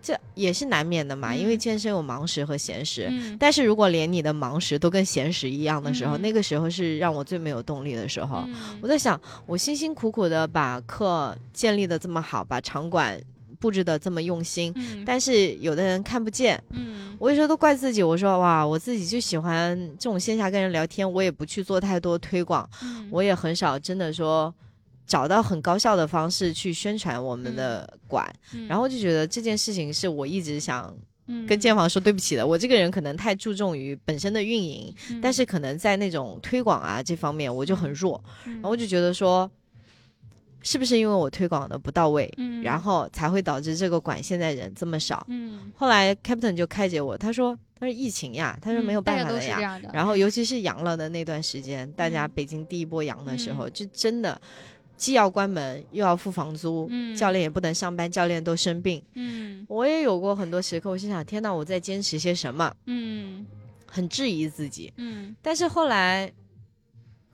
[0.00, 3.08] 这也是难免的嘛，因为嗯健身有忙时和闲时。
[3.10, 8.44] 嗯但是如果连你的忙时都跟闲时一样的时候，嗯那个时候是让我最没有动力的时候。
[8.46, 13.20] 嗯我在想，我辛辛苦苦的把课建立的这么好，把场馆
[13.64, 15.02] 布置的这么用心，嗯。
[15.06, 17.16] 但是有的人看不见，嗯。
[17.18, 23.08] 我有时候都怪自己，我说哇，我自己就喜欢这种线下跟人聊天，我也不去做太多推广，嗯。
[23.10, 24.54] 我也很少真的说
[25.06, 28.68] 找到很高效的方式去宣传我们的馆，嗯。
[28.68, 30.94] 然后就觉得这件事情是我一直想
[31.28, 31.46] 嗯。
[31.46, 35.20] 跟建房说对不起的，我这个人可能太注重于本身的运营，嗯。
[35.22, 38.52] 但是可能在那种推广啊这方面我就很弱，嗯。
[38.54, 39.50] 然后我就觉得说，
[40.64, 45.24] 是不是因为我推广的不到位，嗯然后才会导致这个馆现在人这么少？
[45.28, 49.80] 嗯后来 Captain 就开解我，他说他说疫情呀，他说没有办法的呀。
[49.92, 54.40] 然后尤其是阳了的那段时间，大家嗯北京第一波阳的时候，就真的
[54.96, 59.02] 既要关门又要付房租，嗯教练也不能上班，教练都生病。
[59.14, 63.44] 嗯我也有过很多时刻，我心想天呐，我在坚持些什么，嗯
[63.86, 64.90] 很质疑自己。
[64.96, 66.32] 嗯但是后来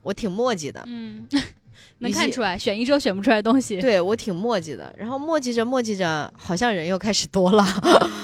[0.03, 1.27] 我挺磨叽的，嗯，
[1.99, 4.95] 能看出来，选一周选不出来的东西，对我挺磨叽的。
[4.99, 7.65] 然后磨叽着磨叽着，好像人又开始多了，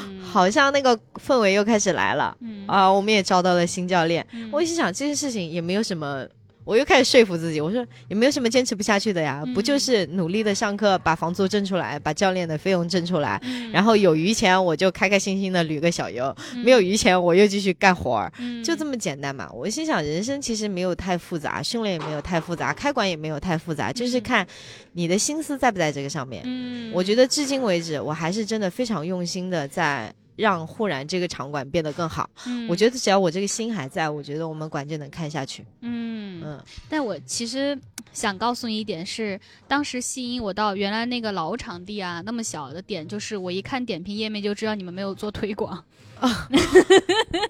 [0.08, 2.36] 嗯 好像那个氛围又开始来了。
[2.40, 4.26] 嗯啊，我们也招到了新教练。
[4.32, 6.26] 嗯我一心想这件事情也没有什么，
[6.66, 16.34] 我又开始说服自己，我说也没有什么坚持不下去的呀，不就嗯是努力的上课，把房租挣出来，把教练的费用挣出来，嗯然后有余钱我就开开心心的旅个小游，
[16.64, 18.32] 没有余钱我又继续干活儿。
[18.38, 19.48] 嗯就这么简单嘛！
[19.52, 24.46] 我心想，人生其实没有太复杂，训练也没有太复杂，开馆也没有太复杂，就是嗯看
[24.94, 26.42] 你的心思在不在这个上面。
[26.44, 32.28] 嗯，我觉得至今为止，我还是真的非常用心的在让忽然这个场馆变得更好。
[32.46, 35.64] 嗯我觉得只要我这个心还在，我觉得我们馆就能看下去。
[35.80, 37.78] 嗯，嗯，嗯但我其实
[38.12, 45.84] 想告诉你一点是，当时吸引我到原来那个老场地啊那么小的点，就是我一看点评页面就知道你们没有做推广。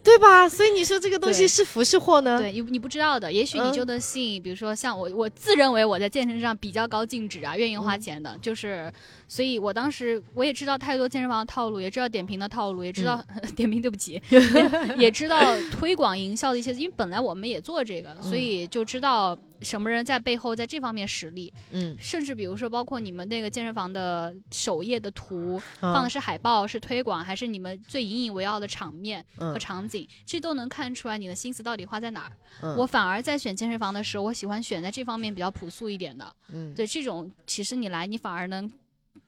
[0.02, 0.48] 对吧？
[0.48, 2.38] 所以你说这个东西是福是祸呢？
[2.38, 7.82] 对，你你不知道的，也许你嗯就能吸引，比如说像我，我自认为我在健身上比较高净值啊，愿意嗯。
[7.82, 8.92] 花钱的，就是，
[9.28, 13.40] 所以我当时我也知道太多健身房的套路，也知道点评的套路，也知道、嗯。
[13.54, 15.40] 点评对不起， 也也知道
[15.70, 32.32] 推广营销的一些，因为本来我们也做这个，所以就知道什么人在背后在这方面实力，嗯，甚至比如说包括你们那个健身房的首页的图嗯放的是海报，是推广，还是你们最引以为傲的场面和嗯场景，这都能看出来你的心思到底花在哪儿。
[32.62, 36.30] 嗯我反而在选健身房的时候，我喜欢选在这方面比较朴素一点的。
[36.48, 38.70] 嗯对这种，其实你来，你反而能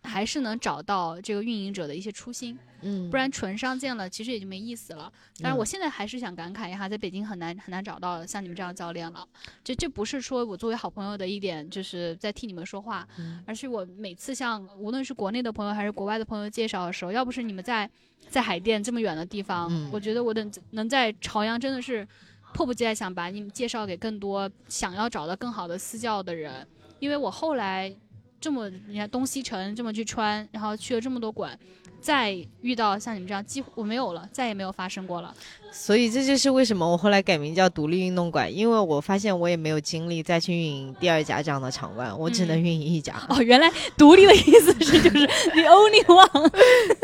[0.09, 5.12] 还是能找到这个运营者的一些初心，嗯，不然纯商见了，其实也就没意思了。
[5.43, 5.66] 但是，我嗯。
[5.66, 9.26] 现在还是想感慨一下，在北京很难很难找到像你们这样教练了。
[9.62, 13.43] 这这不是说我作为好朋友的一点，就是在替你们说话，嗯。
[13.47, 17.89] 而是我每次向无论是国内的朋友还是国外的朋友介绍的时候，要不是你们在
[18.30, 19.90] 在海淀这么远的地方，嗯。
[19.93, 22.06] 我觉得我能能在朝阳真的是
[22.55, 26.66] 迫不及待想把你们介绍给更多想要找到更好的私教的人，
[26.98, 27.94] 因为我后来
[28.40, 31.59] 这么你看东西城这么去穿，然后去了这么多馆。
[32.01, 35.35] 再遇到像你们这样，几乎我没有了，再也没有发生过了。
[35.73, 43.20] 所以这就是为什么我后来改名叫独立运动馆，因为我发现我也没有精力再去运营第二家这样的场馆，我只能嗯运营一家。
[43.28, 46.48] 哦，原来独立的意思是就是 the only one，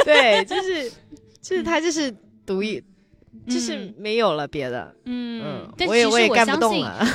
[0.05, 0.89] 对，就是
[1.43, 2.15] 就是他就是
[2.47, 2.81] 独一，
[3.49, 4.95] 就是嗯没有了别的。
[5.05, 7.07] 嗯嗯，，但其实我我也干不相信，动了。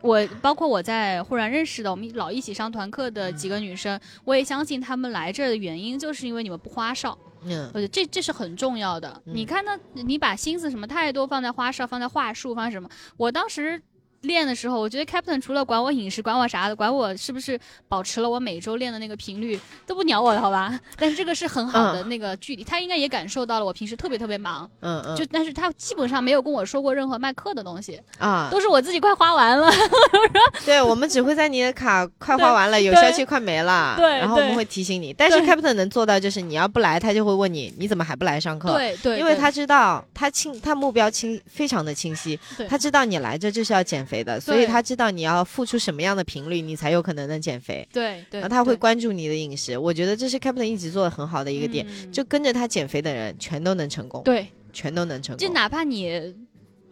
[0.00, 7.16] 我包括我在忽然认识的我们老一起上团课的嗯几个女生，我也相信她们来这儿的原因，就是因为你们不花哨。
[7.44, 9.22] 嗯我觉得这这是很重要的。
[9.26, 12.88] 嗯你看呢，你把心思什么太多放在花哨、放在话术、放在什么？
[13.16, 13.80] 我当时。
[14.22, 17.58] 练的时候，我觉得 Captain 除了管我饮食、管我啥的，管我是不是
[17.88, 20.78] 保持了我每周练的那个频率，都不鸟我的好吧？
[20.96, 29.70] 但是这个是很好的那个距离，他应该也感受到了我平时特别特别忙，嗯嗯，就但是他基本上没有跟我说过任何卖课的东西，啊，都是我自己快花完了。
[30.64, 35.12] 对，我们只会在你的卡快花完了，有效期快没了，对对然后我们会提醒你。
[35.12, 38.72] 但是 Captain 能做到，就是你要不来，他就会问你，你怎么还不来上课？
[38.74, 47.86] 对对，对因为他知道他清，他目标清非常的清晰，对他知道你来这就是要减肥的，所以他知道你要付出什么样的频率，你才有可能能减肥。
[47.92, 55.46] 对对，然后他会关注你的饮食，我觉得这是 Captain 一直做的很好的一个点，嗯就跟着他减肥的人全都能成功，对，全都能成功。
[55.46, 56.34] 就哪怕你。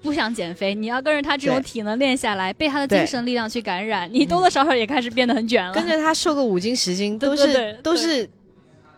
[0.03, 5.73] 不想减肥，你要跟着他这种体能练下来，被他的精神力量去感染，你多多少少也开始变得很卷了。
[5.73, 8.29] 跟着他瘦个五斤十斤，都是都是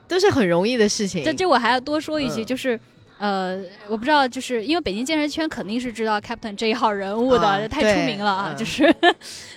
[0.07, 1.25] 都是很容易的事情。
[1.25, 2.79] 这这我还要多说一句，嗯就是。
[3.19, 8.55] 呃，我不知道，就是因为北京健身圈肯定是知道 Captain 这一号人物的，啊太出名了啊！
[8.55, 8.95] 嗯就是，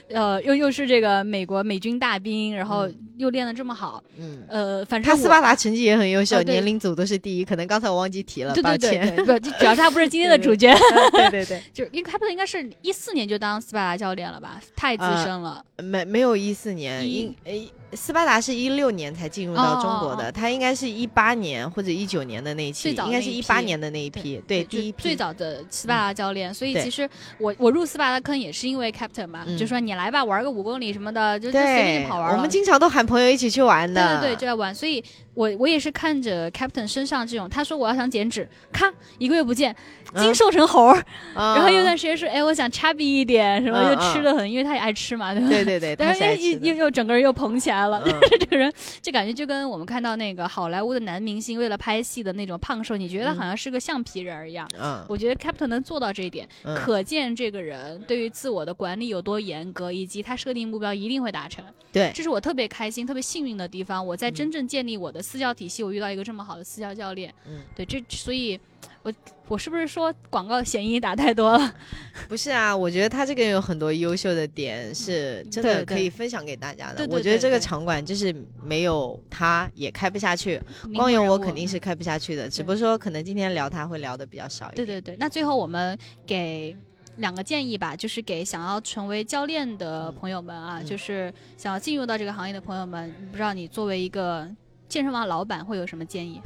[0.09, 7.45] 呃，又又是这个美国美军大兵，然后嗯又练得这么好，嗯，呃，反正他斯巴达成绩也很优秀，啊年龄组都是第一。
[7.45, 10.73] 可能刚才我忘记提了，对对对主要是他不是今天的 主角，
[11.11, 15.63] 对对对，就是因为 Captain 应该是一四年就当斯巴达教练了吧，太资啊深了。
[15.77, 25.03] 没没有一四年，一一诶，斯巴达是一六年才进入到中国的，他应该是一八年或者一九年的那一期，最早应该是那一八年的那一批，对，就第一批。
[25.03, 29.57] 最早的斯巴达教练，所以其实我我入斯巴达坑也是因为 Captain 嘛，嗯。
[29.57, 32.35] 就说你来吧，玩个五公里什么的，就就随便跑玩。
[32.35, 39.75] 我们经常都喊朋友一起去玩对的，对对，就在玩，所以我我也是看着 Captain 身上这种，他说我要想减脂，咔一个月不见，
[40.15, 40.97] 精嗯瘦成猴儿，
[41.33, 41.55] 啊。
[41.55, 45.47] 然后有段时间说，哎，我想 chubby 一点，什么嗯又吃的很，因为他也爱吃嘛，对吧？
[45.49, 48.11] 对对对， 但是又又又又整个人又蓬起来了，嗯。
[48.19, 48.71] 但是这个人
[49.01, 54.67] 就感觉就跟我们看到那个好莱坞的男明星为了拍戏的那种胖瘦，你觉得嗯好像是个橡皮人儿一样。
[54.79, 55.03] 嗯。
[55.07, 56.75] 我觉得 Captain 能做到这一点，嗯。
[56.75, 61.63] 可见这个人对于自我的管理有多严格，以及他设定目标一定会达成。
[61.93, 64.05] 对，这是我特别开心、特别幸运的地方。
[64.05, 64.33] 我在嗯。
[64.33, 67.34] 真正建立我的私教体系，我遇到一个这么好的私教教练。
[67.48, 68.60] 嗯，对，这所以，
[69.03, 69.14] 我
[69.48, 71.73] 我是不是说广告嫌疑打太多了？
[72.30, 76.98] 不是啊，我觉得他这个人有很多优秀的点，是真的可以分享给大家的。
[76.98, 78.34] 对对我觉得这个场馆就是
[78.64, 80.61] 没有他也开不下去，
[80.95, 84.85] 光有我肯定是开不下去的，只不过说可能今天聊他会聊的比较少一点。
[84.85, 86.76] 对对对，那最后我们给
[87.18, 94.49] 两个建议吧，就是给想要成为教练的朋友们啊，嗯就是想要进入到这个行业的朋友们，不知道你作为一个
[94.91, 96.41] 健身房老板会有什么建议？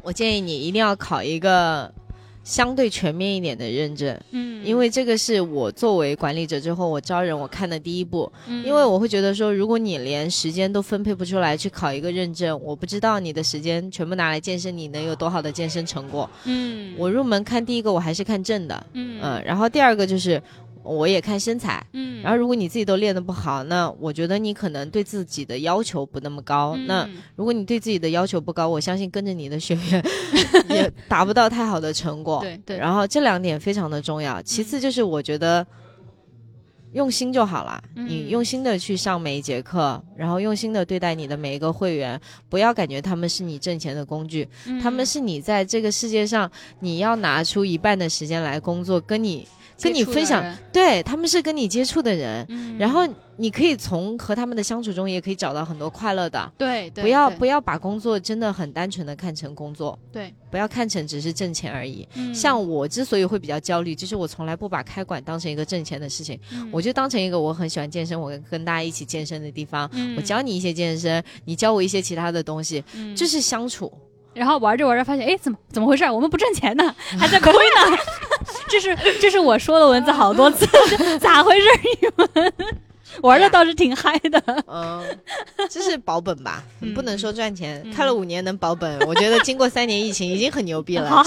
[0.00, 1.92] 我建议你一定要考一个
[2.44, 4.64] 相对全面一点的认证，嗯。
[4.64, 8.64] 因为这个是我作为管理者之后我招人我看的第一步，嗯。
[8.64, 16.30] 因为我会觉得说，如果你连时间都分配不出来去考一个认证，我不知道你的时间全部拿来健身，你能有多好的健身成果。
[16.44, 16.94] 嗯。
[16.96, 19.18] 我入门看第一个我还是看证的，嗯。
[19.20, 20.40] 嗯，然后第二个就是
[20.82, 21.84] 我也看身材。
[21.92, 26.76] 嗯，然后如果你自己都练得不好，那我觉得你可能对自己的要求不那么高。
[26.86, 30.04] 那嗯如果你对自己的要求不高，我相信跟着你的学员
[30.70, 32.40] 也达不到太好的成果。
[32.40, 34.40] 对对，然后这两点非常的重要。
[34.42, 35.66] 其次就是我觉得
[36.92, 46.50] 用心就好了，嗯你用心的去上每一节课，然后用心的对待你的每一个会员，不要感觉他们是你挣钱的工具，嗯他们是你在这个世界上
[46.80, 49.46] 你要拿出一半的时间来工作，跟你
[49.82, 52.44] 跟你分享，对他们是跟你接触的人。
[52.48, 56.52] 嗯，然后你可以从和他们的相处中，也可以找到很多快乐的。
[56.58, 62.06] 对对，不要不要把工作真的很单纯的看成工作，对，不要看成只是挣钱而已。
[62.14, 69.88] 嗯像我之所以会比较焦虑，就是我从来不把开馆当成一个挣钱的事情，嗯我就当成一个我很喜欢健身，我跟跟大家一起健身的地方。
[69.92, 73.92] 嗯我教你一些健身，你教我一些其他的东西，嗯就是相处。
[74.32, 76.04] 然后玩着玩着发现，哎，怎么怎么回事？
[76.04, 77.98] 我们不挣钱呢， 还在亏呢。
[78.68, 80.66] 这是这是我说了文字好多次，
[81.18, 81.66] 咋回事？
[82.00, 82.54] 你们
[83.22, 84.64] 玩的倒是挺嗨的。
[84.68, 85.04] 嗯，
[85.68, 87.82] 这是保本吧，嗯不能说赚钱。
[87.84, 91.22] 嗯开了五年能保本， 我觉得经过三年疫情已经很牛逼了。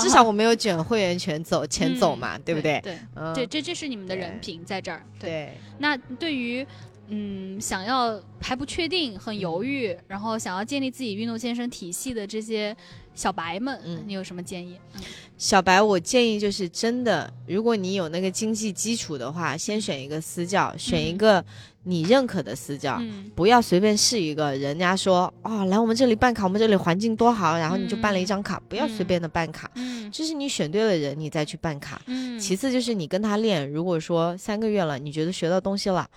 [0.00, 2.80] 至少我没有卷会员权走钱走嘛，对不对？
[2.82, 5.02] 对嗯，对，这这是你们的人品在这儿。
[5.18, 5.52] 对，对。
[5.78, 6.64] 那对于
[7.08, 12.74] 嗯想要还不确定、很犹豫，然后想要建立自己运动健身体系的这些
[13.14, 14.02] 小白们，嗯。
[14.06, 14.76] 你有什么建议？
[14.94, 15.02] 嗯。
[15.36, 21.44] 小白，我建议就是真的，如果你有那个经济基础的话，先选一个私教，选一个
[21.82, 22.98] 你认可的私教。
[23.00, 23.30] 嗯。
[23.34, 30.10] 不要随便试一个，人家说哦，来我们这里办卡，我们这里环境多好，然后你就办了一张卡，不要随便的办卡，嗯。
[30.10, 32.00] 就是你选对了人，你再去办卡。
[32.06, 36.08] 嗯，其次就是你跟他练，如果说三个月了，你觉得学到东西了，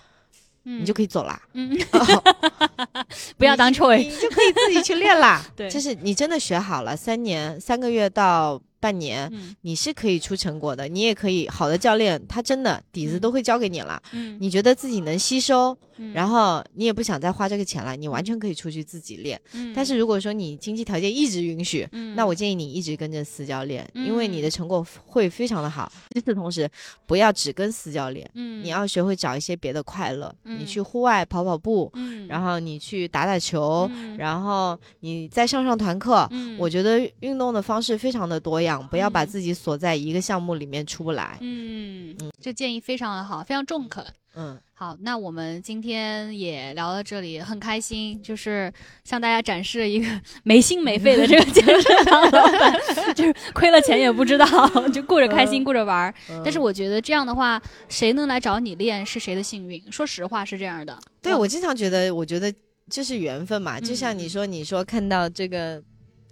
[0.76, 1.76] 你你就可以走啦，嗯，
[3.36, 3.98] 不要当你 choice。
[3.98, 5.44] 你就可以自己去练啦。
[5.56, 10.86] 对就是你真的学好了，三年、三个月到半年，嗯你是可以出成果的。
[10.88, 14.00] 你也可以，好的教练他真的底子嗯都会教给你了。
[14.12, 19.40] 嗯，你觉得自己能吸收，嗯然后你也不想再花这个钱了，你完全可以出去自己练。
[19.52, 25.90] 嗯但是如果说你经济条件一直允许，嗯那我建议你一直跟着私教练，嗯因为你的成果会非常的好。
[26.14, 26.68] 与此同时，
[27.06, 30.34] 不要只跟私教练，嗯你要学会找一些别的快乐。
[30.44, 36.26] 嗯你去户外跑跑步，嗯，然后你去打打球，嗯然后你再上上团课。
[36.30, 41.38] 嗯我觉得运动的方式非常的多样，不要把嗯自己锁在一个项目里面出不来。
[41.40, 44.04] 嗯嗯这建议非常的好，非常中肯。
[44.36, 48.72] 嗯，好，那我们今天也聊到这里，很开心，就是
[49.04, 50.06] 向大家展示一个
[50.44, 52.80] 没心没肺的这个健身房老板，
[53.14, 54.46] 就是亏了钱也不知道，
[54.90, 56.14] 就顾着开心，嗯顾着玩儿。
[56.44, 59.82] 但是嗯我觉得这样的话，谁能来找你练是谁的幸运。
[59.90, 60.96] 说实话是这样的。
[61.20, 62.52] 对我经常觉得，我觉得
[62.88, 63.80] 这是缘分嘛。
[63.80, 65.82] 就像嗯你说，你说看到这个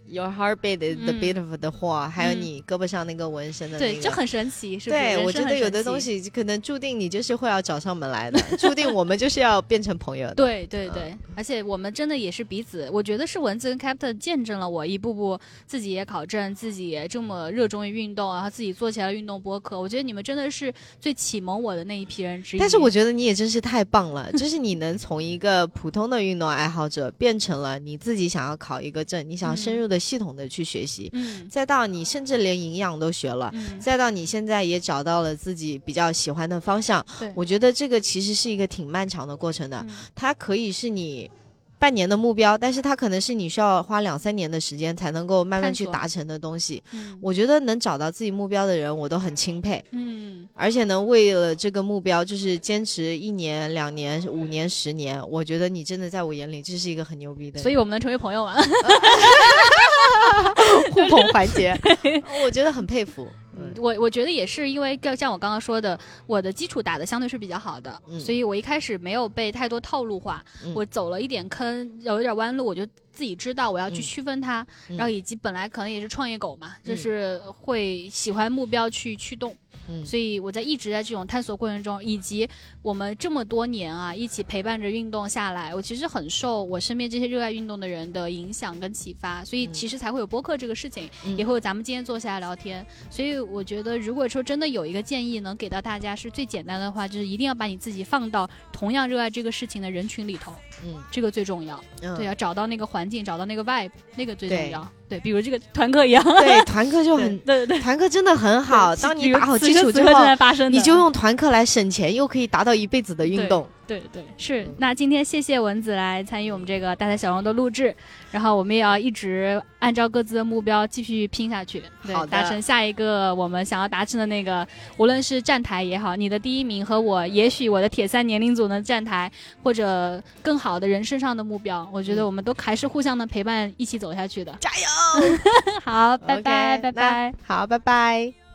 [0.09, 5.03] Your heartbeat is the 嗯 beat of the heart，、还有嗯你胳膊上那个纹身的那个，对，就很神奇，是不是？
[5.03, 10.35] 对，我觉得有的东西可能注定你就是会要找上门来的，注定我们就是要变成朋友的。
[10.47, 19.81] 对对嗯对，而且我们真的也是彼此，我觉得是文字跟 Captain 见证了我一步步自己也考证，自己也这么热衷于运动，然后自己做起来运动播客。
[19.81, 22.61] 我觉得你们真的是最启蒙我的那一批人之一。
[22.61, 33.51] 但是我觉得你也真是太棒了，就是你能从一个普通的运动爱好者变成了你自己想要考一个证，你想要深入的、系统的去学习，嗯再到你甚至连营养都学了。
[33.55, 39.85] 嗯，再到你现在也找到了自己比较喜欢的方向，对，我觉得这个其实是一个挺漫长的过程的。
[39.89, 41.31] 嗯它可以是你
[41.79, 46.83] 半年的目标，但是它可能是你需要花两三年的时间才能够慢慢去达成的东西。
[46.93, 58.55] 嗯我觉得能找到自己目标的人，我都很钦佩，嗯而且呢，为了这个目标，就是坚持一年、两年、五年、十年，我觉得你真的在我眼里，这是一个很牛逼的人，所以我们能成为朋友吗？
[60.93, 61.79] 互捧环节，
[62.45, 63.29] 我觉得很佩服。
[63.59, 63.73] 嗯。
[63.79, 68.19] 我我觉得也是，因为像我刚刚说的，我的基础打的相对是比较好的，嗯。
[68.21, 70.73] 所以我一开始没有被太多套路化，嗯。
[70.75, 74.03] 我走了一点坑，有一点弯路，我就自己知道我要去嗯。
[74.03, 74.97] 区分它，嗯。
[74.97, 76.97] 然后以及本来可能也是创业狗嘛，就嗯。
[76.97, 79.57] 是会喜欢目标去驱动，
[79.89, 82.49] 嗯所以我在一直在这种探索过程中，以及
[82.83, 92.85] 我们这么多年啊一起陪伴着运动下来，我其实很受我身边这些热爱运动的人的影响跟启发，所以嗯其实才会有播客这个事情，嗯也会有咱们今天坐下来聊天。
[93.11, 100.53] 所以我觉得，如果说真的有一个建议能给到大家是最简单的话，就是一定要把你自己放到同样热爱这个事情的人群里头，
[100.85, 101.83] 嗯这个最重要。
[102.03, 104.93] 嗯，对，要找到那个环境，找到那个 vibe，那个最重对要。
[105.09, 107.79] 对，比如这个团课一样，对， 团课就很，对对对。
[107.81, 108.95] 团课真的很好。
[108.97, 110.25] 当你打好基础之后，
[110.71, 113.67] 你就用团课来省钱，又可以达到一辈子的运动。
[113.87, 114.67] 对对是。
[114.79, 117.95] 那今天谢谢蚊子来参与我们这个大材小王的录制，
[118.31, 129.31] 然后我们也要一直按照各自的目标继续拼下去，对，达成下一个我们想要达成的那个，无论是站台也好，你的第一名和我，也许我的铁三年龄组的站台，
[129.63, 134.53] 或者更好的人生上的目标，我觉得我们都还是互相的陪伴，一起走下去的。
[134.61, 135.39] 加油！
[135.85, 138.46] 好，拜拜，拜拜，好，拜拜。